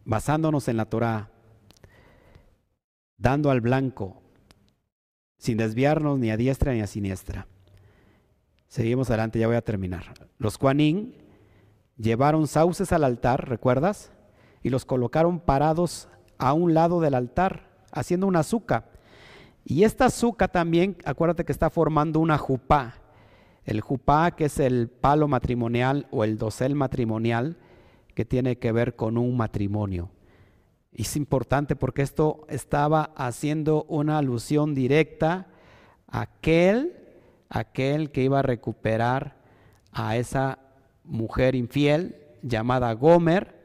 basándonos 0.05 0.67
en 0.67 0.79
la 0.79 0.87
Torah, 0.87 1.31
dando 3.19 3.53
al 3.53 3.61
blanco, 3.61 4.21
sin 5.39 5.59
desviarnos 5.59 6.19
ni 6.19 6.33
a 6.33 6.37
diestra 6.37 6.73
ni 6.73 6.81
a 6.81 6.89
siniestra. 6.89 7.47
Seguimos 8.67 9.11
adelante, 9.11 9.39
ya 9.39 9.47
voy 9.47 9.55
a 9.55 9.63
terminar. 9.63 10.13
Los 10.39 10.59
Kuanin 10.59 11.15
llevaron 11.97 12.49
sauces 12.49 12.91
al 12.91 13.05
altar, 13.05 13.49
¿recuerdas? 13.49 14.11
Y 14.65 14.71
los 14.71 14.87
colocaron 14.87 15.39
parados 15.39 16.09
a 16.37 16.53
un 16.53 16.75
lado 16.75 17.01
del 17.01 17.15
altar, 17.15 17.87
haciendo 17.93 18.27
una 18.27 18.41
azúcar 18.41 18.92
y 19.65 19.85
esta 19.85 20.07
azúcar 20.07 20.51
también, 20.51 20.97
acuérdate 21.05 21.45
que 21.45 21.53
está 21.53 21.71
formando 21.71 22.21
una 22.21 22.39
jupá. 22.39 22.95
El 23.65 23.81
jupá, 23.81 24.33
que 24.33 24.47
es 24.47 24.59
el 24.59 24.89
palo 24.89 25.29
matrimonial 25.29 26.09
o 26.11 26.25
el 26.25 26.37
dosel 26.37 26.75
matrimonial, 26.75 27.57
que 28.15 28.25
tiene 28.25 28.59
que 28.59 28.73
ver 28.73 28.97
con 28.97 29.17
un 29.17 29.37
matrimonio. 29.37 30.11
Es 30.93 31.17
importante 31.17 31.77
porque 31.77 32.03
esto 32.03 32.45
estaba 32.49 33.13
haciendo 33.17 33.85
una 33.85 34.19
alusión 34.19 34.75
directa 34.75 35.47
a 36.09 36.23
aquel, 36.23 36.95
aquel 37.49 38.11
que 38.11 38.25
iba 38.25 38.41
a 38.41 38.43
recuperar 38.43 39.37
a 39.93 40.17
esa 40.17 40.59
mujer 41.05 41.55
infiel 41.55 42.17
llamada 42.43 42.93
Gomer 42.93 43.63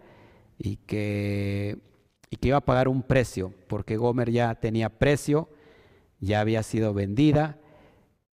y 0.58 0.78
que 0.78 1.80
iba 2.42 2.58
a 2.58 2.62
pagar 2.62 2.88
un 2.88 3.02
precio, 3.02 3.52
porque 3.68 3.98
Gomer 3.98 4.32
ya 4.32 4.56
tenía 4.56 4.90
precio 4.90 5.50
ya 6.20 6.40
había 6.40 6.64
sido 6.64 6.94
vendida 6.94 7.60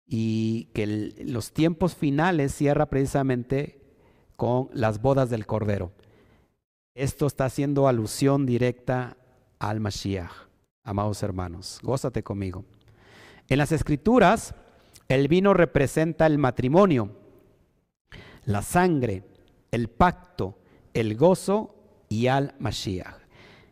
y 0.07 0.65
que 0.73 1.13
los 1.25 1.51
tiempos 1.51 1.95
finales 1.95 2.53
cierra 2.53 2.87
precisamente 2.87 3.81
con 4.35 4.69
las 4.73 5.01
bodas 5.01 5.29
del 5.29 5.45
Cordero. 5.45 5.91
Esto 6.93 7.27
está 7.27 7.45
haciendo 7.45 7.87
alusión 7.87 8.45
directa 8.45 9.17
al 9.59 9.79
Mashiach, 9.79 10.31
amados 10.83 11.23
hermanos. 11.23 11.79
Gózate 11.81 12.23
conmigo. 12.23 12.65
En 13.47 13.57
las 13.57 13.71
escrituras, 13.71 14.55
el 15.07 15.27
vino 15.27 15.53
representa 15.53 16.25
el 16.25 16.37
matrimonio, 16.37 17.11
la 18.45 18.61
sangre, 18.61 19.23
el 19.71 19.89
pacto, 19.89 20.57
el 20.93 21.15
gozo 21.15 21.75
y 22.09 22.27
al 22.27 22.55
Mashiach. 22.59 23.17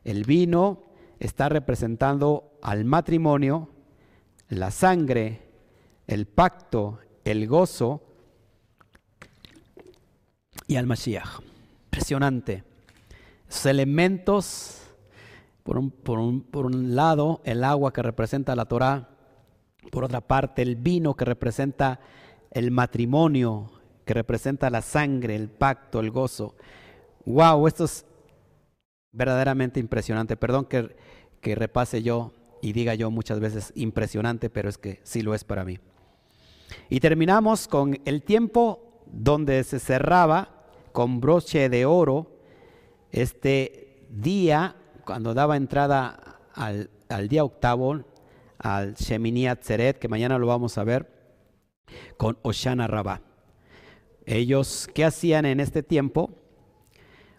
El 0.03 0.26
vino 0.26 0.84
está 1.20 1.49
representando 1.49 2.59
al 2.61 2.86
matrimonio, 2.86 3.70
la 4.50 4.72
sangre, 4.72 5.41
el 6.08 6.26
pacto, 6.26 7.00
el 7.24 7.48
gozo 7.48 8.02
y 10.68 10.76
al 10.76 10.88
Mashiach. 10.88 11.39
Impresionante. 11.86 12.64
Elementos, 13.66 14.82
por 15.62 15.78
un, 15.78 15.91
por, 15.91 16.20
un, 16.20 16.41
por 16.41 16.66
un, 16.66 16.96
lado, 16.96 17.41
el 17.44 17.64
agua 17.64 17.94
que 17.94 18.02
representa 18.02 18.56
la 18.56 18.66
Torah, 18.66 19.10
por 19.91 20.04
otra 20.04 20.22
parte, 20.22 20.64
el 20.64 20.76
vino 20.76 21.16
que 21.16 21.26
representa 21.26 22.00
el 22.52 22.72
matrimonio, 22.72 23.72
que 24.06 24.14
representa 24.14 24.70
la 24.70 24.82
sangre, 24.82 25.36
el 25.36 25.50
pacto, 25.50 26.00
el 26.00 26.10
gozo. 26.10 26.56
¡Wow! 27.26 27.68
Esto 27.68 27.86
es 27.86 28.06
verdaderamente 29.12 29.80
impresionante. 29.80 30.36
Perdón 30.36 30.66
que, 30.66 30.96
que 31.39 31.56
repase 31.56 32.02
yo 32.02 32.34
y 32.64 32.72
diga 32.72 32.95
yo 32.95 33.11
muchas 33.11 33.41
veces 33.41 33.74
impresionante, 33.76 34.49
pero 34.49 34.70
es 34.70 34.78
que 34.78 35.01
sí 35.03 35.22
lo 35.22 35.36
es 35.36 35.43
para 35.43 35.66
mí. 35.66 35.80
Y 36.89 37.01
terminamos 37.01 37.68
con 37.68 37.99
el 38.05 38.24
tiempo 38.24 39.03
donde 39.05 39.66
se 39.66 39.80
cerraba 39.80 40.64
con 40.93 41.20
broche 41.20 41.68
de 41.68 41.86
oro 41.86 42.39
este 43.11 44.07
día, 44.09 44.78
cuando 45.03 45.34
daba 45.34 45.57
entrada 45.57 46.39
al, 46.53 46.89
día 47.28 47.43
octavo, 47.43 48.05
al 48.59 48.93
Shemini 48.93 49.45
Atzeret, 49.45 49.99
que 49.99 50.07
mañana 50.07 50.38
lo 50.38 50.47
vamos 50.47 50.78
a 50.78 50.86
ver, 50.86 51.11
con 52.16 52.38
Oshana 52.43 52.88
Rabá. 52.88 53.20
Ellos, 54.26 54.88
¿qué 54.93 55.03
hacían 55.03 55.45
en 55.45 55.59
este 55.59 55.84
tiempo? 55.84 56.32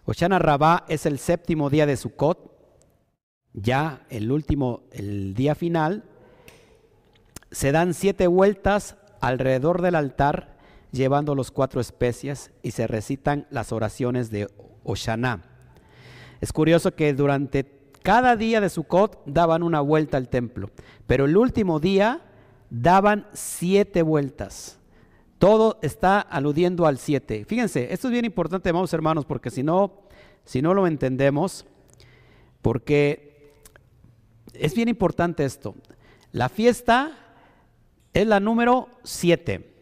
Oshana 0.05 0.37
Rabá 0.37 0.85
es 0.87 1.07
el 1.07 1.17
séptimo 1.17 1.71
día 1.71 1.87
de 1.87 1.97
Sukkot, 1.97 2.54
ya 3.55 4.05
el 4.09 4.31
último, 4.31 4.83
el 4.91 5.33
día 5.33 5.55
final, 5.55 6.03
se 7.51 7.71
dan 7.71 7.93
siete 7.93 8.27
vueltas 8.27 8.97
alrededor 9.21 9.81
del 9.81 9.95
altar 9.95 10.57
llevando 10.91 11.35
los 11.35 11.51
cuatro 11.51 11.81
especias 11.81 12.51
y 12.63 12.71
se 12.71 12.87
recitan 12.87 13.47
las 13.49 13.71
oraciones 13.71 14.29
de 14.29 14.49
Oshaná. 14.83 15.43
Es 16.41 16.51
curioso 16.51 16.95
que 16.95 17.13
durante 17.13 17.65
cada 18.03 18.35
día 18.35 18.61
de 18.61 18.69
Sukkot 18.69 19.23
daban 19.25 19.63
una 19.63 19.81
vuelta 19.81 20.17
al 20.17 20.29
templo, 20.29 20.69
pero 21.07 21.25
el 21.25 21.37
último 21.37 21.79
día 21.79 22.21
daban 22.69 23.27
siete 23.33 24.01
vueltas. 24.01 24.79
Todo 25.39 25.79
está 25.81 26.19
aludiendo 26.19 26.85
al 26.85 26.97
siete. 26.97 27.45
Fíjense, 27.45 27.93
esto 27.93 28.07
es 28.07 28.11
bien 28.11 28.25
importante, 28.25 28.69
amados 28.69 28.93
hermanos, 28.93 29.25
porque 29.25 29.49
si 29.49 29.63
no, 29.63 30.01
si 30.43 30.61
no 30.61 30.73
lo 30.73 30.87
entendemos, 30.87 31.65
porque 32.61 33.34
es 34.59 34.73
bien 34.73 34.89
importante 34.89 35.45
esto. 35.45 35.75
La 36.31 36.49
fiesta 36.49 37.17
es 38.13 38.27
la 38.27 38.39
número 38.39 38.89
7. 39.03 39.73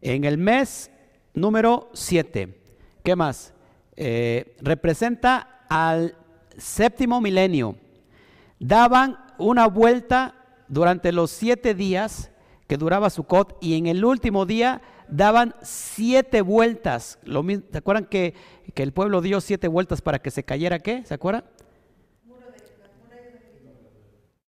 En 0.00 0.24
el 0.24 0.38
mes 0.38 0.90
número 1.34 1.90
7. 1.92 2.56
¿Qué 3.02 3.16
más? 3.16 3.52
Eh, 3.96 4.56
representa 4.60 5.64
al 5.68 6.16
séptimo 6.56 7.20
milenio. 7.20 7.76
Daban 8.58 9.18
una 9.38 9.66
vuelta 9.66 10.34
durante 10.68 11.12
los 11.12 11.30
siete 11.30 11.74
días 11.74 12.30
que 12.66 12.76
duraba 12.76 13.10
Sukkot 13.10 13.56
y 13.60 13.76
en 13.76 13.86
el 13.86 14.04
último 14.04 14.44
día 14.44 14.82
daban 15.08 15.54
siete 15.62 16.42
vueltas. 16.42 17.18
¿Se 17.24 17.78
acuerdan 17.78 18.04
que, 18.04 18.34
que 18.74 18.82
el 18.82 18.92
pueblo 18.92 19.20
dio 19.22 19.40
siete 19.40 19.68
vueltas 19.68 20.02
para 20.02 20.18
que 20.18 20.30
se 20.30 20.42
cayera 20.44 20.78
qué? 20.78 21.04
¿Se 21.04 21.14
acuerdan? 21.14 21.44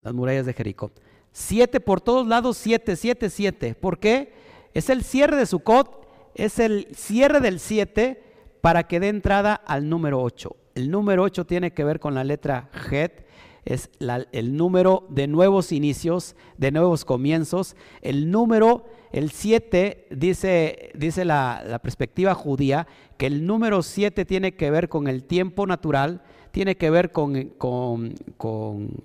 Las 0.02 0.14
murallas 0.14 0.46
de 0.46 0.54
Jericó. 0.54 0.90
Siete 1.32 1.80
por 1.80 2.00
todos 2.00 2.26
lados, 2.26 2.56
siete, 2.56 2.96
siete, 2.96 3.30
siete. 3.30 3.74
¿Por 3.74 3.98
qué? 3.98 4.32
Es 4.74 4.90
el 4.90 5.02
cierre 5.02 5.36
de 5.36 5.46
Sukkot, 5.46 6.08
es 6.34 6.58
el 6.58 6.88
cierre 6.94 7.40
del 7.40 7.58
siete 7.58 8.22
para 8.60 8.84
que 8.86 9.00
dé 9.00 9.08
entrada 9.08 9.54
al 9.54 9.88
número 9.88 10.22
ocho. 10.22 10.56
El 10.74 10.90
número 10.90 11.24
ocho 11.24 11.44
tiene 11.44 11.72
que 11.72 11.84
ver 11.84 12.00
con 12.00 12.14
la 12.14 12.24
letra 12.24 12.70
Het, 12.90 13.26
es 13.64 13.90
el 14.00 14.56
número 14.56 15.06
de 15.10 15.26
nuevos 15.26 15.72
inicios, 15.72 16.36
de 16.56 16.70
nuevos 16.70 17.04
comienzos. 17.04 17.76
El 18.00 18.30
número, 18.30 18.86
el 19.12 19.30
siete, 19.30 20.06
dice, 20.10 20.90
dice 20.94 21.24
la 21.24 21.80
perspectiva 21.82 22.34
judía, 22.34 22.86
que 23.16 23.26
el 23.26 23.46
número 23.46 23.82
siete 23.82 24.24
tiene 24.24 24.54
que 24.54 24.70
ver 24.70 24.88
con 24.88 25.08
el 25.08 25.24
tiempo 25.24 25.66
natural, 25.66 26.22
tiene 26.58 26.76
que 26.76 26.90
ver 26.90 27.12
con, 27.12 27.54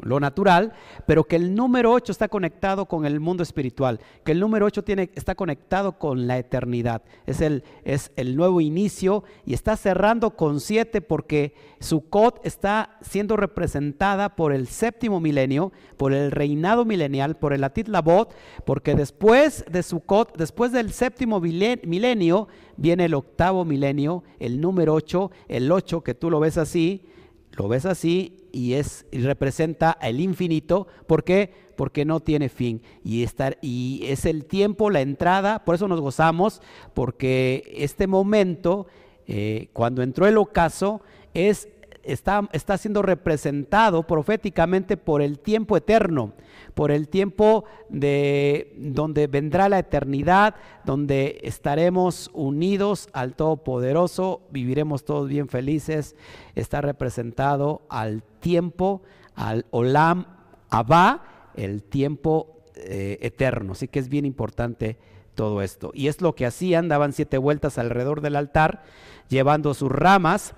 lo 0.01 0.19
natural, 0.19 0.73
pero 1.05 1.25
que 1.25 1.35
el 1.35 1.53
número 1.53 1.91
8 1.91 2.11
está 2.11 2.27
conectado 2.27 2.87
con 2.87 3.05
el 3.05 3.19
mundo 3.19 3.43
espiritual, 3.43 3.99
que 4.23 4.31
el 4.31 4.39
número 4.39 4.65
8 4.65 4.83
tiene, 4.83 5.11
está 5.13 5.35
conectado 5.35 5.99
con 5.99 6.25
la 6.25 6.39
eternidad. 6.39 7.03
Es 7.27 7.41
el, 7.41 7.63
es 7.83 8.11
el 8.15 8.35
nuevo 8.35 8.59
inicio 8.59 9.23
y 9.45 9.53
está 9.53 9.77
cerrando 9.77 10.31
con 10.31 10.59
7 10.59 11.01
porque 11.01 11.53
Sukkot 11.79 12.43
está 12.43 12.97
siendo 13.01 13.37
representada 13.37 14.35
por 14.35 14.51
el 14.51 14.65
séptimo 14.65 15.19
milenio, 15.19 15.71
por 15.95 16.11
el 16.11 16.31
reinado 16.31 16.85
milenial, 16.85 17.37
por 17.37 17.53
el 17.53 17.63
Atit 17.63 17.87
Labot, 17.87 18.33
porque 18.65 18.95
después 18.95 19.63
de 19.71 19.83
Sukkot, 19.83 20.39
después 20.39 20.71
del 20.71 20.91
séptimo 20.91 21.39
milenio, 21.39 22.47
viene 22.77 23.05
el 23.05 23.13
octavo 23.13 23.63
milenio, 23.63 24.23
el 24.39 24.59
número 24.59 24.95
8, 24.95 25.29
el 25.49 25.71
8 25.71 26.01
que 26.01 26.15
tú 26.15 26.31
lo 26.31 26.39
ves 26.39 26.57
así, 26.57 27.05
lo 27.53 27.67
ves 27.67 27.85
así 27.85 28.47
y 28.51 28.73
es 28.73 29.05
y 29.11 29.19
representa 29.19 29.97
el 30.01 30.19
infinito, 30.19 30.87
¿por 31.07 31.23
qué? 31.23 31.51
Porque 31.75 32.05
no 32.05 32.19
tiene 32.19 32.49
fin. 32.49 32.81
Y 33.03 33.23
estar 33.23 33.57
y 33.61 34.01
es 34.05 34.25
el 34.25 34.45
tiempo, 34.45 34.89
la 34.89 35.01
entrada, 35.01 35.63
por 35.63 35.75
eso 35.75 35.87
nos 35.87 36.01
gozamos, 36.01 36.61
porque 36.93 37.73
este 37.75 38.07
momento 38.07 38.87
eh, 39.27 39.69
cuando 39.73 40.01
entró 40.03 40.27
el 40.27 40.37
ocaso 40.37 41.01
es 41.33 41.69
está, 42.03 42.47
está 42.51 42.77
siendo 42.77 43.01
representado 43.01 44.03
proféticamente 44.03 44.97
por 44.97 45.21
el 45.21 45.39
tiempo 45.39 45.77
eterno, 45.77 46.33
por 46.73 46.91
el 46.91 47.07
tiempo 47.07 47.65
de 47.89 48.73
donde 48.77 49.27
vendrá 49.27 49.69
la 49.69 49.79
eternidad, 49.79 50.55
donde 50.85 51.39
estaremos 51.43 52.29
unidos 52.33 53.09
al 53.13 53.35
Todopoderoso, 53.35 54.41
viviremos 54.51 55.05
todos 55.05 55.29
bien 55.29 55.47
felices. 55.47 56.15
Está 56.55 56.81
representado 56.81 57.81
al 57.89 58.23
tiempo, 58.39 59.01
al 59.35 59.65
Olam 59.71 60.25
Abba, 60.69 61.51
el 61.55 61.83
tiempo 61.83 62.63
eh, 62.75 63.17
eterno. 63.21 63.73
Así 63.73 63.87
que 63.87 63.99
es 63.99 64.09
bien 64.09 64.25
importante 64.25 64.97
todo 65.35 65.61
esto. 65.61 65.91
Y 65.93 66.07
es 66.07 66.21
lo 66.21 66.35
que 66.35 66.45
hacían, 66.45 66.89
daban 66.89 67.13
siete 67.13 67.37
vueltas 67.37 67.77
alrededor 67.77 68.21
del 68.21 68.35
altar, 68.35 68.83
llevando 69.29 69.73
sus 69.73 69.91
ramas 69.91 70.55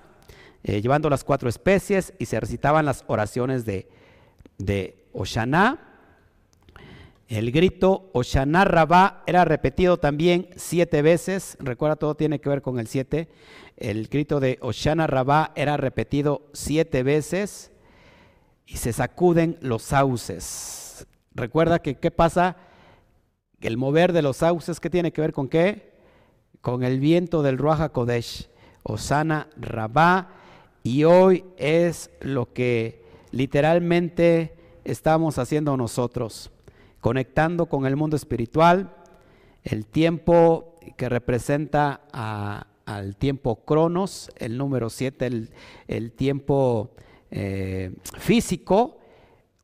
eh, 0.68 0.82
llevando 0.82 1.08
las 1.08 1.22
cuatro 1.22 1.48
especies 1.48 2.12
y 2.18 2.26
se 2.26 2.40
recitaban 2.40 2.84
las 2.84 3.04
oraciones 3.06 3.64
de, 3.64 3.88
de 4.58 5.06
Oshaná. 5.12 5.78
El 7.28 7.52
grito 7.52 8.10
Oshaná 8.12 8.64
Rabá 8.64 9.22
era 9.28 9.44
repetido 9.44 9.98
también 9.98 10.48
siete 10.56 11.02
veces. 11.02 11.56
Recuerda, 11.60 11.94
todo 11.94 12.16
tiene 12.16 12.40
que 12.40 12.48
ver 12.48 12.62
con 12.62 12.80
el 12.80 12.88
siete. 12.88 13.28
El 13.76 14.08
grito 14.08 14.40
de 14.40 14.58
Oshaná 14.60 15.06
Rabá 15.06 15.52
era 15.54 15.76
repetido 15.76 16.48
siete 16.52 17.04
veces 17.04 17.70
y 18.66 18.78
se 18.78 18.92
sacuden 18.92 19.58
los 19.60 19.82
sauces. 19.82 21.06
Recuerda 21.32 21.78
que 21.78 21.94
qué 21.94 22.10
pasa, 22.10 22.56
el 23.60 23.76
mover 23.76 24.12
de 24.12 24.22
los 24.22 24.38
sauces, 24.38 24.80
¿qué 24.80 24.90
tiene 24.90 25.12
que 25.12 25.20
ver 25.20 25.32
con 25.32 25.48
qué? 25.48 25.92
Con 26.60 26.82
el 26.82 26.98
viento 26.98 27.42
del 27.42 27.56
Ruach 27.56 27.92
Kodesh. 27.92 28.50
Osana 28.82 29.48
Rabá 29.56 30.30
y 30.86 31.02
hoy 31.02 31.44
es 31.56 32.12
lo 32.20 32.52
que 32.52 33.02
literalmente 33.32 34.54
estamos 34.84 35.36
haciendo 35.36 35.76
nosotros, 35.76 36.52
conectando 37.00 37.66
con 37.66 37.86
el 37.86 37.96
mundo 37.96 38.14
espiritual, 38.14 38.94
el 39.64 39.84
tiempo 39.84 40.76
que 40.96 41.08
representa 41.08 42.02
al 42.12 43.16
tiempo 43.16 43.64
cronos, 43.64 44.30
el 44.36 44.56
número 44.56 44.88
7, 44.88 45.48
el, 45.88 46.12
tiempo 46.12 46.92
eh, 47.32 47.92
físico. 48.16 48.98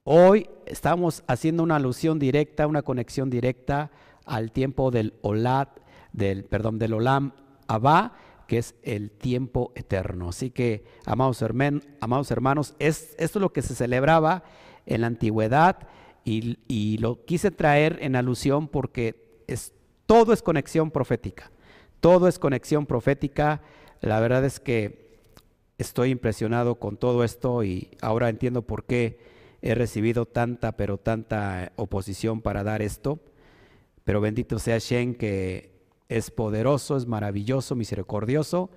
Hoy 0.03 0.51
estamos 0.67 1.23
haciendo 1.29 1.63
una 1.63 1.77
alusión 1.77 2.19
directa, 2.19 2.67
una 2.67 2.83
conexión 2.83 3.31
directa 3.31 3.93
al 4.25 4.51
tiempo 4.51 4.91
del 4.91 5.15
Olat, 5.23 5.69
del, 6.13 6.43
perdón, 6.43 6.81
del 6.81 6.95
Olam 6.95 7.31
Abba, 7.69 8.13
que 8.53 8.59
es 8.59 8.75
el 8.83 9.11
tiempo 9.11 9.73
eterno. 9.77 10.29
Así 10.29 10.51
que, 10.51 10.85
amados, 11.07 11.41
hermanos, 11.41 12.75
es, 12.79 13.15
esto 13.17 13.39
es 13.39 13.41
lo 13.41 13.51
que 13.51 13.63
se 13.63 13.75
celebraba 13.75 14.45
en 14.85 15.01
la 15.01 15.07
antigüedad 15.07 15.89
y, 16.23 16.99
lo 16.99 17.25
quise 17.25 17.51
traer 17.51 17.97
en 18.03 18.15
alusión 18.15 18.69
porque 18.69 19.43
es, 19.47 19.73
todo 20.05 20.35
es 20.35 20.43
conexión 20.43 20.91
profética. 20.91 21.51
Todo 22.01 22.29
es 22.29 22.39
conexión 22.39 22.85
profética. 22.85 23.63
La 24.03 24.21
verdad 24.21 24.45
es 24.45 24.61
que 24.61 25.17
estoy 25.79 26.11
impresionado 26.11 26.75
con 26.75 26.99
todo 26.99 27.25
esto 27.25 27.65
y 27.65 27.89
ahora 28.03 28.29
entiendo 28.29 28.61
por 28.61 28.85
qué 28.85 29.19
he 29.63 29.75
recibido 29.75 30.27
tanta, 30.27 30.73
pero 30.73 30.99
tanta 30.99 31.73
oposición 31.77 32.43
para 32.43 32.65
dar 32.65 32.83
esto. 32.83 33.19
Pero 34.05 34.21
bendito 34.21 34.59
sea 34.59 34.77
Shen 34.77 35.15
que 35.15 35.72
es 36.17 36.31
poderoso, 36.31 36.97
es 36.97 37.07
maravilloso, 37.07 37.75
misericordioso 37.75 38.71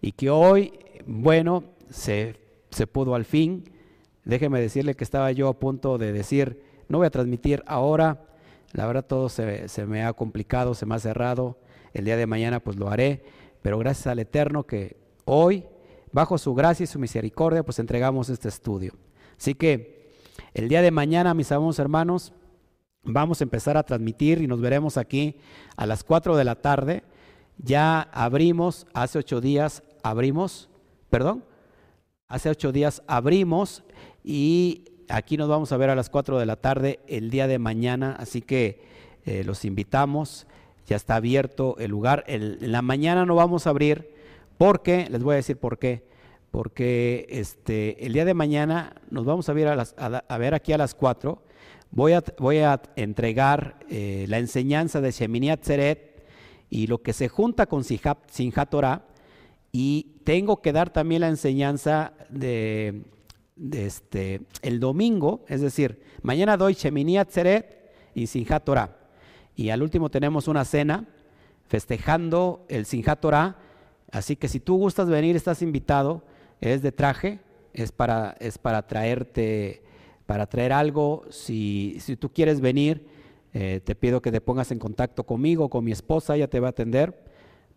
y 0.00 0.12
que 0.12 0.30
hoy, 0.30 0.72
bueno, 1.06 1.64
se, 1.90 2.36
se 2.70 2.86
pudo 2.86 3.14
al 3.14 3.24
fin. 3.24 3.64
Déjeme 4.24 4.60
decirle 4.60 4.94
que 4.94 5.04
estaba 5.04 5.32
yo 5.32 5.48
a 5.48 5.58
punto 5.58 5.98
de 5.98 6.12
decir, 6.12 6.62
no 6.88 6.98
voy 6.98 7.06
a 7.06 7.10
transmitir 7.10 7.62
ahora, 7.66 8.24
la 8.72 8.86
verdad 8.86 9.04
todo 9.04 9.28
se, 9.28 9.68
se 9.68 9.86
me 9.86 10.04
ha 10.04 10.12
complicado, 10.12 10.74
se 10.74 10.86
me 10.86 10.94
ha 10.94 10.98
cerrado, 10.98 11.58
el 11.92 12.04
día 12.04 12.16
de 12.16 12.26
mañana 12.26 12.60
pues 12.60 12.76
lo 12.76 12.90
haré, 12.90 13.24
pero 13.62 13.78
gracias 13.78 14.06
al 14.06 14.18
Eterno 14.18 14.64
que 14.64 14.96
hoy, 15.24 15.64
bajo 16.12 16.38
su 16.38 16.54
gracia 16.54 16.84
y 16.84 16.86
su 16.86 16.98
misericordia, 16.98 17.62
pues 17.62 17.78
entregamos 17.78 18.28
este 18.28 18.48
estudio. 18.48 18.92
Así 19.38 19.54
que 19.54 20.12
el 20.54 20.68
día 20.68 20.82
de 20.82 20.90
mañana, 20.90 21.34
mis 21.34 21.50
amados 21.52 21.78
hermanos, 21.78 22.32
Vamos 23.04 23.40
a 23.40 23.44
empezar 23.44 23.76
a 23.76 23.82
transmitir 23.82 24.40
y 24.40 24.46
nos 24.46 24.60
veremos 24.60 24.96
aquí 24.96 25.34
a 25.76 25.86
las 25.86 26.04
4 26.04 26.36
de 26.36 26.44
la 26.44 26.54
tarde. 26.54 27.02
Ya 27.58 28.00
abrimos, 28.00 28.86
hace 28.94 29.18
ocho 29.18 29.40
días 29.40 29.82
abrimos, 30.04 30.68
perdón, 31.10 31.44
hace 32.28 32.48
ocho 32.48 32.70
días 32.70 33.02
abrimos 33.08 33.82
y 34.22 34.84
aquí 35.08 35.36
nos 35.36 35.48
vamos 35.48 35.72
a 35.72 35.76
ver 35.76 35.90
a 35.90 35.96
las 35.96 36.10
4 36.10 36.38
de 36.38 36.46
la 36.46 36.54
tarde 36.54 37.00
el 37.08 37.30
día 37.30 37.48
de 37.48 37.58
mañana, 37.58 38.14
así 38.20 38.40
que 38.40 38.84
eh, 39.24 39.42
los 39.42 39.64
invitamos, 39.64 40.46
ya 40.86 40.94
está 40.94 41.16
abierto 41.16 41.76
el 41.78 41.90
lugar. 41.90 42.22
en 42.28 42.70
la 42.70 42.82
mañana 42.82 43.26
no 43.26 43.34
vamos 43.34 43.66
a 43.66 43.70
abrir. 43.70 44.12
Porque, 44.58 45.08
les 45.10 45.24
voy 45.24 45.32
a 45.32 45.36
decir 45.36 45.56
por 45.56 45.80
qué, 45.80 46.04
porque 46.52 47.26
este, 47.30 48.06
el 48.06 48.12
día 48.12 48.24
de 48.24 48.34
mañana 48.34 48.94
nos 49.10 49.24
vamos 49.24 49.48
a 49.48 49.52
ver, 49.54 49.66
a, 49.66 49.82
a 50.06 50.38
ver 50.38 50.54
aquí 50.54 50.72
a 50.72 50.78
las 50.78 50.94
4 50.94 51.42
Voy 51.94 52.12
a, 52.14 52.80
entregar 52.96 53.76
eh, 53.90 54.24
la 54.26 54.38
enseñanza 54.38 55.02
de 55.02 55.10
Shemini 55.10 55.50
Atzeret 55.50 56.24
y 56.70 56.86
lo 56.86 57.02
que 57.02 57.12
se 57.12 57.28
junta 57.28 57.66
con 57.66 57.84
Sinjat 57.84 58.70
Torah 58.70 59.04
y 59.72 60.16
tengo 60.24 60.62
que 60.62 60.72
dar 60.72 60.88
también 60.88 61.20
la 61.20 61.28
enseñanza 61.28 62.14
de, 62.30 63.02
este, 63.72 64.40
el 64.62 64.80
domingo, 64.80 65.44
es 65.48 65.60
decir, 65.60 66.02
mañana 66.22 66.56
doy 66.56 66.72
Shemini 66.72 67.18
Atzeret 67.18 67.92
y 68.14 68.26
Sinjat 68.26 68.64
Torah. 68.64 68.96
Y 69.54 69.68
al 69.68 69.82
último 69.82 70.10
tenemos 70.10 70.48
una 70.48 70.64
cena 70.64 71.06
festejando 71.68 72.64
el 72.70 72.86
Sinjat 72.86 73.20
Torah, 73.20 73.58
así 74.10 74.36
que 74.36 74.48
si 74.48 74.60
tú 74.60 74.78
gustas 74.78 75.10
venir 75.10 75.36
estás 75.36 75.60
invitado, 75.60 76.24
es 76.58 76.80
de 76.80 76.90
traje, 76.90 77.40
es 77.74 77.92
para, 77.92 78.34
es 78.40 78.56
para 78.56 78.86
traerte 78.86 79.82
para 80.26 80.46
traer 80.46 80.72
algo. 80.72 81.24
Si, 81.30 81.98
tú 82.18 82.30
quieres 82.30 82.60
venir, 82.60 83.06
eh, 83.52 83.80
te 83.84 83.94
pido 83.94 84.22
que 84.22 84.32
te 84.32 84.40
pongas 84.40 84.70
en 84.70 84.78
contacto 84.78 85.24
conmigo, 85.24 85.68
con 85.68 85.84
mi 85.84 85.92
esposa, 85.92 86.36
ella 86.36 86.48
te 86.48 86.60
va 86.60 86.68
a 86.68 86.70
atender 86.70 87.22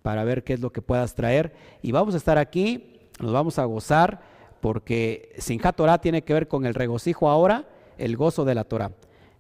para 0.02 0.24
ver 0.24 0.43
qué 0.43 0.54
es 0.54 0.60
lo 0.60 0.72
que 0.72 0.82
puedas 0.82 1.16
traer. 1.16 1.54
Y 1.82 1.91
vamos 1.91 2.14
a 2.14 2.18
estar 2.18 2.38
aquí, 2.38 3.00
nos 3.20 3.34
vamos 3.34 3.60
a 3.60 3.66
gozar, 3.66 4.22
porque 4.62 5.34
Sinjat 5.38 5.76
Torah 5.76 6.00
tiene 6.00 6.24
que 6.24 6.34
ver 6.34 6.48
con 6.48 6.66
el 6.66 6.74
regocijo 6.74 7.30
ahora, 7.30 7.68
el 7.98 8.16
gozo 8.18 8.46
de 8.46 8.56
la 8.56 8.64
Torah. 8.64 8.91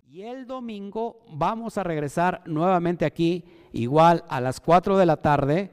Y 0.09 0.23
el 0.23 0.47
domingo 0.47 1.19
vamos 1.29 1.77
a 1.77 1.83
regresar 1.83 2.41
nuevamente 2.45 3.05
aquí, 3.05 3.43
igual 3.73 4.23
a 4.29 4.39
las 4.39 4.59
4 4.59 4.97
de 4.97 5.05
la 5.05 5.17
tarde, 5.17 5.71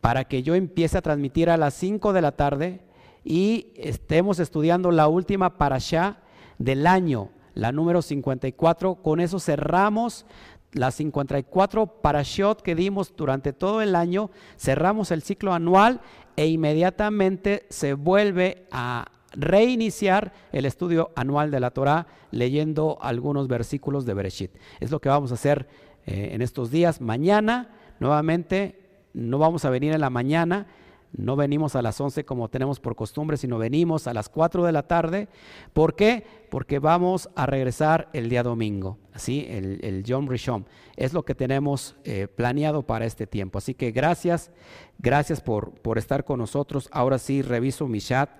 para 0.00 0.24
que 0.24 0.42
yo 0.42 0.54
empiece 0.54 0.98
a 0.98 1.02
transmitir 1.02 1.50
a 1.50 1.56
las 1.56 1.74
5 1.74 2.12
de 2.12 2.22
la 2.22 2.32
tarde 2.32 2.80
y 3.24 3.72
estemos 3.76 4.38
estudiando 4.38 4.90
la 4.90 5.08
última 5.08 5.58
parashá 5.58 6.18
del 6.58 6.86
año, 6.86 7.30
la 7.54 7.72
número 7.72 8.02
54. 8.02 8.96
Con 8.96 9.20
eso 9.20 9.40
cerramos 9.40 10.26
las 10.72 10.94
54 10.96 11.86
parashot 12.02 12.60
que 12.62 12.74
dimos 12.74 13.14
durante 13.16 13.52
todo 13.52 13.80
el 13.80 13.96
año, 13.96 14.30
cerramos 14.58 15.10
el 15.10 15.22
ciclo 15.22 15.54
anual 15.54 16.00
e 16.36 16.46
inmediatamente 16.46 17.66
se 17.70 17.94
vuelve 17.94 18.66
a 18.70 19.06
reiniciar 19.32 20.32
el 20.52 20.66
estudio 20.66 21.10
anual 21.16 21.50
de 21.50 21.60
la 21.60 21.70
Torah 21.70 22.06
leyendo 22.30 22.98
algunos 23.00 23.48
versículos 23.48 24.04
de 24.04 24.14
Bereshit. 24.14 24.50
Es 24.80 24.90
lo 24.90 25.00
que 25.00 25.08
vamos 25.08 25.30
a 25.30 25.34
hacer 25.34 25.68
eh, 26.06 26.30
en 26.32 26.42
estos 26.42 26.70
días. 26.70 27.00
Mañana, 27.00 27.70
nuevamente, 28.00 28.78
no 29.14 29.38
vamos 29.38 29.64
a 29.64 29.70
venir 29.70 29.92
en 29.92 30.00
la 30.00 30.10
mañana, 30.10 30.66
No 31.12 31.36
venimos 31.36 31.74
a 31.74 31.82
las 31.82 32.00
11 32.00 32.24
como 32.24 32.48
tenemos 32.48 32.80
por 32.80 32.94
costumbre, 32.94 33.36
sino 33.36 33.58
venimos 33.58 34.06
a 34.06 34.14
las 34.14 34.28
4 34.28 34.64
de 34.64 34.72
la 34.72 34.82
tarde. 34.82 35.28
¿Por 35.72 35.94
qué? 35.96 36.24
Porque 36.50 36.78
vamos 36.78 37.30
a 37.34 37.46
regresar 37.46 38.08
el 38.12 38.28
día 38.28 38.42
domingo, 38.42 38.98
¿sí? 39.16 39.46
el, 39.48 39.80
el 39.82 40.04
John 40.06 40.28
Rishon. 40.28 40.66
Es 40.96 41.12
lo 41.12 41.24
que 41.24 41.34
tenemos 41.34 41.96
eh, 42.04 42.28
planeado 42.28 42.82
para 42.82 43.06
este 43.06 43.26
tiempo. 43.26 43.58
Así 43.58 43.74
que 43.74 43.90
gracias, 43.90 44.50
gracias 44.98 45.40
por, 45.40 45.72
por 45.72 45.96
estar 45.98 46.24
con 46.24 46.38
nosotros. 46.38 46.88
Ahora 46.92 47.18
sí, 47.18 47.42
reviso 47.42 47.88
mi 47.88 48.00
chat. 48.00 48.30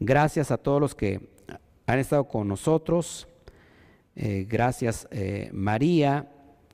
Gracias 0.00 0.50
a 0.50 0.56
todos 0.56 0.80
los 0.80 0.94
que 0.94 1.28
han 1.86 1.98
estado 1.98 2.24
con 2.26 2.48
nosotros. 2.48 3.28
Eh, 4.16 4.46
gracias 4.48 5.06
eh, 5.10 5.50
María 5.52 6.28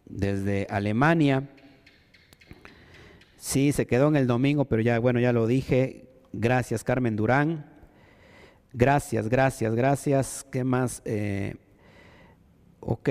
desde 0.07 0.67
Alemania. 0.71 1.51
Sí, 3.47 3.71
se 3.71 3.87
quedó 3.87 4.09
en 4.09 4.17
el 4.17 4.27
domingo, 4.27 4.65
pero 4.65 4.83
ya, 4.83 4.99
bueno, 4.99 5.21
ya 5.21 5.33
lo 5.33 5.47
dije. 5.47 6.09
Gracias, 6.33 6.83
Carmen 6.83 7.15
Durán. 7.15 7.73
Gracias, 8.73 9.29
gracias, 9.29 9.73
gracias. 9.77 10.45
¿Qué 10.51 10.65
más? 10.65 11.01
Eh, 11.05 11.55
ok. 12.81 13.09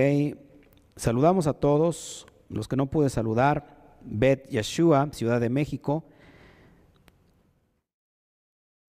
Saludamos 0.98 1.48
a 1.48 1.54
todos 1.54 2.28
los 2.50 2.68
que 2.68 2.76
no 2.76 2.88
pude 2.88 3.10
saludar. 3.10 3.96
Bet 4.02 4.50
Yeshua, 4.50 5.08
Ciudad 5.14 5.40
de 5.40 5.48
México. 5.48 6.04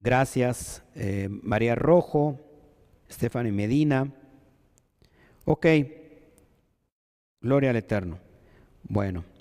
Gracias, 0.01 0.83
eh, 0.97 1.29
María 1.31 1.77
Rojo, 1.77 2.41
Stephanie 3.09 3.53
Medina. 3.53 4.13
Ok. 5.45 5.65
Gloria 7.41 7.71
al 7.71 7.77
Eterno. 7.77 8.19
Bueno. 8.83 9.36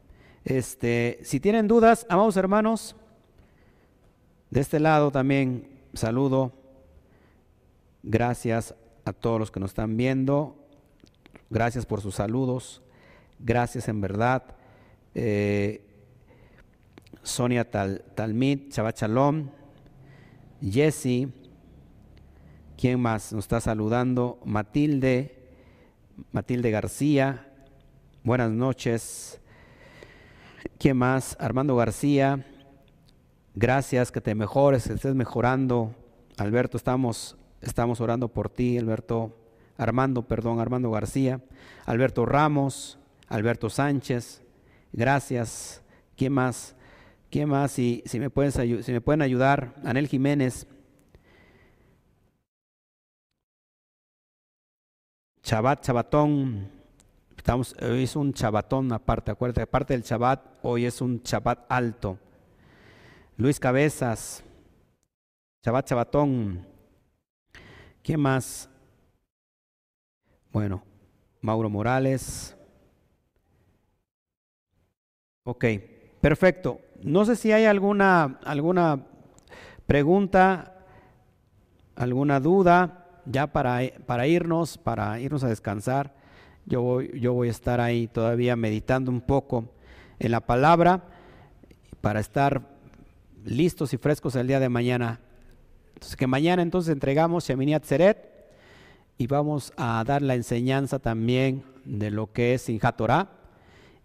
Este, 0.45 1.19
si 1.23 1.39
tienen 1.39 1.67
dudas, 1.67 2.05
amados 2.07 2.37
hermanos, 2.37 2.95
de 4.51 4.61
este 4.61 4.79
lado 4.79 5.09
también 5.09 5.67
saludo. 5.93 6.53
Gracias 8.03 8.75
a 9.05 9.11
todos 9.11 9.39
los 9.39 9.49
que 9.49 9.59
nos 9.59 9.71
están 9.71 9.97
viendo. 9.97 10.55
Gracias 11.49 11.87
por 11.87 11.99
sus 11.99 12.15
saludos. 12.15 12.83
Gracias 13.39 13.87
en 13.87 14.01
verdad. 14.01 14.43
Eh, 15.15 15.83
Sonia 17.23 17.69
Tal, 17.69 18.03
Talmid, 18.13 18.71
Shabbat 18.71 18.99
Shalom. 18.99 19.49
Jesse. 20.61 21.27
¿Quién 22.77 22.99
más 22.99 23.33
nos 23.33 23.45
está 23.45 23.59
saludando? 23.61 24.39
Matilde. 24.45 25.49
Matilde 26.31 26.69
García. 26.69 27.51
Buenas 28.23 28.51
noches. 28.51 29.41
¿Quién 30.77 30.97
más? 30.97 31.37
Armando 31.39 31.75
García. 31.75 32.45
Gracias, 33.53 34.11
que 34.11 34.21
te 34.21 34.35
mejores, 34.35 34.87
que 34.87 34.93
estés 34.93 35.15
mejorando. 35.15 35.95
Alberto, 36.37 36.77
estamos, 36.77 37.37
estamos 37.61 38.01
orando 38.01 38.27
por 38.27 38.49
ti, 38.49 38.77
Alberto. 38.77 39.35
Armando, 39.77 40.23
perdón, 40.23 40.59
Armando 40.59 40.91
García. 40.91 41.41
Alberto 41.85 42.25
Ramos, 42.25 42.97
Alberto 43.27 43.69
Sánchez. 43.69 44.41
Gracias. 44.91 45.81
¿Quién 46.15 46.33
más? 46.33 46.75
¿Quién 47.29 47.49
más? 47.49 47.71
Si, 47.71 48.03
si, 48.05 48.19
me, 48.19 48.29
si 48.83 48.91
me 48.91 49.01
pueden 49.01 49.21
ayudar. 49.21 49.75
Anel 49.83 50.07
Jiménez. 50.07 50.67
Chabat, 55.41 55.81
Chabatón. 55.81 56.74
Estamos, 57.45 57.75
hoy 57.79 58.05
es 58.05 58.15
un 58.15 58.33
chabatón 58.33 58.91
aparte, 58.91 59.29
acuérdate, 59.29 59.61
aparte 59.61 59.93
del 59.93 60.01
chabat, 60.01 60.43
hoy 60.63 60.85
es 60.85 60.99
un 60.99 61.21
chabat 61.21 61.63
alto. 61.69 62.17
Luis 63.37 63.59
Cabezas, 63.59 64.43
chabat 65.61 65.85
chabatón. 65.85 66.65
¿Quién 68.01 68.19
más? 68.19 68.67
Bueno, 70.51 70.81
Mauro 71.39 71.69
Morales. 71.69 72.57
Ok, 75.43 75.65
perfecto. 76.19 76.79
No 77.03 77.25
sé 77.25 77.35
si 77.35 77.51
hay 77.51 77.65
alguna, 77.65 78.39
alguna 78.43 79.05
pregunta, 79.85 80.83
alguna 81.95 82.39
duda 82.39 83.21
ya 83.27 83.45
para, 83.45 83.81
para 84.07 84.25
irnos, 84.25 84.79
para 84.79 85.19
irnos 85.19 85.43
a 85.43 85.49
descansar. 85.49 86.14
Yo 86.65 86.81
voy, 86.81 87.19
yo 87.19 87.33
voy 87.33 87.49
a 87.49 87.51
estar 87.51 87.79
ahí 87.79 88.07
todavía 88.07 88.55
meditando 88.55 89.11
un 89.11 89.21
poco 89.21 89.65
en 90.19 90.31
la 90.31 90.41
palabra 90.41 91.03
para 92.01 92.19
estar 92.19 92.61
listos 93.43 93.93
y 93.93 93.97
frescos 93.97 94.35
el 94.35 94.47
día 94.47 94.59
de 94.59 94.69
mañana. 94.69 95.19
Entonces, 95.93 96.15
que 96.15 96.27
mañana 96.27 96.61
entonces 96.61 96.91
entregamos 96.91 97.47
Shemini 97.47 97.73
Atzeret 97.73 98.35
y 99.17 99.27
vamos 99.27 99.73
a 99.77 100.03
dar 100.05 100.21
la 100.21 100.35
enseñanza 100.35 100.99
también 100.99 101.63
de 101.85 102.11
lo 102.11 102.31
que 102.31 102.55
es 102.55 102.63
Sinjat 102.63 102.97
Torah. 102.97 103.29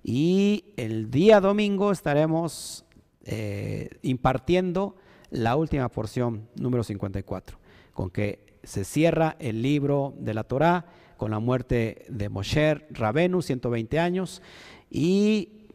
Y 0.03 0.73
el 0.77 1.11
día 1.11 1.41
domingo 1.41 1.93
estaremos 1.93 2.85
eh, 3.25 3.91
impartiendo 4.03 4.97
la 5.31 5.57
última 5.57 5.89
porción, 5.89 6.49
número 6.57 6.85
54, 6.85 7.59
con 7.93 8.11
que 8.11 8.51
se 8.63 8.85
cierra 8.85 9.37
el 9.39 9.63
libro 9.63 10.15
de 10.19 10.35
la 10.35 10.45
Torah 10.45 10.87
con 11.21 11.33
la 11.33 11.39
muerte 11.39 12.07
de 12.09 12.31
Moshe 12.31 12.77
Rabenu, 12.89 13.43
120 13.43 13.99
años, 13.99 14.41
y 14.89 15.69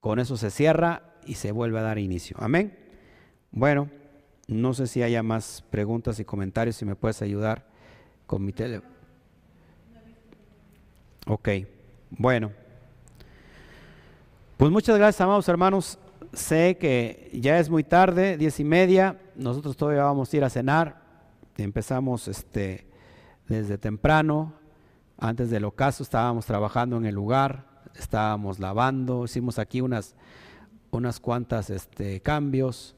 con 0.00 0.18
eso 0.18 0.36
se 0.36 0.50
cierra 0.50 1.14
y 1.24 1.34
se 1.34 1.52
vuelve 1.52 1.78
a 1.78 1.82
dar 1.82 2.00
inicio. 2.00 2.36
Amén. 2.40 2.76
Bueno, 3.52 3.88
no 4.48 4.74
sé 4.74 4.88
si 4.88 5.04
haya 5.04 5.22
más 5.22 5.62
preguntas 5.70 6.18
y 6.18 6.24
comentarios, 6.24 6.74
si 6.74 6.84
me 6.84 6.96
puedes 6.96 7.22
ayudar 7.22 7.68
con 8.26 8.44
mi 8.44 8.52
teléfono. 8.52 8.92
Ok, 11.28 11.50
bueno. 12.10 12.50
Pues 14.56 14.72
muchas 14.72 14.98
gracias, 14.98 15.20
amados 15.20 15.48
hermanos. 15.48 16.00
Sé 16.32 16.78
que 16.78 17.30
ya 17.32 17.60
es 17.60 17.70
muy 17.70 17.84
tarde, 17.84 18.36
diez 18.36 18.58
y 18.58 18.64
media. 18.64 19.20
Nosotros 19.36 19.76
todavía 19.76 20.02
vamos 20.02 20.32
a 20.32 20.36
ir 20.36 20.42
a 20.42 20.50
cenar. 20.50 21.00
Empezamos 21.58 22.26
este, 22.26 22.88
desde 23.46 23.78
temprano. 23.78 24.58
Antes 25.22 25.50
del 25.50 25.66
ocaso 25.66 26.02
estábamos 26.02 26.46
trabajando 26.46 26.96
en 26.96 27.04
el 27.04 27.14
lugar, 27.14 27.66
estábamos 27.94 28.58
lavando, 28.58 29.26
hicimos 29.26 29.58
aquí 29.58 29.82
unas, 29.82 30.14
unas 30.90 31.20
cuantas 31.20 31.68
este, 31.68 32.20
cambios, 32.20 32.96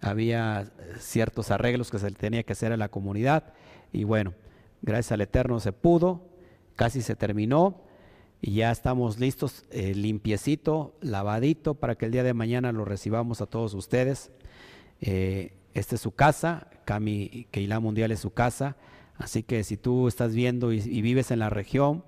había 0.00 0.70
ciertos 1.00 1.50
arreglos 1.50 1.90
que 1.90 1.98
se 1.98 2.12
tenía 2.12 2.44
que 2.44 2.52
hacer 2.52 2.70
a 2.70 2.76
la 2.76 2.88
comunidad 2.90 3.54
y 3.92 4.04
bueno, 4.04 4.34
gracias 4.82 5.10
al 5.10 5.22
Eterno 5.22 5.58
se 5.58 5.72
pudo, 5.72 6.22
casi 6.76 7.02
se 7.02 7.16
terminó 7.16 7.80
y 8.40 8.54
ya 8.54 8.70
estamos 8.70 9.18
listos, 9.18 9.64
eh, 9.72 9.96
limpiecito, 9.96 10.94
lavadito, 11.00 11.74
para 11.74 11.96
que 11.96 12.06
el 12.06 12.12
día 12.12 12.22
de 12.22 12.34
mañana 12.34 12.70
lo 12.70 12.84
recibamos 12.84 13.40
a 13.40 13.46
todos 13.46 13.74
ustedes. 13.74 14.30
Eh, 15.00 15.54
esta 15.72 15.96
es 15.96 16.00
su 16.00 16.12
casa, 16.12 16.68
Cami 16.84 17.48
Keilah 17.50 17.80
Mundial 17.80 18.12
es 18.12 18.20
su 18.20 18.32
casa. 18.32 18.76
Así 19.16 19.42
que 19.42 19.62
si 19.64 19.76
tú 19.76 20.08
estás 20.08 20.34
viendo 20.34 20.72
y, 20.72 21.02
vives 21.02 21.30
en 21.30 21.38
la 21.38 21.50
región, 21.50 22.04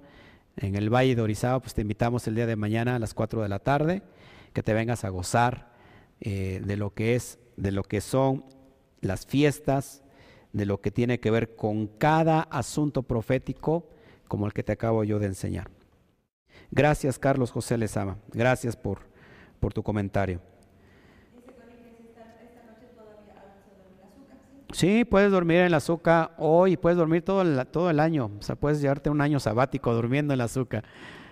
en 0.56 0.74
el 0.74 0.92
Valle 0.92 1.14
de 1.14 1.22
Orizaba, 1.22 1.60
pues 1.60 1.74
te 1.74 1.82
invitamos 1.82 2.26
el 2.26 2.34
día 2.34 2.46
de 2.46 2.56
mañana 2.56 2.96
a 2.96 2.98
las 2.98 3.14
4 3.14 3.42
de 3.42 3.48
la 3.48 3.58
tarde, 3.58 4.02
que 4.52 4.62
te 4.62 4.74
vengas 4.74 5.04
a 5.04 5.10
gozar 5.10 5.72
eh, 6.20 6.60
de 6.64 6.76
lo 6.76 6.94
que 6.94 7.14
es, 7.14 7.38
de 7.56 7.72
lo 7.72 7.82
que 7.82 8.00
son 8.00 8.44
las 9.00 9.26
fiestas, 9.26 10.02
de 10.52 10.66
lo 10.66 10.80
que 10.80 10.90
tiene 10.90 11.20
que 11.20 11.30
ver 11.30 11.54
con 11.54 11.86
cada 11.86 12.40
asunto 12.40 13.02
profético, 13.02 13.90
como 14.26 14.46
el 14.46 14.52
que 14.52 14.62
te 14.62 14.72
acabo 14.72 15.04
yo 15.04 15.18
de 15.18 15.26
enseñar. 15.26 15.70
Gracias, 16.70 17.18
Carlos 17.18 17.50
José 17.50 17.78
Lezama. 17.78 18.18
Gracias 18.32 18.76
por, 18.76 19.00
por 19.60 19.72
tu 19.72 19.82
comentario. 19.82 20.40
Sí, 24.72 25.04
puedes 25.04 25.30
dormir 25.30 25.58
en 25.58 25.70
la 25.70 25.76
azúcar 25.76 26.32
hoy, 26.38 26.76
puedes 26.76 26.98
dormir 26.98 27.22
todo 27.22 27.42
el, 27.42 27.66
todo 27.68 27.88
el 27.88 28.00
año. 28.00 28.30
O 28.38 28.42
sea, 28.42 28.56
puedes 28.56 28.80
llevarte 28.80 29.10
un 29.10 29.20
año 29.20 29.38
sabático 29.38 29.94
durmiendo 29.94 30.34
en 30.34 30.38
la 30.38 30.44
azúcar. 30.44 30.84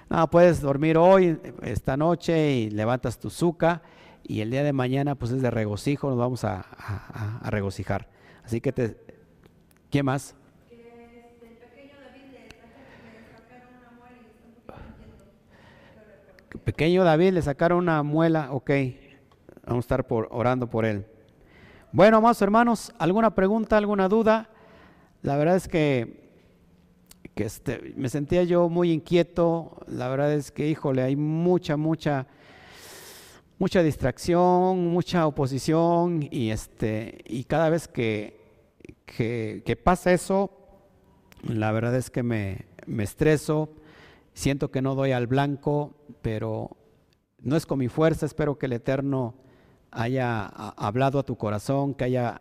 No, 0.09 0.29
puedes 0.31 0.61
dormir 0.61 0.97
hoy, 0.97 1.39
esta 1.63 1.97
noche, 1.97 2.53
y 2.53 2.71
levantas 2.71 3.19
tu 3.19 3.29
azúcar. 3.29 3.83
Y 4.23 4.41
el 4.41 4.51
día 4.51 4.63
de 4.63 4.73
mañana, 4.73 5.15
pues 5.17 5.33
es 5.33 5.43
de 5.43 5.51
regocijo, 5.51 6.09
nos 6.09 6.19
vamos 6.19 6.45
a, 6.45 6.65
regocijar. 7.45 8.09
Así 8.45 8.61
que 8.61 8.73
te. 8.73 8.97
¿Qué 9.91 10.03
más? 10.03 10.35
Pequeño 16.65 17.05
David 17.05 17.33
le 17.33 17.43
sacaron 17.43 17.79
una 17.79 18.03
muela, 18.03 18.53
ok. 18.53 18.71
Vamos 19.67 19.85
a 19.85 19.87
estar 19.87 20.07
por, 20.07 20.29
orando 20.31 20.71
por 20.71 20.85
él. 20.85 21.05
Bueno, 21.95 22.21
más 22.21 22.43
hermanos, 22.43 22.93
¿alguna 22.99 23.37
pregunta, 23.37 23.77
alguna 23.77 24.09
duda? 24.09 24.51
La 25.23 25.37
verdad 25.37 25.55
es 25.55 25.69
que, 25.69 26.29
este, 27.37 27.95
me 27.95 28.09
sentía 28.09 28.43
yo 28.43 28.69
muy 28.69 28.91
inquieto. 28.91 29.81
La 29.87 30.09
verdad 30.09 30.33
es 30.33 30.51
que, 30.51 30.69
híjole, 30.69 31.03
hay 31.03 31.15
mucha, 31.15 31.77
mucha, 31.77 32.27
mucha 33.61 33.81
distracción, 33.85 34.89
mucha 34.89 35.25
oposición 35.29 36.27
y, 36.33 36.51
este, 36.51 37.19
y 37.27 37.45
cada 37.45 37.71
vez 37.71 37.87
que, 37.87 38.41
que, 39.07 39.81
pasa 39.81 40.13
eso, 40.13 40.51
la 41.45 41.71
verdad 41.71 41.95
es 41.95 42.11
que 42.11 42.25
me, 42.25 42.67
me 42.87 43.05
estreso, 43.05 43.71
siento 44.33 44.73
que 44.73 44.83
no 44.83 44.97
doy 44.97 45.13
al 45.13 45.29
blanco, 45.29 45.95
pero 46.23 46.77
no 47.39 47.55
es 47.55 47.67
con 47.67 47.79
mi 47.79 47.87
fuerza, 47.87 48.27
espero 48.27 48.59
que 48.59 48.67
el 48.67 48.73
Eterno 48.73 49.44
haya 49.95 50.47
hablado 50.47 51.19
a 51.19 51.23
tu 51.23 51.37
corazón, 51.37 51.95
que, 51.95 52.05
haya, 52.05 52.41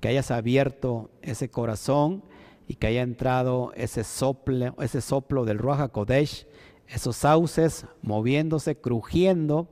que 0.00 0.08
hayas 0.08 0.30
abierto 0.30 1.10
ese 1.22 1.50
corazón 1.50 2.22
y 2.68 2.74
que 2.74 2.86
haya 2.86 3.02
entrado 3.02 3.72
ese 3.74 4.04
soplo, 4.04 4.74
ese 4.80 5.00
soplo 5.00 5.44
del 5.44 5.58
Ruach 5.58 5.90
Kodesh, 5.90 6.46
esos 6.86 7.16
sauces 7.16 7.86
moviéndose, 8.02 8.76
crujiendo, 8.76 9.68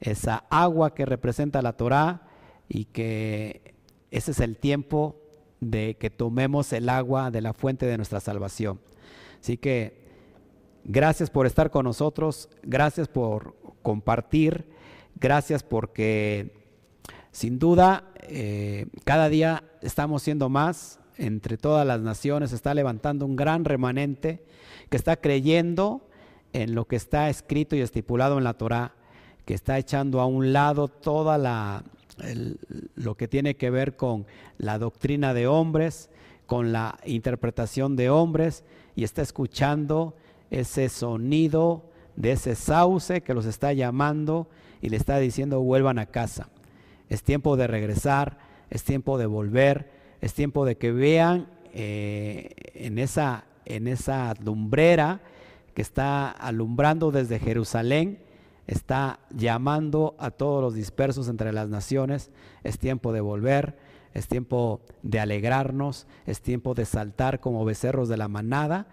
esa 0.00 0.44
agua 0.50 0.94
que 0.94 1.06
representa 1.06 1.62
la 1.62 1.72
Torah 1.74 2.22
y 2.68 2.84
que 2.86 3.74
ese 4.10 4.30
es 4.30 4.40
el 4.40 4.56
tiempo 4.56 5.16
de 5.60 5.96
que 5.98 6.10
tomemos 6.10 6.72
el 6.72 6.88
agua 6.88 7.30
de 7.30 7.40
la 7.40 7.52
fuente 7.52 7.86
de 7.86 7.96
nuestra 7.96 8.20
salvación. 8.20 8.80
Así 9.40 9.56
que 9.56 10.04
gracias 10.84 11.30
por 11.30 11.46
estar 11.46 11.70
con 11.70 11.84
nosotros, 11.84 12.48
gracias 12.62 13.08
por 13.08 13.56
compartir, 13.82 14.66
gracias 15.20 15.62
porque 15.62 16.52
sin 17.30 17.58
duda 17.58 18.12
eh, 18.22 18.86
cada 19.04 19.28
día 19.28 19.64
estamos 19.82 20.22
siendo 20.22 20.48
más, 20.48 21.00
entre 21.16 21.56
todas 21.56 21.86
las 21.86 22.00
naciones 22.00 22.52
está 22.52 22.74
levantando 22.74 23.26
un 23.26 23.36
gran 23.36 23.64
remanente 23.64 24.44
que 24.88 24.96
está 24.96 25.16
creyendo 25.16 26.08
en 26.52 26.74
lo 26.74 26.86
que 26.86 26.96
está 26.96 27.28
escrito 27.28 27.76
y 27.76 27.80
estipulado 27.80 28.38
en 28.38 28.44
la 28.44 28.54
Torah, 28.54 28.94
que 29.44 29.54
está 29.54 29.78
echando 29.78 30.20
a 30.20 30.26
un 30.26 30.52
lado 30.52 30.88
toda 30.88 31.38
la 31.38 31.84
lo 32.96 33.16
que 33.16 33.28
tiene 33.28 33.54
que 33.54 33.70
ver 33.70 33.94
con 33.94 34.26
la 34.58 34.78
doctrina 34.78 35.34
de 35.34 35.46
hombres, 35.46 36.10
con 36.46 36.72
la 36.72 36.98
interpretación 37.04 37.94
de 37.94 38.10
hombres 38.10 38.64
y 38.96 39.04
está 39.04 39.22
escuchando 39.22 40.16
ese 40.50 40.88
sonido 40.88 41.84
de 42.16 42.32
ese 42.32 42.56
sauce 42.56 43.20
que 43.20 43.34
los 43.34 43.46
está 43.46 43.72
llamando 43.72 44.48
y 44.80 44.88
le 44.88 44.96
está 44.96 45.18
diciendo 45.18 45.60
vuelvan 45.60 45.98
a 45.98 46.06
casa. 46.06 46.48
Es 47.08 47.22
tiempo 47.22 47.56
de 47.56 47.66
regresar, 47.66 48.38
es 48.70 48.84
tiempo 48.84 49.18
de 49.18 49.26
volver, 49.26 49.90
es 50.20 50.34
tiempo 50.34 50.64
de 50.64 50.76
que 50.76 50.92
vean 50.92 51.48
eh, 51.72 52.50
en, 52.74 52.98
esa, 52.98 53.44
en 53.64 53.88
esa 53.88 54.34
lumbrera 54.42 55.20
que 55.74 55.82
está 55.82 56.30
alumbrando 56.30 57.10
desde 57.10 57.38
Jerusalén, 57.38 58.18
está 58.66 59.20
llamando 59.30 60.16
a 60.18 60.30
todos 60.30 60.62
los 60.62 60.74
dispersos 60.74 61.28
entre 61.28 61.52
las 61.52 61.68
naciones. 61.68 62.30
Es 62.64 62.78
tiempo 62.78 63.12
de 63.12 63.20
volver, 63.20 63.78
es 64.12 64.28
tiempo 64.28 64.80
de 65.02 65.20
alegrarnos, 65.20 66.06
es 66.26 66.40
tiempo 66.42 66.74
de 66.74 66.84
saltar 66.84 67.40
como 67.40 67.64
becerros 67.64 68.08
de 68.08 68.16
la 68.16 68.28
manada 68.28 68.88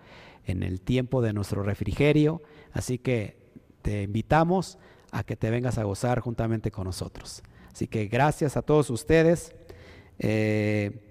en 0.45 0.63
el 0.63 0.79
tiempo 0.79 1.21
de 1.21 1.33
nuestro 1.33 1.63
refrigerio. 1.63 2.41
Así 2.71 2.97
que 2.99 3.37
te 3.81 4.03
invitamos 4.03 4.77
a 5.15 5.23
que 5.23 5.37
te 5.37 5.49
vengas 5.49 5.77
a 5.77 5.83
gozar 5.83 6.19
juntamente 6.19 6.71
con 6.71 6.83
nosotros. 6.83 7.41
Así 7.71 7.87
que 7.87 8.07
gracias 8.07 8.57
a 8.57 8.61
todos 8.61 8.89
ustedes. 8.89 9.55
Eh, 10.19 11.01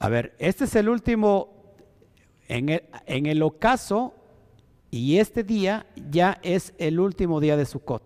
A 0.00 0.08
ver, 0.08 0.32
este 0.38 0.64
es 0.64 0.76
el 0.76 0.88
último, 0.88 1.74
en 2.46 2.68
el, 2.68 2.84
en 3.06 3.26
el 3.26 3.42
ocaso, 3.42 4.14
y 4.92 5.18
este 5.18 5.42
día 5.42 5.86
ya 6.08 6.38
es 6.42 6.72
el 6.78 7.00
último 7.00 7.40
día 7.40 7.56
de 7.56 7.66
Sukkot. 7.66 8.04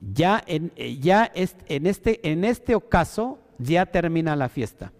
Ya 0.00 0.42
en, 0.46 0.70
ya 1.00 1.24
es, 1.34 1.56
en, 1.66 1.86
este, 1.86 2.30
en 2.30 2.44
este 2.44 2.76
ocaso 2.76 3.40
ya 3.58 3.84
termina 3.86 4.36
la 4.36 4.48
fiesta. 4.48 4.92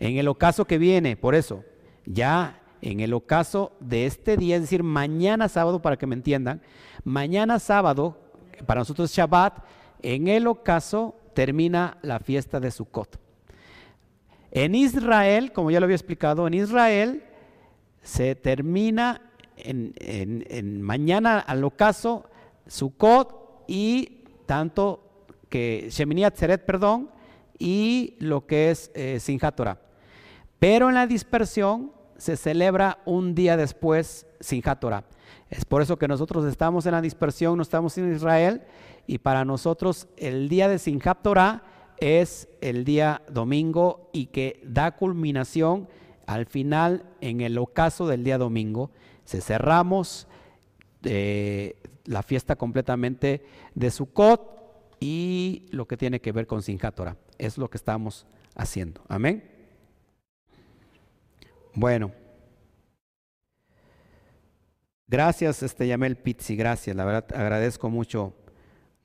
En 0.00 0.16
el 0.16 0.28
ocaso 0.28 0.64
que 0.64 0.78
viene, 0.78 1.16
por 1.16 1.34
eso, 1.34 1.64
ya 2.06 2.60
en 2.80 3.00
el 3.00 3.12
ocaso 3.12 3.72
de 3.80 4.06
este 4.06 4.36
día, 4.36 4.56
es 4.56 4.62
decir, 4.62 4.82
mañana 4.82 5.48
sábado, 5.48 5.82
para 5.82 5.96
que 5.96 6.06
me 6.06 6.14
entiendan, 6.14 6.62
mañana 7.04 7.58
sábado, 7.58 8.16
para 8.66 8.80
nosotros 8.80 9.12
Shabbat, 9.12 9.64
en 10.02 10.28
el 10.28 10.46
ocaso 10.46 11.16
termina 11.34 11.98
la 12.02 12.20
fiesta 12.20 12.60
de 12.60 12.70
Sukkot. 12.70 13.18
En 14.50 14.74
Israel, 14.74 15.52
como 15.52 15.70
ya 15.70 15.80
lo 15.80 15.84
había 15.84 15.96
explicado, 15.96 16.46
en 16.46 16.54
Israel 16.54 17.24
se 18.02 18.34
termina 18.34 19.22
en, 19.56 20.82
mañana 20.82 21.40
al 21.40 21.64
ocaso 21.64 22.24
Sukkot 22.66 23.64
y 23.66 24.24
tanto 24.46 25.04
que 25.48 25.88
Shemini 25.90 26.24
Atzeret, 26.24 26.64
perdón, 26.64 27.10
y 27.58 28.16
lo 28.20 28.46
que 28.46 28.70
es 28.70 28.90
eh, 28.94 29.18
Torah. 29.54 29.87
Pero 30.58 30.88
en 30.88 30.94
la 30.94 31.06
dispersión 31.06 31.92
se 32.16 32.36
celebra 32.36 32.98
un 33.04 33.34
día 33.34 33.56
después 33.56 34.26
Torah. 34.80 35.04
Es 35.50 35.64
por 35.64 35.82
eso 35.82 35.98
que 35.98 36.08
nosotros 36.08 36.44
estamos 36.44 36.84
en 36.86 36.92
la 36.92 37.00
dispersión, 37.00 37.56
no 37.56 37.62
estamos 37.62 37.96
en 37.98 38.12
Israel, 38.14 38.62
y 39.06 39.18
para 39.18 39.44
nosotros 39.44 40.08
el 40.16 40.48
día 40.48 40.68
de 40.68 40.78
Sinjat 40.78 41.22
Torah 41.22 41.62
es 41.98 42.48
el 42.60 42.84
día 42.84 43.22
domingo 43.30 44.10
y 44.12 44.26
que 44.26 44.60
da 44.64 44.96
culminación 44.96 45.88
al 46.26 46.46
final 46.46 47.04
en 47.20 47.40
el 47.40 47.56
ocaso 47.56 48.06
del 48.06 48.24
día 48.24 48.36
domingo. 48.36 48.90
Se 49.24 49.40
cerramos 49.40 50.28
eh, 51.04 51.76
la 52.04 52.22
fiesta 52.22 52.56
completamente 52.56 53.42
de 53.74 53.90
Sukkot 53.90 54.58
y 55.00 55.66
lo 55.70 55.86
que 55.86 55.96
tiene 55.96 56.20
que 56.20 56.32
ver 56.32 56.46
con 56.46 56.62
Sinjat 56.62 56.98
Es 57.38 57.56
lo 57.56 57.70
que 57.70 57.78
estamos 57.78 58.26
haciendo. 58.54 59.02
Amén. 59.08 59.57
Bueno. 61.78 62.10
Gracias, 65.06 65.62
este 65.62 65.86
Yamel 65.86 66.16
Pizzi, 66.16 66.56
gracias. 66.56 66.96
La 66.96 67.04
verdad 67.04 67.26
agradezco 67.36 67.88
mucho, 67.88 68.34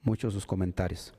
mucho 0.01 0.31
sus 0.31 0.47
comentarios. 0.47 1.13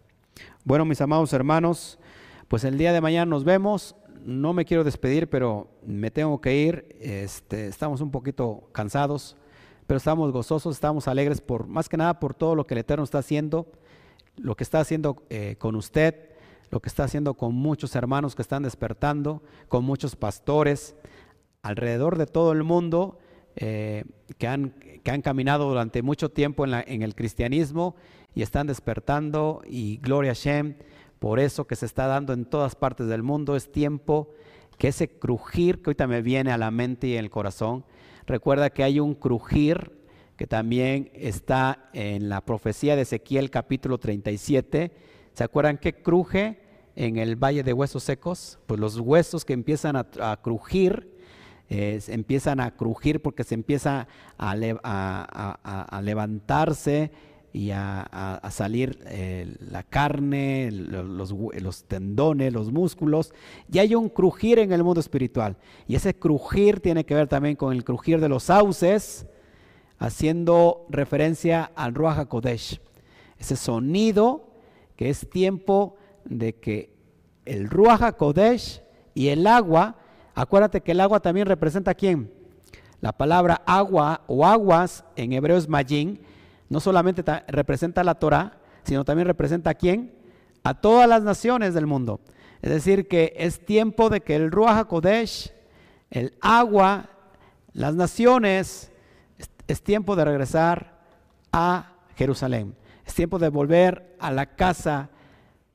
Bueno, 0.64 0.84
mis 0.84 1.00
amados 1.00 1.32
hermanos, 1.32 2.00
pues 2.48 2.64
el 2.64 2.76
día 2.76 2.92
de 2.92 3.00
mañana 3.00 3.26
nos 3.26 3.44
vemos. 3.44 3.94
No 4.24 4.52
me 4.52 4.64
quiero 4.64 4.82
despedir, 4.82 5.30
pero 5.30 5.70
me 5.86 6.10
tengo 6.10 6.40
que 6.40 6.56
ir. 6.56 6.96
Este, 7.00 7.68
estamos 7.68 8.00
un 8.00 8.10
poquito 8.10 8.68
cansados, 8.72 9.36
pero 9.86 9.98
estamos 9.98 10.32
gozosos, 10.32 10.74
estamos 10.74 11.06
alegres 11.06 11.40
por 11.40 11.68
más 11.68 11.88
que 11.88 11.96
nada 11.96 12.18
por 12.18 12.34
todo 12.34 12.56
lo 12.56 12.66
que 12.66 12.74
el 12.74 12.78
Eterno 12.78 13.04
está 13.04 13.18
haciendo, 13.18 13.70
lo 14.36 14.56
que 14.56 14.64
está 14.64 14.80
haciendo 14.80 15.22
eh, 15.30 15.54
con 15.60 15.76
usted, 15.76 16.30
lo 16.72 16.80
que 16.80 16.88
está 16.88 17.04
haciendo 17.04 17.34
con 17.34 17.54
muchos 17.54 17.94
hermanos 17.94 18.34
que 18.34 18.42
están 18.42 18.64
despertando, 18.64 19.40
con 19.68 19.84
muchos 19.84 20.16
pastores 20.16 20.96
alrededor 21.64 22.16
de 22.16 22.26
todo 22.26 22.52
el 22.52 22.62
mundo 22.62 23.18
eh, 23.56 24.04
que, 24.38 24.46
han, 24.46 24.70
que 25.02 25.10
han 25.10 25.22
caminado 25.22 25.68
durante 25.68 26.02
mucho 26.02 26.28
tiempo 26.28 26.64
en, 26.64 26.70
la, 26.70 26.84
en 26.86 27.02
el 27.02 27.16
cristianismo 27.16 27.96
y 28.34 28.42
están 28.42 28.68
despertando 28.68 29.62
y 29.66 29.96
gloria 29.96 30.30
a 30.30 30.34
Shem 30.34 30.76
por 31.18 31.40
eso 31.40 31.66
que 31.66 31.74
se 31.74 31.86
está 31.86 32.06
dando 32.06 32.32
en 32.34 32.44
todas 32.44 32.74
partes 32.76 33.06
del 33.06 33.22
mundo. 33.22 33.56
Es 33.56 33.72
tiempo 33.72 34.28
que 34.76 34.88
ese 34.88 35.08
crujir 35.08 35.80
que 35.80 35.90
ahorita 35.90 36.06
me 36.06 36.20
viene 36.20 36.52
a 36.52 36.58
la 36.58 36.70
mente 36.70 37.06
y 37.06 37.12
en 37.14 37.20
el 37.20 37.30
corazón, 37.30 37.84
recuerda 38.26 38.70
que 38.70 38.84
hay 38.84 39.00
un 39.00 39.14
crujir 39.14 39.92
que 40.36 40.46
también 40.46 41.10
está 41.14 41.88
en 41.92 42.28
la 42.28 42.40
profecía 42.40 42.96
de 42.96 43.02
Ezequiel 43.02 43.50
capítulo 43.50 43.98
37. 43.98 44.92
¿Se 45.32 45.44
acuerdan 45.44 45.78
qué 45.78 45.94
cruje 45.94 46.60
en 46.96 47.16
el 47.16 47.36
valle 47.36 47.62
de 47.62 47.72
huesos 47.72 48.02
secos? 48.02 48.58
Pues 48.66 48.80
los 48.80 48.98
huesos 48.98 49.44
que 49.44 49.52
empiezan 49.52 49.96
a, 49.96 50.40
crujir, 50.42 51.13
eh, 51.70 52.00
empiezan 52.08 52.60
a 52.60 52.72
crujir 52.72 53.22
porque 53.22 53.42
se 53.42 53.54
empieza 53.54 54.06
a, 54.36 54.54
levantarse 56.02 57.10
y 57.52 57.70
a, 57.70 58.40
salir 58.50 58.98
eh, 59.06 59.56
la 59.60 59.82
carne, 59.82 60.70
los, 60.70 61.32
los, 61.32 61.84
tendones, 61.84 62.52
los 62.52 62.70
músculos, 62.70 63.32
y 63.72 63.78
hay 63.78 63.94
un 63.94 64.08
crujir 64.08 64.58
en 64.58 64.72
el 64.72 64.84
mundo 64.84 65.00
espiritual. 65.00 65.56
Y 65.86 65.94
ese 65.94 66.14
crujir 66.14 66.80
tiene 66.80 67.04
que 67.04 67.14
ver 67.14 67.28
también 67.28 67.56
con 67.56 67.72
el 67.72 67.84
crujir 67.84 68.20
de 68.20 68.28
los 68.28 68.44
sauces, 68.44 69.26
haciendo 69.98 70.86
referencia 70.90 71.70
al 71.74 71.94
Ruach 71.94 72.18
HaKodesh. 72.18 72.80
Ese 73.38 73.56
sonido 73.56 74.50
que 74.96 75.10
es 75.10 75.28
tiempo 75.30 75.96
de 76.24 76.54
que 76.54 76.94
el 77.44 77.68
Ruach 77.68 78.02
HaKodesh 78.02 78.82
y 79.14 79.28
el 79.28 79.46
agua, 79.46 79.96
acuérdate 80.34 80.80
que 80.80 80.92
el 80.92 81.00
agua 81.00 81.20
también 81.20 81.46
representa 81.46 81.92
a 81.92 81.94
quién. 81.94 82.32
La 83.00 83.12
palabra 83.12 83.62
agua 83.66 84.22
o 84.26 84.46
aguas 84.46 85.04
en 85.16 85.32
hebreo 85.32 85.56
es 85.56 85.68
majin, 85.68 86.20
no 86.68 86.80
solamente 86.80 87.22
representa 87.48 88.00
a 88.00 88.04
la 88.04 88.14
Torah, 88.14 88.58
sino 88.84 89.04
también 89.04 89.26
representa 89.26 89.70
a 89.70 89.74
quién? 89.74 90.14
A 90.62 90.74
todas 90.74 91.08
las 91.08 91.22
naciones 91.22 91.74
del 91.74 91.86
mundo. 91.86 92.20
Es 92.62 92.70
decir, 92.70 93.08
que 93.08 93.34
es 93.36 93.64
tiempo 93.64 94.08
de 94.08 94.22
que 94.22 94.36
el 94.36 94.50
Ruach 94.50 94.78
HaKodesh 94.78 95.52
el 96.14 96.32
agua, 96.40 97.10
las 97.72 97.94
naciones, 97.94 98.92
es 99.66 99.82
tiempo 99.82 100.14
de 100.14 100.24
regresar 100.24 101.00
a 101.52 101.92
Jerusalén. 102.16 102.76
Es 103.04 103.14
tiempo 103.14 103.38
de 103.38 103.48
volver 103.48 104.16
a 104.20 104.30
la 104.30 104.46
casa 104.46 105.10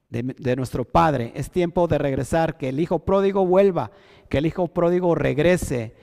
de, 0.10 0.56
nuestro 0.56 0.86
Padre. 0.86 1.32
Es 1.36 1.52
tiempo 1.52 1.88
de 1.88 1.98
regresar, 1.98 2.58
que 2.58 2.70
el 2.70 2.80
Hijo 2.80 3.00
pródigo 3.00 3.46
vuelva, 3.46 3.92
que 4.30 4.40
el 4.40 4.46
Hijo 4.46 4.68
pródigo 4.68 5.16
regrese. 5.16 5.94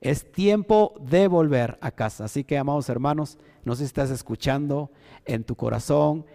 Es 0.00 0.30
tiempo 0.30 0.94
de 1.00 1.26
volver 1.26 1.78
a 1.80 1.90
casa. 1.90 2.24
Así 2.24 2.44
que, 2.44 2.58
amados 2.58 2.88
hermanos, 2.88 3.38
no 3.64 3.74
sé 3.74 3.80
si 3.80 3.86
estás 3.86 4.10
escuchando 4.10 4.90
en 5.24 5.44
tu 5.44 5.56
corazón 5.56 6.26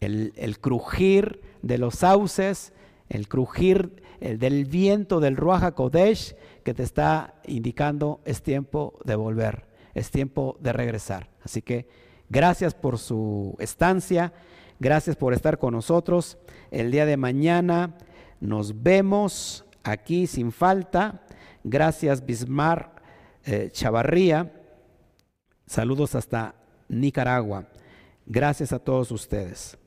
el, 0.00 0.32
el 0.36 0.60
crujir 0.60 1.40
de 1.62 1.78
los 1.78 1.96
sauces, 1.96 2.72
el 3.08 3.28
crujir 3.28 4.02
el 4.20 4.38
del 4.38 4.64
viento 4.64 5.20
del 5.20 5.36
Ruach 5.36 5.74
Kodesh 5.74 6.34
que 6.62 6.74
te 6.74 6.82
está 6.82 7.34
indicando 7.46 8.20
es 8.24 8.42
tiempo 8.42 8.98
de 9.04 9.14
volver, 9.14 9.66
es 9.94 10.10
tiempo 10.10 10.56
de 10.60 10.72
regresar. 10.72 11.28
Así 11.44 11.62
que 11.62 11.86
gracias 12.28 12.74
por 12.74 12.98
su 12.98 13.56
estancia, 13.58 14.32
gracias 14.78 15.16
por 15.16 15.34
estar 15.34 15.58
con 15.58 15.74
nosotros. 15.74 16.38
El 16.70 16.90
día 16.90 17.06
de 17.06 17.16
mañana 17.16 17.96
nos 18.40 18.82
vemos 18.82 19.64
aquí 19.82 20.26
sin 20.26 20.52
falta. 20.52 21.22
Gracias 21.64 22.24
Bismar 22.24 22.96
eh, 23.44 23.70
Chavarría. 23.72 24.52
Saludos 25.66 26.14
hasta 26.14 26.54
Nicaragua. 26.88 27.66
Gracias 28.26 28.72
a 28.72 28.78
todos 28.78 29.10
ustedes. 29.10 29.78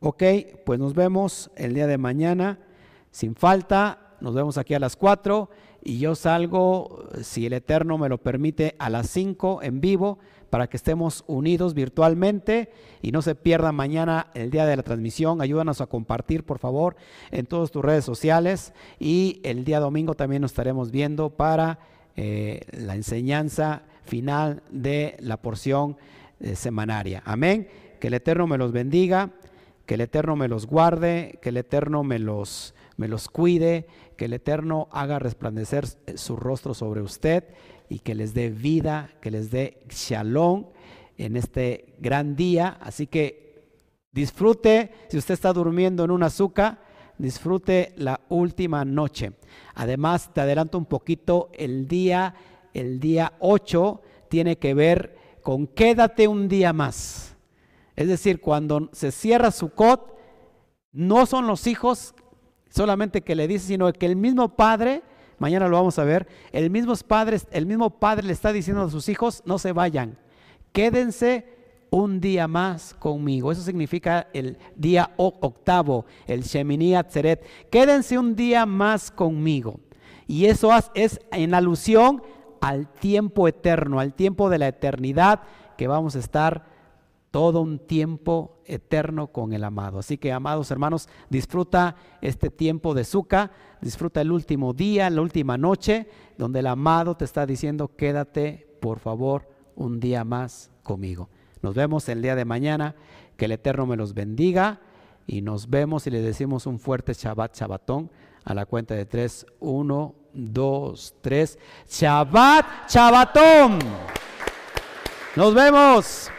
Ok, 0.00 0.22
pues 0.66 0.78
nos 0.78 0.94
vemos 0.94 1.50
el 1.56 1.74
día 1.74 1.86
de 1.86 1.98
mañana 1.98 2.58
sin 3.10 3.34
falta. 3.34 4.16
Nos 4.20 4.34
vemos 4.34 4.58
aquí 4.58 4.74
a 4.74 4.78
las 4.78 4.96
4 4.96 5.48
y 5.84 5.98
yo 5.98 6.14
salgo, 6.14 7.08
si 7.22 7.46
el 7.46 7.52
Eterno 7.52 7.98
me 7.98 8.08
lo 8.08 8.18
permite, 8.18 8.74
a 8.78 8.90
las 8.90 9.08
5 9.10 9.62
en 9.62 9.80
vivo 9.80 10.18
para 10.50 10.68
que 10.68 10.76
estemos 10.76 11.24
unidos 11.26 11.74
virtualmente 11.74 12.70
y 13.02 13.12
no 13.12 13.22
se 13.22 13.34
pierda 13.34 13.72
mañana 13.72 14.28
el 14.34 14.50
día 14.50 14.66
de 14.66 14.76
la 14.76 14.82
transmisión. 14.82 15.42
Ayúdanos 15.42 15.80
a 15.80 15.86
compartir, 15.86 16.44
por 16.44 16.58
favor, 16.58 16.96
en 17.30 17.46
todas 17.46 17.70
tus 17.70 17.84
redes 17.84 18.04
sociales 18.04 18.72
y 18.98 19.40
el 19.42 19.64
día 19.64 19.80
domingo 19.80 20.14
también 20.14 20.42
nos 20.42 20.52
estaremos 20.52 20.90
viendo 20.90 21.30
para 21.30 21.80
eh, 22.16 22.62
la 22.70 22.94
enseñanza 22.94 23.82
final 24.04 24.62
de 24.70 25.16
la 25.18 25.38
porción 25.38 25.96
eh, 26.40 26.54
semanaria. 26.54 27.22
Amén. 27.26 27.68
Que 28.00 28.06
el 28.06 28.14
Eterno 28.14 28.46
me 28.46 28.58
los 28.58 28.72
bendiga 28.72 29.32
que 29.86 29.94
el 29.94 30.00
Eterno 30.00 30.36
me 30.36 30.48
los 30.48 30.66
guarde, 30.66 31.38
que 31.42 31.50
el 31.50 31.58
Eterno 31.58 32.04
me 32.04 32.18
los, 32.18 32.74
me 32.96 33.08
los 33.08 33.28
cuide, 33.28 33.86
que 34.14 34.26
el 34.26 34.32
Eterno 34.32 34.88
haga 34.90 35.18
resplandecer 35.18 35.86
su 36.16 36.36
rostro 36.36 36.74
sobre 36.74 37.00
usted 37.00 37.44
y 37.88 37.98
que 38.00 38.14
les 38.14 38.34
dé 38.34 38.50
vida, 38.50 39.10
que 39.20 39.30
les 39.30 39.50
dé 39.50 39.84
shalom 39.88 40.66
en 41.18 41.36
este 41.36 41.94
gran 41.98 42.36
día. 42.36 42.78
Así 42.80 43.06
que 43.06 43.64
disfrute, 44.12 44.92
si 45.08 45.18
usted 45.18 45.34
está 45.34 45.52
durmiendo 45.52 46.04
en 46.04 46.10
un 46.10 46.22
azúcar, 46.22 46.80
disfrute 47.18 47.92
la 47.96 48.20
última 48.28 48.84
noche. 48.84 49.32
Además, 49.74 50.32
te 50.32 50.40
adelanto 50.40 50.78
un 50.78 50.86
poquito, 50.86 51.50
el 51.52 51.86
día, 51.86 52.34
el 52.72 53.00
día 53.00 53.34
8 53.40 54.02
tiene 54.28 54.56
que 54.56 54.74
ver 54.74 55.16
con 55.42 55.66
quédate 55.66 56.26
un 56.26 56.48
día 56.48 56.72
más. 56.72 57.36
Es 57.96 58.08
decir, 58.08 58.40
cuando 58.40 58.88
se 58.92 59.12
cierra 59.12 59.50
su 59.50 59.70
cot, 59.70 60.16
no 60.92 61.26
son 61.26 61.46
los 61.46 61.66
hijos 61.66 62.14
solamente 62.74 63.22
que 63.22 63.36
le 63.36 63.46
dice, 63.46 63.68
sino 63.68 63.92
que 63.92 64.06
el 64.06 64.16
mismo 64.16 64.48
padre, 64.56 65.02
mañana 65.38 65.68
lo 65.68 65.76
vamos 65.76 65.98
a 65.98 66.04
ver, 66.04 66.26
el 66.50 66.70
mismo 66.70 66.94
padre, 67.06 67.38
el 67.52 67.66
mismo 67.66 67.90
padre 67.90 68.26
le 68.26 68.32
está 68.32 68.52
diciendo 68.52 68.82
a 68.82 68.90
sus 68.90 69.08
hijos, 69.08 69.42
no 69.46 69.58
se 69.58 69.72
vayan, 69.72 70.18
quédense 70.72 71.46
un 71.90 72.20
día 72.20 72.48
más 72.48 72.94
conmigo. 72.94 73.52
Eso 73.52 73.62
significa 73.62 74.26
el 74.32 74.58
día 74.74 75.12
octavo, 75.16 76.06
el 76.26 76.42
Shemini 76.42 76.96
Atzeret. 76.96 77.44
Quédense 77.70 78.18
un 78.18 78.34
día 78.34 78.66
más 78.66 79.12
conmigo. 79.12 79.78
Y 80.26 80.46
eso 80.46 80.70
es 80.94 81.20
en 81.30 81.54
alusión 81.54 82.22
al 82.60 82.88
tiempo 82.88 83.46
eterno, 83.46 84.00
al 84.00 84.14
tiempo 84.14 84.50
de 84.50 84.58
la 84.58 84.66
eternidad 84.66 85.42
que 85.78 85.86
vamos 85.86 86.16
a 86.16 86.18
estar 86.18 86.73
todo 87.34 87.62
un 87.62 87.80
tiempo 87.80 88.62
eterno 88.64 89.32
con 89.32 89.54
el 89.54 89.64
amado. 89.64 89.98
Así 89.98 90.18
que, 90.18 90.30
amados 90.32 90.70
hermanos, 90.70 91.08
disfruta 91.30 91.96
este 92.20 92.48
tiempo 92.48 92.94
de 92.94 93.02
Suca, 93.02 93.50
disfruta 93.80 94.20
el 94.20 94.30
último 94.30 94.72
día, 94.72 95.10
la 95.10 95.20
última 95.20 95.58
noche, 95.58 96.06
donde 96.38 96.60
el 96.60 96.68
amado 96.68 97.16
te 97.16 97.24
está 97.24 97.44
diciendo, 97.44 97.90
quédate, 97.96 98.68
por 98.80 99.00
favor, 99.00 99.48
un 99.74 99.98
día 99.98 100.22
más 100.22 100.70
conmigo. 100.84 101.28
Nos 101.60 101.74
vemos 101.74 102.08
el 102.08 102.22
día 102.22 102.36
de 102.36 102.44
mañana, 102.44 102.94
que 103.36 103.46
el 103.46 103.52
Eterno 103.52 103.84
me 103.84 103.96
los 103.96 104.14
bendiga 104.14 104.78
y 105.26 105.42
nos 105.42 105.68
vemos 105.68 106.06
y 106.06 106.10
le 106.10 106.22
decimos 106.22 106.66
un 106.68 106.78
fuerte 106.78 107.14
Shabbat, 107.14 107.56
Shabbatón, 107.56 108.12
a 108.44 108.54
la 108.54 108.64
cuenta 108.64 108.94
de 108.94 109.06
tres, 109.06 109.44
uno, 109.58 110.14
dos, 110.32 111.16
tres, 111.20 111.58
Shabbat, 111.88 112.88
Shabbatón. 112.88 113.80
Nos 115.34 115.52
vemos. 115.52 116.30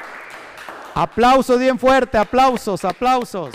Aplausos 0.95 1.59
bien 1.59 1.77
fuerte, 1.77 2.17
aplausos, 2.17 2.85
aplausos. 2.85 3.53